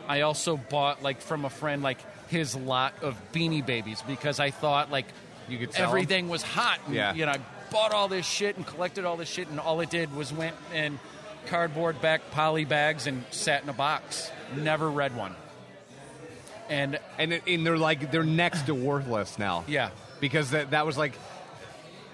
I 0.09 0.23
also 0.23 0.57
bought 0.57 1.03
like 1.03 1.21
from 1.21 1.45
a 1.45 1.51
friend 1.51 1.83
like 1.83 1.99
his 2.29 2.55
lot 2.57 2.95
of 3.03 3.17
Beanie 3.33 3.65
Babies 3.65 4.03
because 4.07 4.41
I 4.41 4.51
thought 4.51 4.91
like 4.91 5.07
You 5.49 5.59
could 5.59 5.75
everything 5.77 6.29
was 6.29 6.43
hot. 6.43 6.79
And, 6.87 6.95
Yeah. 6.95 7.15
You 7.15 7.27
know, 7.27 7.33
I 7.33 7.41
bought 7.75 7.93
all 7.93 8.07
this 8.07 8.25
shit 8.25 8.57
and 8.57 8.65
collected 8.65 9.05
all 9.05 9.17
this 9.17 9.29
shit, 9.29 9.49
and 9.49 9.59
all 9.59 9.81
it 9.81 9.91
did 9.91 10.15
was 10.15 10.33
went 10.33 10.55
in 10.73 10.99
cardboard 11.47 12.01
back 12.01 12.31
poly 12.31 12.65
bags 12.65 13.09
and 13.09 13.25
sat 13.33 13.65
in 13.65 13.69
a 13.69 13.73
box. 13.73 14.31
Never 14.57 14.89
read 14.89 15.17
one. 15.17 15.35
And 16.71 16.99
and, 17.19 17.43
and 17.47 17.67
they're 17.67 17.77
like 17.77 18.13
they're 18.13 18.23
next 18.23 18.67
to 18.67 18.75
worthless 18.75 19.39
now. 19.39 19.65
Yeah. 19.67 19.91
because 20.21 20.53
that 20.53 20.71
that 20.71 20.87
was 20.87 20.97
like 20.97 21.15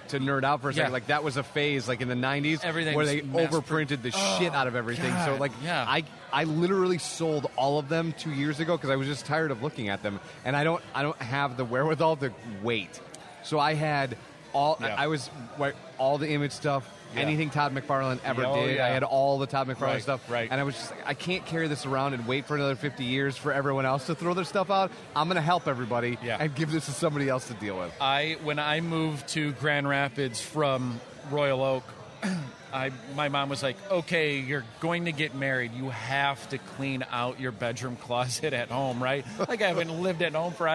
to 0.09 0.19
nerd 0.19 0.45
out 0.45 0.63
for 0.63 0.71
a 0.71 0.73
second. 0.73 0.89
Yeah. 0.89 0.95
Like 0.95 1.07
that 1.09 1.23
was 1.23 1.37
a 1.37 1.43
phase 1.43 1.87
like 1.87 2.01
in 2.01 2.09
the 2.09 2.15
'90s 2.15 2.65
Everything 2.65 2.97
where 2.97 3.05
they 3.05 3.21
overprinted 3.21 4.01
the 4.01 4.13
oh, 4.15 4.37
shit 4.39 4.55
out 4.55 4.67
of 4.67 4.75
everything. 4.75 5.15
so 5.27 5.37
like 5.37 5.53
yeah. 5.63 5.85
I 5.87 6.05
I 6.33 6.45
literally 6.45 6.99
sold 6.99 7.51
all 7.57 7.79
of 7.79 7.91
them 7.91 8.15
two 8.19 8.33
years 8.33 8.61
ago 8.61 8.79
because 8.79 8.89
I 8.89 8.97
was 8.97 9.07
just 9.07 9.27
tired 9.27 9.51
of 9.51 9.63
looking 9.63 9.91
at 9.91 10.03
them, 10.03 10.21
and 10.45 10.57
I 10.57 10.65
don't 10.65 10.83
I 10.95 11.03
don't 11.03 11.21
have 11.21 11.59
the 11.59 11.67
wherewithal 11.67 12.17
to 12.17 12.33
wait. 12.63 12.99
So 13.43 13.59
I 13.59 13.75
had 13.75 14.17
all 14.53 14.77
Yeah. 14.81 14.95
I 14.99 15.07
was 15.09 15.31
like, 15.59 15.75
all 15.99 16.19
the 16.19 16.29
image 16.31 16.53
stuff. 16.53 16.89
Yeah. 17.15 17.23
Anything 17.23 17.51
Todd 17.51 17.75
McFarlane 17.75 18.21
ever 18.25 18.45
Oh, 18.47 18.55
did, 18.67 18.77
yeah. 18.77 18.87
I 18.87 18.91
had 18.91 19.03
all 19.03 19.39
the 19.41 19.47
Todd 19.49 19.67
McFarlane 19.67 19.81
Right, 19.81 20.03
stuff, 20.03 20.31
right. 20.31 20.49
and 20.49 20.61
I 20.61 20.63
was 20.63 20.77
just 20.77 20.93
like, 20.93 21.01
I 21.09 21.15
can't 21.15 21.45
carry 21.45 21.67
this 21.67 21.85
around 21.85 22.15
and 22.15 22.25
wait 22.25 22.47
for 22.47 22.55
another 22.55 22.77
50 22.77 23.03
years 23.03 23.37
for 23.37 23.53
everyone 23.53 23.85
else 23.85 24.07
to 24.07 24.15
throw 24.15 24.33
their 24.33 24.45
stuff 24.45 24.71
out. 24.71 24.93
I'm 25.17 25.27
going 25.27 25.35
to 25.35 25.43
help 25.43 25.67
everybody 25.67 26.19
Yeah. 26.23 26.37
and 26.39 26.55
give 26.55 26.71
this 26.71 26.85
to 26.87 26.93
somebody 26.93 27.29
else 27.29 27.49
to 27.49 27.55
deal 27.55 27.77
with. 27.79 27.93
I 28.01 28.37
when 28.45 28.61
I 28.61 28.81
moved 28.81 29.27
to 29.31 29.51
Grand 29.55 29.89
Rapids 29.89 30.41
from 30.41 31.01
Royal 31.33 31.61
Oak, 31.65 31.83
I 32.73 32.93
my 33.17 33.29
mom 33.29 33.49
was 33.49 33.61
like, 33.65 33.77
"Okay, 33.91 34.39
you're 34.39 34.65
going 34.79 35.07
to 35.07 35.13
get 35.13 35.35
married. 35.35 35.73
You 35.75 35.89
have 35.91 36.49
to 36.51 36.59
clean 36.59 37.05
out 37.11 37.41
your 37.41 37.51
bedroom 37.51 37.97
closet 37.97 38.53
at 38.53 38.69
home, 38.69 39.03
right?" 39.03 39.25
Like 39.49 39.63
I 39.63 39.67
haven't 39.69 40.01
lived 40.01 40.23
at 40.23 40.35
home 40.35 40.53
for 40.53 40.69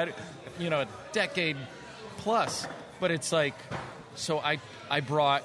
you 0.60 0.70
know 0.70 0.82
a 0.82 0.88
decade 1.14 1.56
plus, 2.18 2.68
but 3.00 3.12
it's 3.12 3.32
like 3.32 3.56
so 4.16 4.40
I 4.40 4.60
I 4.90 5.00
brought 5.02 5.44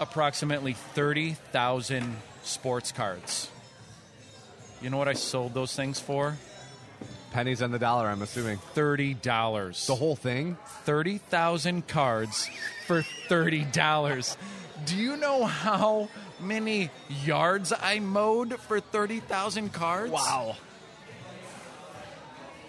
approximately 0.00 0.72
30,000 0.72 2.16
sports 2.42 2.92
cards. 2.92 3.48
You 4.80 4.90
know 4.90 4.96
what 4.96 5.08
I 5.08 5.12
sold 5.12 5.54
those 5.54 5.76
things 5.76 6.00
for? 6.00 6.36
Pennies 7.30 7.62
on 7.62 7.70
the 7.70 7.78
dollar, 7.78 8.08
I'm 8.08 8.20
assuming. 8.20 8.58
$30. 8.74 9.86
The 9.86 9.94
whole 9.94 10.16
thing? 10.16 10.58
30,000 10.84 11.86
cards 11.86 12.50
for 12.86 13.02
$30. 13.28 14.36
Do 14.84 14.96
you 14.96 15.16
know 15.16 15.44
how 15.44 16.08
many 16.40 16.90
yards 17.24 17.72
I 17.72 18.00
mowed 18.00 18.60
for 18.60 18.80
30,000 18.80 19.72
cards? 19.72 20.12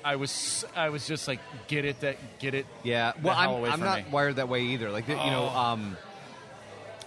I 0.04 0.16
was 0.18 0.66
I 0.76 0.90
was 0.90 1.08
just 1.08 1.28
like 1.28 1.40
get 1.68 1.86
it 1.86 2.00
that 2.02 2.18
get 2.40 2.54
it 2.54 2.66
Yeah. 2.84 3.14
Well, 3.22 3.36
I'm, 3.38 3.72
I'm 3.72 3.80
not 3.80 4.00
me. 4.00 4.12
wired 4.12 4.36
that 4.38 4.50
way 4.50 4.62
either. 4.64 4.90
Like, 4.92 5.08
you 5.08 5.16
know, 5.16 5.50
Oh. 5.54 5.58
um, 5.60 5.98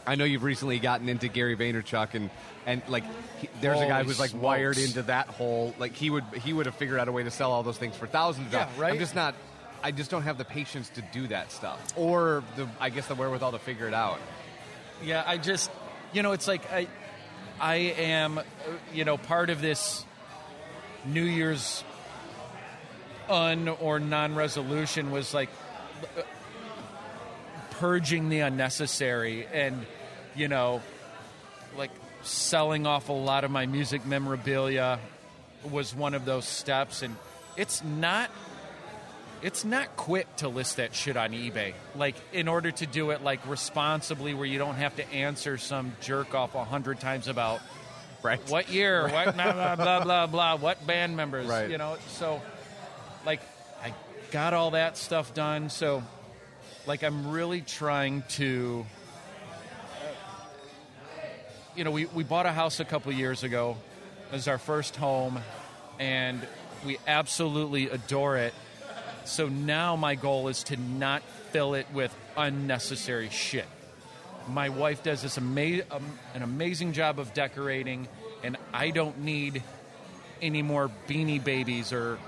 I 0.06 0.14
know 0.14 0.24
you've 0.24 0.44
recently 0.44 0.78
gotten 0.78 1.08
into 1.08 1.26
Gary 1.28 1.56
Vaynerchuk, 1.56 2.14
and 2.14 2.30
and 2.64 2.80
like 2.88 3.02
he, 3.40 3.48
there's 3.60 3.80
a 3.80 3.86
guy 3.86 4.04
who's 4.04 4.20
like 4.20 4.30
smokes. 4.30 4.42
wired 4.44 4.78
into 4.78 5.02
that 5.02 5.26
whole. 5.28 5.74
Like 5.78 5.94
he 5.94 6.10
would 6.10 6.24
he 6.44 6.52
would 6.52 6.66
have 6.66 6.76
figured 6.76 6.98
out 7.00 7.08
a 7.08 7.12
way 7.12 7.24
to 7.24 7.30
sell 7.30 7.50
all 7.50 7.62
those 7.64 7.76
things 7.78 7.96
for 7.96 8.06
thousands. 8.06 8.46
of 8.48 8.52
Yeah, 8.52 8.64
dollars. 8.66 8.78
right? 8.78 8.92
I'm 8.92 8.98
just 8.98 9.14
not. 9.16 9.34
I 9.82 9.90
just 9.90 10.10
don't 10.10 10.22
have 10.22 10.38
the 10.38 10.44
patience 10.44 10.88
to 10.90 11.02
do 11.12 11.26
that 11.28 11.50
stuff, 11.52 11.92
or 11.96 12.42
the 12.56 12.68
I 12.80 12.90
guess 12.90 13.06
the 13.08 13.14
wherewithal 13.16 13.52
to 13.52 13.58
figure 13.58 13.88
it 13.88 13.94
out. 13.94 14.18
Yeah, 15.04 15.22
I 15.26 15.36
just, 15.38 15.70
you 16.12 16.22
know, 16.22 16.32
it's 16.32 16.48
like 16.48 16.72
I, 16.72 16.86
I 17.60 17.74
am, 17.98 18.38
uh, 18.38 18.42
you 18.94 19.04
know, 19.04 19.16
part 19.18 19.50
of 19.50 19.60
this 19.60 20.04
New 21.04 21.22
Year's 21.24 21.84
un 23.28 23.68
or 23.68 23.98
non-resolution 24.00 25.10
was 25.10 25.34
like 25.34 25.48
purging 27.72 28.28
the 28.28 28.40
unnecessary 28.40 29.46
and, 29.52 29.84
you 30.34 30.48
know, 30.48 30.82
like 31.76 31.90
selling 32.22 32.86
off 32.86 33.08
a 33.08 33.12
lot 33.12 33.44
of 33.44 33.50
my 33.50 33.66
music 33.66 34.06
memorabilia 34.06 34.98
was 35.70 35.94
one 35.94 36.14
of 36.14 36.24
those 36.24 36.44
steps, 36.46 37.02
and 37.02 37.14
it's 37.56 37.82
not 37.84 38.30
it's 39.42 39.64
not 39.66 39.94
quick 39.96 40.34
to 40.36 40.48
list 40.48 40.78
that 40.78 40.94
shit 40.94 41.14
on 41.16 41.30
eBay. 41.32 41.74
Like, 41.94 42.14
in 42.32 42.48
order 42.48 42.70
to 42.70 42.86
do 42.86 43.10
it 43.10 43.22
like 43.22 43.46
responsibly, 43.46 44.32
where 44.32 44.46
you 44.46 44.58
don't 44.58 44.76
have 44.76 44.96
to 44.96 45.06
answer 45.12 45.58
some 45.58 45.92
jerk 46.00 46.34
off 46.34 46.54
a 46.54 46.64
hundred 46.64 47.00
times 47.00 47.28
about 47.28 47.60
Right. 48.22 48.40
what 48.48 48.70
year, 48.70 49.02
what 49.08 49.36
blah 49.36 49.52
blah 49.52 49.76
blah 49.76 50.00
blah 50.04 50.26
blah, 50.26 50.56
what 50.56 50.84
band 50.86 51.16
members, 51.16 51.46
Right. 51.46 51.68
you 51.70 51.76
know. 51.78 51.96
So, 52.08 52.40
like, 53.26 53.40
I 53.82 53.92
got 54.30 54.54
all 54.54 54.70
that 54.70 54.96
stuff 54.96 55.34
done. 55.34 55.68
So, 55.68 56.04
like, 56.86 57.02
I'm 57.02 57.32
really 57.32 57.60
trying 57.60 58.22
to. 58.30 58.86
You 61.74 61.84
know, 61.84 61.90
we, 61.90 62.06
we 62.06 62.22
bought 62.22 62.46
a 62.46 62.52
house 62.52 62.80
a 62.80 62.84
couple 62.84 63.12
years 63.12 63.42
ago. 63.42 63.76
It 64.30 64.32
was 64.32 64.48
our 64.48 64.58
first 64.58 64.96
home, 64.96 65.40
and 65.98 66.40
we 66.86 66.98
absolutely 67.06 67.90
adore 67.90 68.38
it. 68.38 68.54
So 69.24 69.48
now 69.48 69.96
my 69.96 70.14
goal 70.14 70.48
is 70.48 70.62
to 70.64 70.76
not 70.76 71.22
fill 71.50 71.74
it 71.74 71.86
with 71.92 72.16
unnecessary 72.36 73.28
shit. 73.28 73.66
My 74.48 74.68
wife 74.68 75.02
does 75.02 75.20
this 75.20 75.36
ama- 75.36 75.82
um, 75.90 76.18
an 76.34 76.42
amazing 76.42 76.92
job 76.92 77.18
of 77.18 77.34
decorating, 77.34 78.06
and 78.44 78.56
I 78.72 78.90
don't 78.90 79.22
need 79.22 79.62
any 80.40 80.62
more 80.62 80.90
beanie 81.08 81.42
babies 81.42 81.92
or 81.92 82.18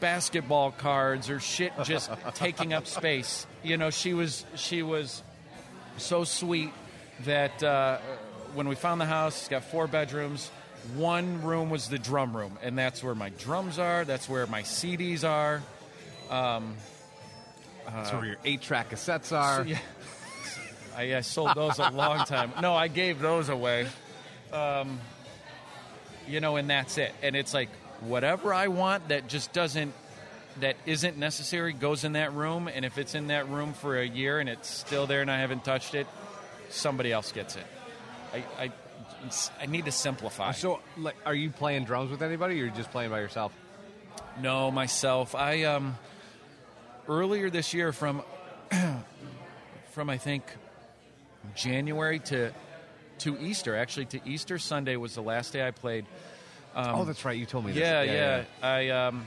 basketball 0.00 0.70
cards 0.70 1.30
or 1.30 1.40
shit 1.40 1.72
just 1.84 2.10
taking 2.34 2.72
up 2.72 2.86
space. 2.86 3.46
You 3.62 3.76
know, 3.76 3.90
she 3.90 4.14
was 4.14 4.44
she 4.56 4.82
was 4.82 5.22
so 5.96 6.24
sweet 6.24 6.70
that 7.24 7.62
uh, 7.62 7.98
when 8.54 8.68
we 8.68 8.74
found 8.74 9.00
the 9.00 9.06
house, 9.06 9.38
it's 9.40 9.48
got 9.48 9.64
four 9.64 9.86
bedrooms. 9.86 10.50
One 10.94 11.42
room 11.42 11.70
was 11.70 11.88
the 11.88 11.98
drum 11.98 12.36
room, 12.36 12.56
and 12.62 12.78
that's 12.78 13.02
where 13.02 13.14
my 13.14 13.30
drums 13.30 13.78
are. 13.78 14.04
That's 14.04 14.28
where 14.28 14.46
my 14.46 14.62
CDs 14.62 15.24
are. 15.28 15.62
um 16.30 16.76
That's 17.86 18.12
where 18.12 18.24
your 18.24 18.36
eight 18.44 18.62
track 18.62 18.90
cassettes 18.90 19.32
are. 19.36 19.64
Yeah. 19.68 19.78
I, 20.96 21.16
I 21.16 21.20
sold 21.20 21.54
those 21.54 21.78
a 21.78 21.90
long 21.90 22.24
time. 22.24 22.52
No, 22.60 22.74
I 22.74 22.88
gave 22.88 23.20
those 23.20 23.48
away. 23.48 23.86
Um, 24.52 24.98
you 26.26 26.40
know, 26.40 26.56
and 26.56 26.68
that's 26.68 26.98
it. 26.98 27.12
And 27.22 27.36
it's 27.36 27.54
like 27.54 27.68
whatever 28.00 28.54
I 28.54 28.68
want 28.68 29.08
that 29.08 29.28
just 29.28 29.52
doesn't, 29.52 29.94
that 30.60 30.76
isn't 30.86 31.16
necessary 31.16 31.72
goes 31.72 32.04
in 32.04 32.12
that 32.12 32.32
room. 32.32 32.68
And 32.68 32.84
if 32.84 32.98
it's 32.98 33.14
in 33.14 33.28
that 33.28 33.48
room 33.48 33.72
for 33.72 33.98
a 33.98 34.06
year 34.06 34.40
and 34.40 34.48
it's 34.48 34.68
still 34.68 35.06
there 35.06 35.22
and 35.22 35.30
I 35.30 35.40
haven't 35.40 35.64
touched 35.64 35.94
it, 35.94 36.06
somebody 36.68 37.12
else 37.12 37.32
gets 37.32 37.56
it. 37.56 37.66
I, 38.32 38.44
I, 38.58 38.72
I 39.60 39.66
need 39.66 39.86
to 39.86 39.92
simplify. 39.92 40.52
So, 40.52 40.80
like, 40.96 41.16
are 41.24 41.34
you 41.34 41.50
playing 41.50 41.84
drums 41.84 42.10
with 42.10 42.22
anybody, 42.22 42.54
or 42.54 42.64
you're 42.64 42.74
just 42.74 42.90
playing 42.90 43.10
by 43.10 43.20
yourself? 43.20 43.52
No, 44.40 44.70
myself. 44.70 45.34
I 45.34 45.64
um 45.64 45.98
earlier 47.08 47.50
this 47.50 47.74
year 47.74 47.92
from 47.92 48.22
from 49.92 50.10
I 50.10 50.18
think 50.18 50.44
January 51.54 52.20
to 52.20 52.52
to 53.20 53.38
Easter. 53.40 53.76
Actually, 53.76 54.06
to 54.06 54.20
Easter 54.28 54.58
Sunday 54.58 54.96
was 54.96 55.14
the 55.14 55.22
last 55.22 55.52
day 55.52 55.66
I 55.66 55.70
played. 55.70 56.06
Oh, 56.78 57.04
that's 57.04 57.24
right. 57.24 57.36
You 57.36 57.46
told 57.46 57.64
me. 57.66 57.72
This. 57.72 57.80
Yeah, 57.80 58.02
yeah. 58.02 58.44
I 58.62 58.88
um 58.90 59.26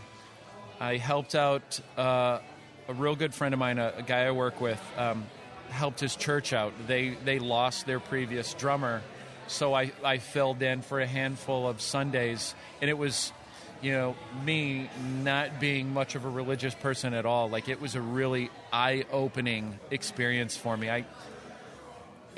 I 0.79 0.97
helped 0.97 1.35
out 1.35 1.79
uh, 1.97 2.39
a 2.87 2.93
real 2.93 3.15
good 3.15 3.33
friend 3.33 3.53
of 3.53 3.59
mine, 3.59 3.77
a, 3.77 3.93
a 3.97 4.03
guy 4.03 4.25
I 4.25 4.31
work 4.31 4.61
with. 4.61 4.81
Um, 4.97 5.25
helped 5.69 5.99
his 5.99 6.15
church 6.15 6.53
out. 6.53 6.73
They 6.87 7.09
they 7.23 7.39
lost 7.39 7.85
their 7.85 7.99
previous 7.99 8.53
drummer, 8.53 9.01
so 9.47 9.73
I 9.73 9.91
I 10.03 10.17
filled 10.17 10.61
in 10.61 10.81
for 10.81 10.99
a 10.99 11.07
handful 11.07 11.67
of 11.67 11.81
Sundays, 11.81 12.55
and 12.81 12.89
it 12.89 12.97
was. 12.97 13.31
You 13.83 13.93
know, 13.93 14.15
me 14.45 14.91
not 15.23 15.59
being 15.59 15.91
much 15.91 16.13
of 16.13 16.23
a 16.23 16.29
religious 16.29 16.75
person 16.75 17.15
at 17.15 17.25
all, 17.25 17.49
like 17.49 17.67
it 17.67 17.81
was 17.81 17.95
a 17.95 17.99
really 18.01 18.51
eye-opening 18.71 19.79
experience 19.89 20.55
for 20.55 20.77
me. 20.77 20.87
I 20.87 21.03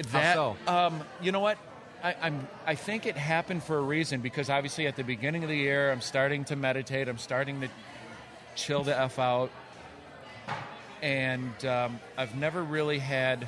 How 0.09 0.55
so? 0.65 0.71
um, 0.73 1.01
you 1.21 1.33
know 1.33 1.41
what? 1.41 1.57
I, 2.03 2.15
I'm. 2.21 2.47
I 2.67 2.75
think 2.75 3.05
it 3.05 3.15
happened 3.15 3.63
for 3.63 3.77
a 3.77 3.81
reason 3.81 4.19
because 4.19 4.49
obviously 4.49 4.87
at 4.87 4.97
the 4.97 5.05
beginning 5.05 5.43
of 5.43 5.49
the 5.49 5.55
year, 5.55 5.89
I'm 5.89 6.01
starting 6.01 6.43
to 6.45 6.57
meditate. 6.57 7.07
I'm 7.07 7.17
starting 7.17 7.61
to 7.61 7.69
chill 8.55 8.83
the 8.83 8.99
f 8.99 9.19
out, 9.19 9.51
and 11.01 11.65
um, 11.65 12.01
I've 12.17 12.35
never 12.35 12.61
really 12.61 12.99
had 12.99 13.47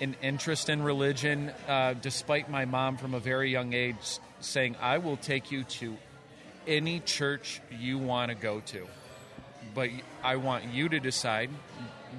an 0.00 0.16
interest 0.22 0.70
in 0.70 0.82
religion, 0.82 1.52
uh, 1.68 1.94
despite 2.00 2.50
my 2.50 2.64
mom 2.64 2.96
from 2.96 3.12
a 3.12 3.20
very 3.20 3.50
young 3.50 3.74
age 3.74 4.18
saying, 4.40 4.76
"I 4.80 4.96
will 4.96 5.18
take 5.18 5.52
you 5.52 5.64
to 5.64 5.98
any 6.66 7.00
church 7.00 7.60
you 7.78 7.98
want 7.98 8.30
to 8.30 8.34
go 8.34 8.60
to, 8.60 8.86
but 9.74 9.90
I 10.24 10.36
want 10.36 10.64
you 10.72 10.88
to 10.88 10.98
decide 10.98 11.50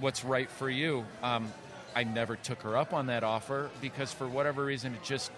what's 0.01 0.23
right 0.23 0.51
for 0.51 0.69
you." 0.69 1.03
Um, 1.23 1.51
I 1.97 2.03
never 2.03 2.35
took 2.35 2.61
her 2.61 2.77
up 2.77 2.93
on 2.93 3.07
that 3.07 3.23
offer 3.23 3.71
because 3.81 4.13
for 4.13 4.27
whatever 4.27 4.63
reason 4.63 4.93
it 4.93 5.03
just 5.03 5.31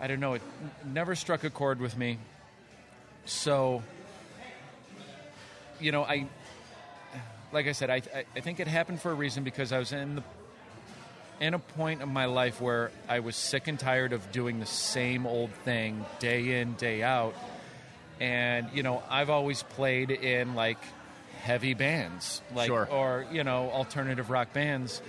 I 0.00 0.06
don't 0.06 0.20
know 0.20 0.34
it 0.34 0.42
never 0.84 1.16
struck 1.16 1.42
a 1.42 1.50
chord 1.50 1.80
with 1.80 1.96
me. 1.98 2.18
So 3.24 3.82
you 5.80 5.90
know, 5.90 6.04
I 6.04 6.28
like 7.52 7.66
I 7.66 7.72
said, 7.72 7.90
I, 7.90 8.00
I 8.36 8.40
think 8.40 8.60
it 8.60 8.68
happened 8.68 9.00
for 9.00 9.10
a 9.10 9.14
reason 9.14 9.42
because 9.42 9.72
I 9.72 9.80
was 9.80 9.90
in 9.90 10.14
the 10.14 10.22
in 11.40 11.52
a 11.52 11.58
point 11.58 12.00
of 12.00 12.08
my 12.08 12.26
life 12.26 12.60
where 12.60 12.92
I 13.08 13.18
was 13.18 13.34
sick 13.34 13.66
and 13.66 13.76
tired 13.76 14.12
of 14.12 14.30
doing 14.30 14.60
the 14.60 14.66
same 14.66 15.26
old 15.26 15.50
thing 15.64 16.04
day 16.20 16.60
in, 16.60 16.74
day 16.74 17.02
out. 17.02 17.34
And, 18.20 18.68
you 18.72 18.84
know, 18.84 19.02
I've 19.10 19.30
always 19.30 19.64
played 19.64 20.12
in 20.12 20.54
like 20.54 20.78
heavy 21.42 21.74
bands, 21.74 22.40
like 22.54 22.68
Sure. 22.68 22.88
or, 22.90 23.26
you 23.30 23.44
know, 23.44 23.68
alternative 23.70 24.30
rock 24.30 24.52
bands 24.52 25.02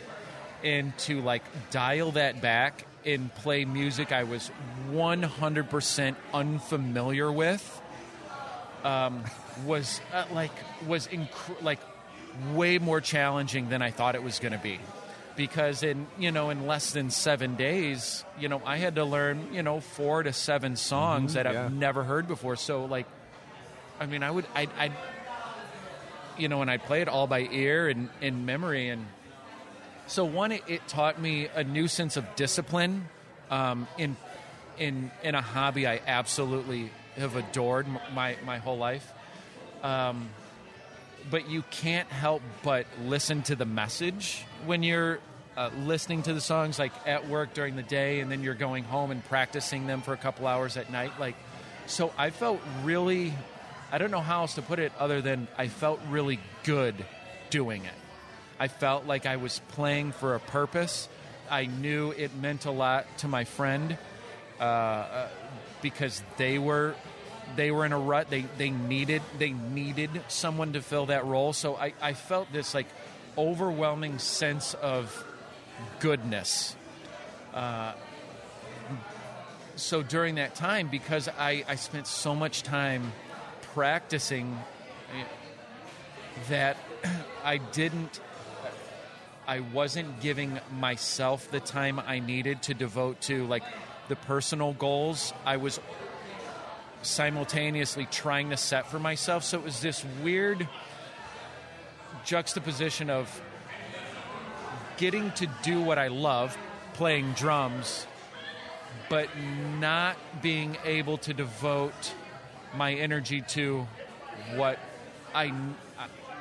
and 0.63 0.97
to 0.99 1.21
like 1.21 1.43
dial 1.71 2.11
that 2.11 2.41
back 2.41 2.85
and 3.05 3.33
play 3.35 3.65
music 3.65 4.11
I 4.11 4.23
was 4.23 4.51
100% 4.91 6.15
unfamiliar 6.33 7.31
with 7.31 7.81
um, 8.83 9.23
was 9.65 10.01
uh, 10.13 10.25
like 10.31 10.51
was 10.87 11.07
inc- 11.07 11.61
like 11.61 11.79
way 12.53 12.77
more 12.77 13.01
challenging 13.01 13.69
than 13.69 13.81
I 13.81 13.91
thought 13.91 14.15
it 14.15 14.23
was 14.23 14.39
going 14.39 14.51
to 14.51 14.59
be 14.59 14.79
because 15.35 15.83
in 15.83 16.07
you 16.17 16.31
know 16.31 16.49
in 16.49 16.67
less 16.67 16.91
than 16.91 17.09
7 17.09 17.55
days 17.55 18.23
you 18.39 18.49
know 18.49 18.61
I 18.65 18.77
had 18.77 18.95
to 18.95 19.05
learn 19.05 19.53
you 19.53 19.63
know 19.63 19.79
4 19.79 20.23
to 20.23 20.33
7 20.33 20.75
songs 20.75 21.33
that 21.33 21.45
yeah. 21.45 21.65
I've 21.65 21.73
never 21.73 22.03
heard 22.03 22.27
before 22.27 22.55
so 22.55 22.85
like 22.85 23.07
I 23.99 24.05
mean 24.05 24.23
I 24.23 24.31
would 24.31 24.45
I 24.55 24.67
I 24.77 24.91
you 26.37 26.47
know 26.47 26.61
and 26.61 26.69
I'd 26.69 26.83
play 26.83 27.01
it 27.01 27.07
all 27.07 27.27
by 27.27 27.41
ear 27.51 27.87
and 27.87 28.09
in 28.21 28.45
memory 28.45 28.89
and 28.89 29.05
so 30.07 30.25
one, 30.25 30.51
it, 30.51 30.87
taught 30.87 31.21
me 31.21 31.47
a 31.53 31.63
new 31.63 31.87
sense 31.87 32.17
of 32.17 32.35
discipline 32.35 33.09
um, 33.49 33.87
in 33.97 34.15
in 34.77 35.11
in 35.23 35.35
a 35.35 35.41
hobby 35.41 35.87
I 35.87 36.01
absolutely 36.05 36.91
have 37.15 37.35
adored 37.35 37.87
my 38.13 38.37
my 38.45 38.57
whole 38.57 38.77
life. 38.77 39.11
Um, 39.83 40.29
but 41.29 41.49
you 41.49 41.63
can't 41.71 42.07
help 42.09 42.41
but 42.63 42.85
listen 43.03 43.41
to 43.43 43.55
the 43.55 43.65
message 43.65 44.45
when 44.65 44.81
you're 44.81 45.19
uh, 45.57 45.71
listening 45.79 46.23
to 46.23 46.33
the 46.33 46.41
songs, 46.41 46.79
like 46.79 46.93
at 47.05 47.27
work 47.27 47.53
during 47.53 47.75
the 47.75 47.83
day, 47.83 48.19
and 48.19 48.31
then 48.31 48.43
you're 48.43 48.53
going 48.53 48.83
home 48.83 49.11
and 49.11 49.25
practicing 49.25 49.87
them 49.87 50.01
for 50.01 50.13
a 50.13 50.17
couple 50.17 50.47
hours 50.47 50.77
at 50.77 50.91
night. 50.91 51.11
Like, 51.19 51.35
so 51.87 52.13
I 52.17 52.29
felt 52.29 52.61
really, 52.83 53.33
I 53.91 53.97
don't 53.97 54.11
know 54.11 54.21
how 54.21 54.41
else 54.41 54.55
to 54.55 54.61
put 54.61 54.79
it 54.79 54.91
other 54.99 55.21
than 55.21 55.47
I 55.57 55.67
felt 55.67 55.99
really 56.09 56.39
good 56.63 56.95
doing 57.49 57.83
it. 57.85 58.06
I 58.59 58.67
felt 58.67 59.05
like 59.05 59.25
I 59.25 59.35
was 59.35 59.61
playing 59.69 60.11
for 60.13 60.35
a 60.35 60.39
purpose. 60.39 61.07
I 61.49 61.65
knew 61.65 62.11
it 62.11 62.35
meant 62.35 62.65
a 62.65 62.71
lot 62.71 63.05
to 63.19 63.27
my 63.27 63.43
friend 63.43 63.97
uh, 64.59 64.63
uh, 64.63 65.27
because 65.81 66.21
they 66.37 66.57
were 66.57 66.95
they 67.55 67.71
were 67.71 67.85
in 67.85 67.93
a 67.93 67.99
rut. 67.99 68.29
They 68.29 68.45
they 68.57 68.69
needed 68.69 69.21
they 69.37 69.51
needed 69.51 70.09
someone 70.27 70.73
to 70.73 70.81
fill 70.81 71.07
that 71.07 71.25
role. 71.25 71.53
So 71.53 71.75
I, 71.75 71.93
I 72.01 72.13
felt 72.13 72.51
this 72.51 72.73
like 72.73 72.87
overwhelming 73.37 74.19
sense 74.19 74.73
of 74.73 75.23
goodness. 75.99 76.75
Uh, 77.53 77.93
so 79.75 80.01
during 80.01 80.35
that 80.35 80.55
time, 80.55 80.87
because 80.87 81.29
I, 81.29 81.63
I 81.67 81.75
spent 81.75 82.07
so 82.07 82.35
much 82.35 82.63
time 82.63 83.13
practicing 83.73 84.57
eh, 85.15 85.23
that 86.49 86.77
I 87.43 87.57
didn't 87.57 88.19
I 89.47 89.61
wasn't 89.61 90.19
giving 90.19 90.59
myself 90.77 91.49
the 91.49 91.61
time 91.61 91.99
I 91.99 92.19
needed 92.19 92.63
to 92.63 92.73
devote 92.73 93.21
to 93.21 93.45
like 93.47 93.63
the 94.09 94.17
personal 94.17 94.73
goals 94.73 95.33
I 95.45 95.55
was 95.55 95.79
simultaneously 97.01 98.07
trying 98.11 98.49
to 98.49 98.57
set 98.57 98.91
for 98.91 98.99
myself. 98.99 99.45
So 99.45 99.59
it 99.59 99.63
was 99.63 99.79
this 99.79 100.03
weird 100.21 100.67
juxtaposition 102.25 103.09
of 103.09 103.41
getting 104.97 105.31
to 105.31 105.47
do 105.63 105.81
what 105.81 105.97
I 105.97 106.09
love, 106.09 106.57
playing 106.93 107.31
drums, 107.33 108.05
but 109.09 109.29
not 109.79 110.17
being 110.41 110.77
able 110.83 111.19
to 111.19 111.33
devote 111.33 112.13
my 112.75 112.93
energy 112.93 113.41
to 113.41 113.87
what 114.55 114.77
I 115.33 115.53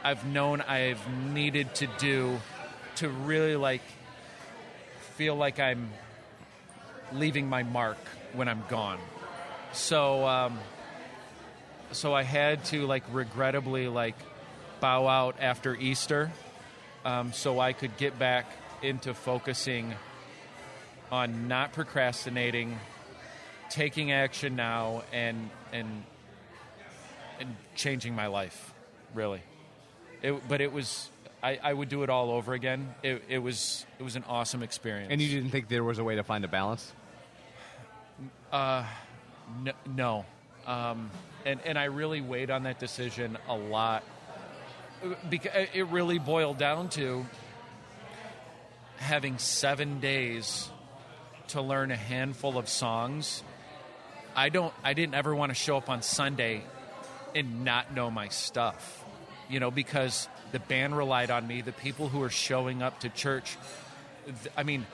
I've 0.03 0.25
known 0.27 0.61
I've 0.61 1.01
needed 1.33 1.75
to 1.77 1.87
do 1.99 2.41
to 2.97 3.09
really 3.09 3.57
like 3.57 3.83
feel 5.17 5.37
like 5.37 5.61
I'm 5.61 5.91
leaving 7.13 7.49
my 7.49 7.63
mark 7.63 7.99
when 8.33 8.49
I'm 8.49 8.63
gone. 8.69 8.99
So 9.73 10.27
um, 10.27 10.59
so 11.93 12.15
I 12.15 12.23
had 12.23 12.65
to 12.67 12.87
like 12.87 13.05
regrettably 13.13 13.89
like 13.89 14.17
bow 14.81 15.07
out 15.07 15.37
after 15.41 15.75
Easter, 15.75 16.31
um, 17.05 17.33
so 17.33 17.61
I 17.61 17.73
could 17.73 17.97
get 17.97 18.19
back 18.19 18.47
into 18.83 19.15
focusing 19.15 19.95
on 21.11 21.49
not 21.49 21.73
procrastinating, 21.73 22.79
taking 23.71 24.13
action 24.13 24.57
now, 24.57 25.03
and 25.13 25.51
and 25.73 26.05
and 27.41 27.57
changing 27.75 28.15
my 28.15 28.27
life, 28.27 28.75
really. 29.15 29.41
It, 30.23 30.49
but 30.49 30.61
it 30.61 30.73
was 30.73 31.09
I, 31.47 31.61
I 31.63 31.73
would 31.73 31.89
do 31.89 32.03
it 32.03 32.11
all 32.11 32.33
over 32.33 32.55
again. 32.55 32.93
It, 33.05 33.23
it 33.29 33.39
was 33.39 33.87
it 34.01 34.03
was 34.03 34.17
an 34.17 34.25
awesome 34.29 34.65
experience. 34.65 35.13
And 35.13 35.23
you 35.23 35.29
didn't 35.29 35.51
think 35.51 35.69
there 35.69 35.85
was 35.85 36.01
a 36.01 36.05
way 36.05 36.17
to 36.17 36.25
find 36.25 36.45
a 36.45 36.49
balance? 36.49 36.93
N- 39.65 39.75
no, 39.95 40.25
um, 40.67 41.09
and 41.45 41.61
and 41.65 41.79
I 41.79 41.85
really 41.85 42.21
weighed 42.21 42.51
on 42.51 42.65
that 42.65 42.81
decision 42.81 43.39
a 43.49 43.57
lot 43.57 44.03
because 45.31 45.69
it 45.73 45.87
really 45.87 46.19
boiled 46.19 46.59
down 46.59 46.89
to 46.91 47.25
having 48.97 49.39
seven 49.39 50.01
days 50.01 50.69
to 51.49 51.63
learn 51.63 51.93
a 51.93 51.97
handful 51.97 52.59
of 52.59 52.69
songs. 52.69 53.45
I 54.35 54.49
don't. 54.49 54.75
I 54.83 54.95
didn't 54.95 55.15
ever 55.15 55.33
want 55.33 55.51
to 55.51 55.55
show 55.55 55.77
up 55.77 55.89
on 55.89 56.03
Sunday 56.03 56.65
and 57.37 57.65
not 57.65 57.95
know 57.95 58.11
my 58.11 58.31
stuff, 58.31 59.05
you 59.49 59.61
know, 59.61 59.71
because 59.71 60.29
the 60.53 60.59
band 60.61 60.97
relied 60.97 61.31
on 61.31 61.47
me. 61.47 61.61
The 61.61 61.73
people 61.73 62.09
who 62.09 62.19
were 62.21 62.31
showing 62.31 62.83
up 62.83 63.01
to 63.01 63.09
church, 63.09 63.57
th- 64.27 64.55
I 64.57 64.63
mean, 64.63 64.87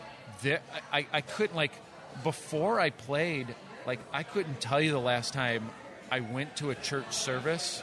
I, 0.92 1.06
I 1.12 1.20
couldn't 1.20 1.56
like 1.56 1.72
before 2.22 2.80
I 2.80 2.90
played. 2.90 3.54
Like 3.86 4.00
I 4.12 4.22
couldn't 4.22 4.60
tell 4.60 4.80
you 4.80 4.90
the 4.92 4.98
last 5.00 5.32
time 5.32 5.70
I 6.10 6.20
went 6.20 6.56
to 6.56 6.70
a 6.70 6.74
church 6.74 7.12
service 7.12 7.82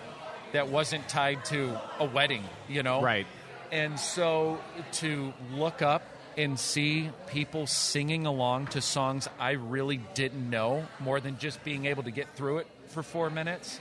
that 0.53 0.67
wasn't 0.69 1.07
tied 1.07 1.45
to 1.45 1.77
a 1.99 2.05
wedding. 2.05 2.43
You 2.67 2.83
know, 2.83 3.01
Right. 3.01 3.27
and 3.71 3.99
so 3.99 4.59
to 4.93 5.33
look 5.53 5.81
up 5.81 6.01
and 6.37 6.59
see 6.59 7.09
people 7.27 7.67
singing 7.67 8.25
along 8.25 8.67
to 8.67 8.81
songs 8.81 9.27
I 9.39 9.51
really 9.51 9.97
didn't 10.13 10.49
know, 10.49 10.85
more 10.99 11.19
than 11.19 11.37
just 11.37 11.63
being 11.63 11.85
able 11.85 12.03
to 12.03 12.11
get 12.11 12.27
through 12.35 12.59
it 12.59 12.67
for 12.87 13.03
four 13.03 13.29
minutes, 13.29 13.79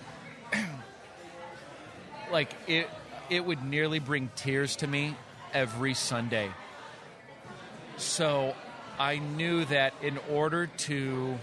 like 2.33 2.53
it, 2.67 2.89
it 3.31 3.45
would 3.45 3.63
nearly 3.65 3.99
bring 3.99 4.31
tears 4.37 4.77
to 4.77 4.87
me 4.87 5.17
every 5.53 5.95
Sunday. 5.95 6.51
So 7.97 8.55
I 8.99 9.19
knew 9.19 9.65
that 9.67 9.95
in 10.03 10.19
order 10.31 10.67
to 10.67 11.39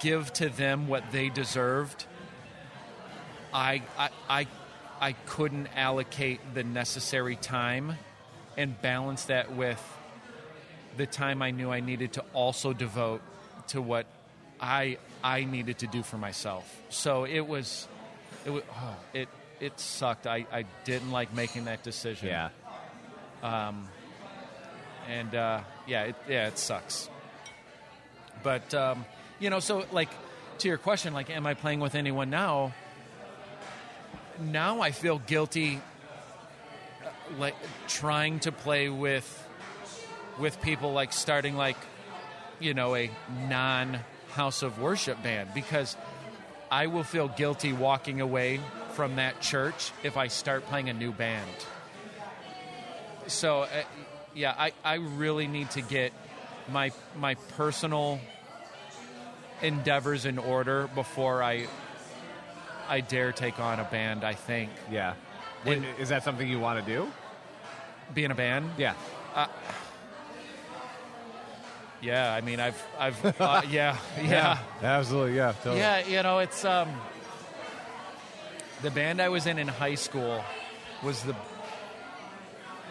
give 0.00 0.32
to 0.34 0.48
them 0.48 0.88
what 0.88 1.10
they 1.12 1.28
deserved, 1.28 2.06
I, 3.52 3.82
I, 3.96 4.10
I, 4.28 4.46
I 5.00 5.12
couldn't 5.26 5.68
allocate 5.74 6.40
the 6.54 6.64
necessary 6.64 7.36
time 7.36 7.96
and 8.56 8.80
balance 8.80 9.24
that 9.26 9.54
with 9.54 9.82
the 10.96 11.06
time 11.06 11.42
I 11.42 11.52
knew 11.52 11.70
I 11.70 11.80
needed 11.80 12.14
to 12.14 12.24
also 12.32 12.72
devote 12.72 13.22
to 13.68 13.80
what 13.80 14.06
I 14.60 14.98
I 15.22 15.44
needed 15.44 15.78
to 15.78 15.86
do 15.86 16.02
for 16.02 16.18
myself. 16.18 16.64
So 16.88 17.24
it 17.24 17.46
was 17.46 17.86
it 18.44 18.50
was 18.50 18.62
oh, 18.72 18.96
it 19.14 19.28
it 19.60 19.78
sucked. 19.80 20.26
I, 20.26 20.46
I 20.52 20.64
didn't 20.84 21.10
like 21.10 21.34
making 21.34 21.64
that 21.64 21.82
decision. 21.82 22.28
Yeah. 22.28 22.50
Um, 23.42 23.88
and 25.08 25.34
uh, 25.34 25.60
yeah, 25.86 26.04
it, 26.04 26.16
yeah, 26.28 26.48
it 26.48 26.58
sucks. 26.58 27.08
But 28.42 28.72
um, 28.74 29.04
you 29.40 29.50
know, 29.50 29.60
so 29.60 29.84
like 29.92 30.10
to 30.58 30.68
your 30.68 30.78
question, 30.78 31.14
like, 31.14 31.30
am 31.30 31.46
I 31.46 31.54
playing 31.54 31.80
with 31.80 31.94
anyone 31.94 32.30
now? 32.30 32.74
Now 34.40 34.80
I 34.80 34.92
feel 34.92 35.18
guilty, 35.18 35.80
uh, 37.04 37.08
like 37.38 37.56
trying 37.88 38.40
to 38.40 38.52
play 38.52 38.88
with 38.88 39.46
with 40.38 40.60
people, 40.62 40.92
like 40.92 41.12
starting 41.12 41.56
like 41.56 41.76
you 42.60 42.74
know 42.74 42.94
a 42.94 43.10
non 43.48 44.00
house 44.30 44.62
of 44.62 44.80
worship 44.80 45.22
band 45.22 45.50
because 45.54 45.96
I 46.70 46.86
will 46.86 47.02
feel 47.02 47.28
guilty 47.28 47.72
walking 47.72 48.20
away 48.20 48.60
from 48.98 49.14
that 49.14 49.40
church 49.40 49.92
if 50.02 50.16
I 50.16 50.26
start 50.26 50.66
playing 50.66 50.88
a 50.88 50.92
new 50.92 51.12
band. 51.12 51.48
So, 53.28 53.60
uh, 53.60 53.68
yeah, 54.34 54.52
I, 54.58 54.72
I 54.84 54.94
really 54.94 55.46
need 55.46 55.70
to 55.70 55.82
get 55.82 56.12
my 56.68 56.90
my 57.16 57.36
personal 57.56 58.18
endeavors 59.62 60.26
in 60.26 60.36
order 60.36 60.88
before 60.96 61.44
I 61.44 61.68
I 62.88 62.98
dare 63.00 63.30
take 63.30 63.60
on 63.60 63.78
a 63.78 63.84
band. 63.84 64.24
I 64.24 64.34
think 64.34 64.72
Yeah. 64.90 65.14
When, 65.62 65.84
is 66.00 66.08
that 66.08 66.24
something 66.24 66.48
you 66.48 66.58
want 66.58 66.84
to 66.84 66.92
do? 66.92 67.06
be 68.12 68.24
in 68.24 68.32
a 68.32 68.34
band. 68.34 68.68
Yeah. 68.78 68.94
Yeah, 72.00 72.34
I 72.34 72.40
mean, 72.40 72.58
I've 72.58 72.82
I've 72.98 73.24
uh, 73.40 73.62
yeah 73.70 73.96
yeah. 74.20 74.58
Absolutely. 74.82 75.36
Yeah. 75.36 75.52
Totally. 75.62 75.78
Yeah, 75.78 76.04
you 76.04 76.20
know, 76.24 76.40
it's 76.40 76.64
um 76.64 76.88
the 78.82 78.90
band 78.90 79.20
I 79.20 79.28
was 79.28 79.46
in 79.46 79.58
in 79.58 79.68
high 79.68 79.96
school 79.96 80.44
was 81.02 81.22
the 81.22 81.34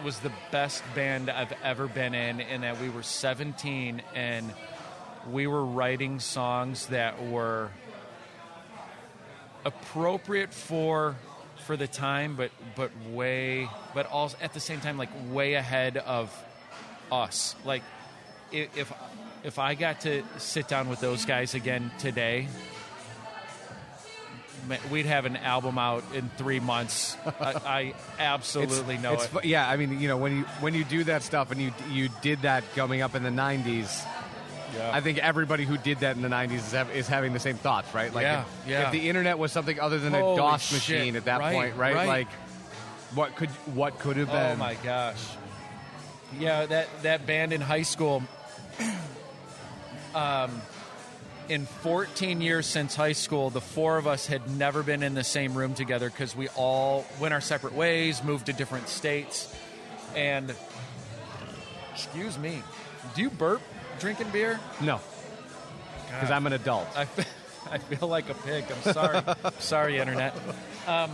was 0.04 0.20
the 0.20 0.32
best 0.52 0.82
band 0.94 1.28
I've 1.28 1.52
ever 1.64 1.88
been 1.88 2.14
in 2.14 2.40
in 2.40 2.60
that 2.60 2.80
we 2.80 2.88
were 2.88 3.02
17 3.02 4.02
and 4.14 4.52
we 5.30 5.46
were 5.46 5.64
writing 5.64 6.20
songs 6.20 6.86
that 6.86 7.26
were 7.26 7.70
appropriate 9.64 10.54
for 10.54 11.16
for 11.66 11.76
the 11.76 11.88
time 11.88 12.36
but 12.36 12.50
but 12.76 12.90
way 13.10 13.68
but 13.92 14.06
also 14.06 14.36
at 14.40 14.54
the 14.54 14.60
same 14.60 14.80
time 14.80 14.96
like 14.96 15.10
way 15.30 15.54
ahead 15.54 15.96
of 15.96 16.32
us. 17.10 17.54
Like 17.64 17.82
if 18.52 18.92
if 19.44 19.58
I 19.58 19.74
got 19.74 20.00
to 20.02 20.22
sit 20.38 20.68
down 20.68 20.88
with 20.88 21.00
those 21.00 21.24
guys 21.24 21.54
again 21.54 21.90
today, 21.98 22.48
we'd 24.90 25.06
have 25.06 25.24
an 25.24 25.36
album 25.36 25.78
out 25.78 26.04
in 26.14 26.28
three 26.36 26.60
months. 26.60 27.16
I, 27.40 27.54
I 27.66 27.94
absolutely 28.18 28.98
know 28.98 29.14
it's 29.14 29.24
it. 29.34 29.44
yeah, 29.44 29.68
I 29.68 29.76
mean, 29.76 30.00
you 30.00 30.08
know, 30.08 30.16
when 30.16 30.38
you 30.38 30.42
when 30.60 30.74
you 30.74 30.84
do 30.84 31.04
that 31.04 31.22
stuff 31.22 31.50
and 31.50 31.60
you 31.60 31.72
you 31.90 32.08
did 32.22 32.42
that 32.42 32.64
coming 32.74 33.00
up 33.02 33.14
in 33.14 33.22
the 33.22 33.30
'90s, 33.30 34.04
Yeah. 34.76 34.90
I 34.92 35.00
think 35.00 35.18
everybody 35.18 35.64
who 35.64 35.78
did 35.78 36.00
that 36.00 36.16
in 36.16 36.22
the 36.22 36.28
'90s 36.28 36.54
is, 36.54 36.72
have, 36.72 36.90
is 36.94 37.08
having 37.08 37.32
the 37.32 37.40
same 37.40 37.56
thoughts, 37.56 37.92
right? 37.94 38.12
Like, 38.12 38.22
Yeah, 38.24 38.42
if, 38.64 38.68
yeah. 38.68 38.86
if 38.86 38.92
the 38.92 39.08
internet 39.08 39.38
was 39.38 39.52
something 39.52 39.78
other 39.80 39.98
than 39.98 40.14
a 40.14 40.20
Holy 40.20 40.36
DOS 40.36 40.62
shit, 40.62 40.72
machine 40.74 41.16
at 41.16 41.24
that 41.24 41.40
right, 41.40 41.54
point, 41.54 41.76
right? 41.76 41.94
right. 41.94 42.08
Like, 42.08 42.28
what 43.14 43.34
could 43.36 43.50
what 43.74 43.98
could 43.98 44.16
have 44.18 44.28
been? 44.28 44.52
Oh 44.52 44.56
my 44.56 44.74
gosh! 44.84 45.24
Yeah, 46.38 46.66
that 46.66 46.88
that 47.02 47.26
band 47.26 47.52
in 47.52 47.60
high 47.60 47.82
school. 47.82 48.22
um, 50.14 50.60
in 51.48 51.64
14 51.66 52.40
years 52.40 52.66
since 52.66 52.94
high 52.94 53.12
school, 53.12 53.50
the 53.50 53.60
four 53.60 53.96
of 53.96 54.06
us 54.06 54.26
had 54.26 54.56
never 54.56 54.82
been 54.82 55.02
in 55.02 55.14
the 55.14 55.24
same 55.24 55.54
room 55.54 55.74
together 55.74 56.10
because 56.10 56.36
we 56.36 56.48
all 56.48 57.06
went 57.20 57.32
our 57.32 57.40
separate 57.40 57.74
ways, 57.74 58.22
moved 58.22 58.46
to 58.46 58.52
different 58.52 58.88
states, 58.88 59.54
and 60.14 60.54
excuse 61.92 62.38
me, 62.38 62.62
do 63.14 63.22
you 63.22 63.30
burp 63.30 63.62
drinking 63.98 64.28
beer? 64.30 64.60
No, 64.80 65.00
because 66.06 66.30
I'm 66.30 66.46
an 66.46 66.52
adult. 66.52 66.86
I, 66.96 67.06
fe- 67.06 67.24
I 67.70 67.78
feel 67.78 68.08
like 68.08 68.28
a 68.28 68.34
pig. 68.34 68.64
I'm 68.70 68.92
sorry. 68.92 69.22
sorry, 69.58 69.98
internet. 69.98 70.36
Um, 70.86 71.10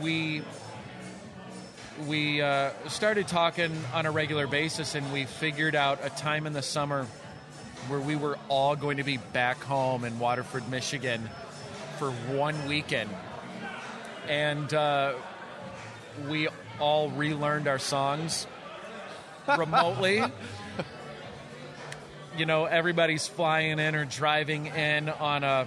we 0.00 0.42
we 2.06 2.42
uh, 2.42 2.70
started 2.88 3.28
talking 3.28 3.72
on 3.94 4.06
a 4.06 4.10
regular 4.10 4.46
basis, 4.46 4.94
and 4.94 5.10
we 5.12 5.24
figured 5.24 5.74
out 5.74 6.00
a 6.02 6.10
time 6.10 6.46
in 6.46 6.52
the 6.52 6.62
summer 6.62 7.06
where 7.88 8.00
we 8.00 8.16
were 8.16 8.38
all 8.48 8.76
going 8.76 8.96
to 8.96 9.04
be 9.04 9.16
back 9.16 9.62
home 9.62 10.04
in 10.04 10.18
Waterford, 10.18 10.68
Michigan, 10.70 11.28
for 11.98 12.10
one 12.10 12.66
weekend, 12.66 13.10
and 14.28 14.72
uh, 14.72 15.14
we 16.28 16.48
all 16.80 17.10
relearned 17.10 17.68
our 17.68 17.78
songs 17.78 18.46
remotely 19.58 20.22
you 22.36 22.46
know, 22.46 22.64
everybody's 22.64 23.26
flying 23.26 23.78
in 23.78 23.94
or 23.94 24.04
driving 24.04 24.66
in 24.66 25.08
on 25.08 25.44
a. 25.44 25.66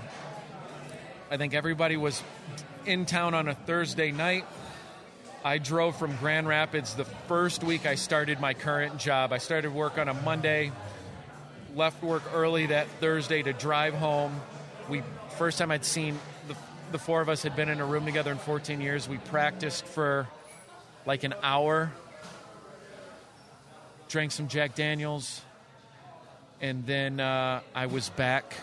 I 1.30 1.38
think 1.38 1.54
everybody 1.54 1.98
was 1.98 2.22
in 2.86 3.06
town 3.06 3.34
on 3.34 3.48
a 3.48 3.56
Thursday 3.56 4.12
night. 4.12 4.46
I 5.44 5.60
drove 5.60 5.98
from 5.98 6.16
Grand 6.18 6.48
Rapids 6.48 6.96
the 6.96 7.06
first 7.06 7.64
week 7.64 7.86
I 7.86 7.96
started 7.96 8.40
my 8.40 8.54
current 8.56 8.98
job. 8.98 9.32
I 9.32 9.38
started 9.38 9.74
work 9.74 10.00
on 10.00 10.08
a 10.08 10.14
Monday, 10.14 10.72
left 11.76 12.02
work 12.02 12.24
early 12.34 12.68
that 12.68 12.88
Thursday 13.02 13.44
to 13.44 13.52
drive 13.52 13.94
home. 13.94 14.40
We 14.90 15.04
first 15.38 15.58
time 15.58 15.72
I'd 15.72 15.84
seen 15.84 16.18
the, 16.48 16.56
the 16.92 16.98
four 16.98 17.20
of 17.20 17.28
us 17.28 17.44
had 17.44 17.56
been 17.56 17.70
in 17.70 17.82
a 17.82 17.86
room 17.86 18.06
together 18.06 18.32
in 18.32 18.38
14 18.38 18.80
years. 18.80 19.10
We 19.10 19.18
practiced 19.18 19.86
for 19.86 20.28
like 21.06 21.24
an 21.24 21.36
hour, 21.44 21.92
drank 24.08 24.32
some 24.32 24.48
Jack 24.48 24.76
Daniels, 24.76 25.42
and 26.62 26.86
then 26.86 27.20
uh, 27.20 27.60
I 27.76 27.88
was 27.88 28.10
back 28.10 28.56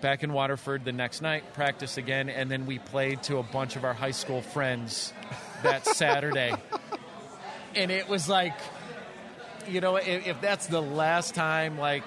back 0.00 0.22
in 0.22 0.32
Waterford 0.32 0.84
the 0.84 0.92
next 0.92 1.22
night, 1.22 1.54
practice 1.54 1.96
again, 1.96 2.28
and 2.28 2.48
then 2.48 2.66
we 2.66 2.78
played 2.78 3.20
to 3.24 3.38
a 3.38 3.42
bunch 3.42 3.74
of 3.74 3.84
our 3.84 3.94
high 3.94 4.12
school 4.12 4.40
friends 4.40 5.12
that 5.64 5.84
Saturday. 5.96 6.54
And 7.74 7.90
it 7.90 8.08
was 8.08 8.28
like, 8.28 8.54
you 9.66 9.80
know, 9.80 9.96
if, 9.96 10.26
if 10.26 10.40
that's 10.40 10.66
the 10.66 10.82
last 10.82 11.34
time, 11.34 11.78
like, 11.78 12.04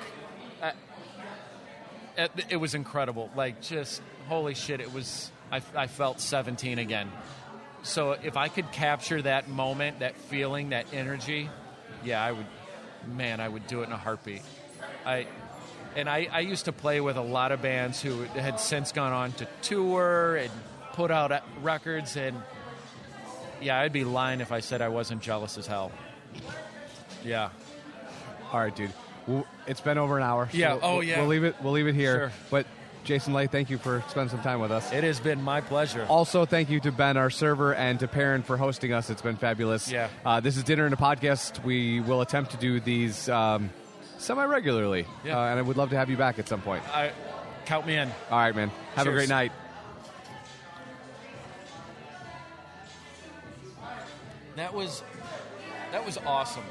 I, 0.61 2.29
it, 2.49 2.57
was 2.57 2.75
incredible. 2.75 3.29
Like, 3.35 3.61
just 3.61 4.01
holy 4.27 4.53
shit! 4.53 4.79
It 4.79 4.93
was. 4.93 5.31
I, 5.51 5.61
I 5.75 5.87
felt 5.87 6.21
17 6.21 6.79
again. 6.79 7.11
So 7.83 8.11
if 8.11 8.37
I 8.37 8.47
could 8.47 8.71
capture 8.71 9.21
that 9.23 9.49
moment, 9.49 9.99
that 9.99 10.15
feeling, 10.15 10.69
that 10.69 10.85
energy, 10.93 11.49
yeah, 12.03 12.23
I 12.23 12.31
would. 12.31 12.45
Man, 13.07 13.39
I 13.39 13.49
would 13.49 13.65
do 13.65 13.81
it 13.81 13.85
in 13.85 13.91
a 13.91 13.97
heartbeat. 13.97 14.43
I 15.05 15.25
and 15.95 16.09
I, 16.09 16.27
I 16.31 16.39
used 16.41 16.65
to 16.65 16.71
play 16.71 17.01
with 17.01 17.17
a 17.17 17.21
lot 17.21 17.51
of 17.51 17.61
bands 17.61 18.01
who 18.01 18.23
had 18.23 18.59
since 18.59 18.91
gone 18.91 19.11
on 19.11 19.33
to 19.33 19.47
tour 19.61 20.37
and 20.37 20.51
put 20.93 21.11
out 21.11 21.31
uh, 21.31 21.41
records 21.61 22.15
and 22.17 22.35
yeah 23.61 23.79
i'd 23.79 23.93
be 23.93 24.03
lying 24.03 24.41
if 24.41 24.51
i 24.51 24.59
said 24.59 24.81
i 24.81 24.89
wasn't 24.89 25.21
jealous 25.21 25.57
as 25.57 25.67
hell 25.67 25.91
yeah 27.23 27.49
All 28.51 28.59
right, 28.59 28.75
dude. 28.75 28.91
Well, 29.27 29.45
it's 29.67 29.81
been 29.81 29.97
over 29.97 30.17
an 30.17 30.23
hour. 30.23 30.49
so 30.51 30.57
Yeah, 30.57 30.77
oh, 30.81 30.95
we'll- 30.95 31.03
yeah. 31.03 31.19
We'll 31.19 31.27
leave 31.27 31.43
it. 31.43 31.55
We'll 31.61 31.73
leave 31.73 31.87
it 31.87 31.95
here. 31.95 32.15
Sure. 32.15 32.31
But 32.49 32.65
Jason 33.03 33.33
Ley, 33.33 33.47
thank 33.47 33.69
you 33.69 33.77
for 33.77 34.03
spending 34.09 34.29
some 34.29 34.41
time 34.41 34.59
with 34.59 34.71
us. 34.71 34.91
it 34.91 35.03
has 35.03 35.19
been 35.19 35.41
my 35.41 35.59
pleasure 35.61 36.05
Also, 36.07 36.45
thank 36.45 36.69
you 36.69 36.79
to 36.81 36.91
Ben, 36.91 37.17
our 37.17 37.29
server, 37.31 37.73
and 37.73 37.99
to 37.99 38.07
Perrin 38.07 38.43
for 38.43 38.57
hosting 38.57 38.93
us. 38.93 39.09
It's 39.09 39.21
been 39.23 39.37
fabulous. 39.37 39.91
Yeah. 39.91 40.09
Uh, 40.25 40.39
this 40.39 40.55
is 40.57 40.63
Dinner 40.63 40.85
and 40.85 40.93
a 40.93 40.97
Podcast. 40.97 41.63
We 41.63 41.99
will 41.99 42.21
attempt 42.21 42.51
to 42.51 42.57
do 42.57 42.79
these 42.79 43.27
um, 43.29 43.69
semi 44.17 44.43
regularly. 44.45 45.05
Yeah. 45.23 45.39
Uh, 45.39 45.45
and 45.49 45.59
I 45.59 45.61
would 45.61 45.77
love 45.77 45.89
to 45.91 45.97
have 45.97 46.09
you 46.09 46.17
back 46.17 46.37
at 46.39 46.47
some 46.47 46.61
point. 46.61 46.83
I, 46.93 47.11
count 47.65 47.87
me 47.87 47.95
in 47.95 48.09
All 48.29 48.37
right, 48.37 48.55
man. 48.55 48.69
Have 48.95 49.07
a 49.07 49.11
great 49.11 49.29
night. 49.29 49.51
that 54.55 54.73
was 54.73 55.01
that 55.91 56.05
was 56.05 56.17
awesome 56.25 56.59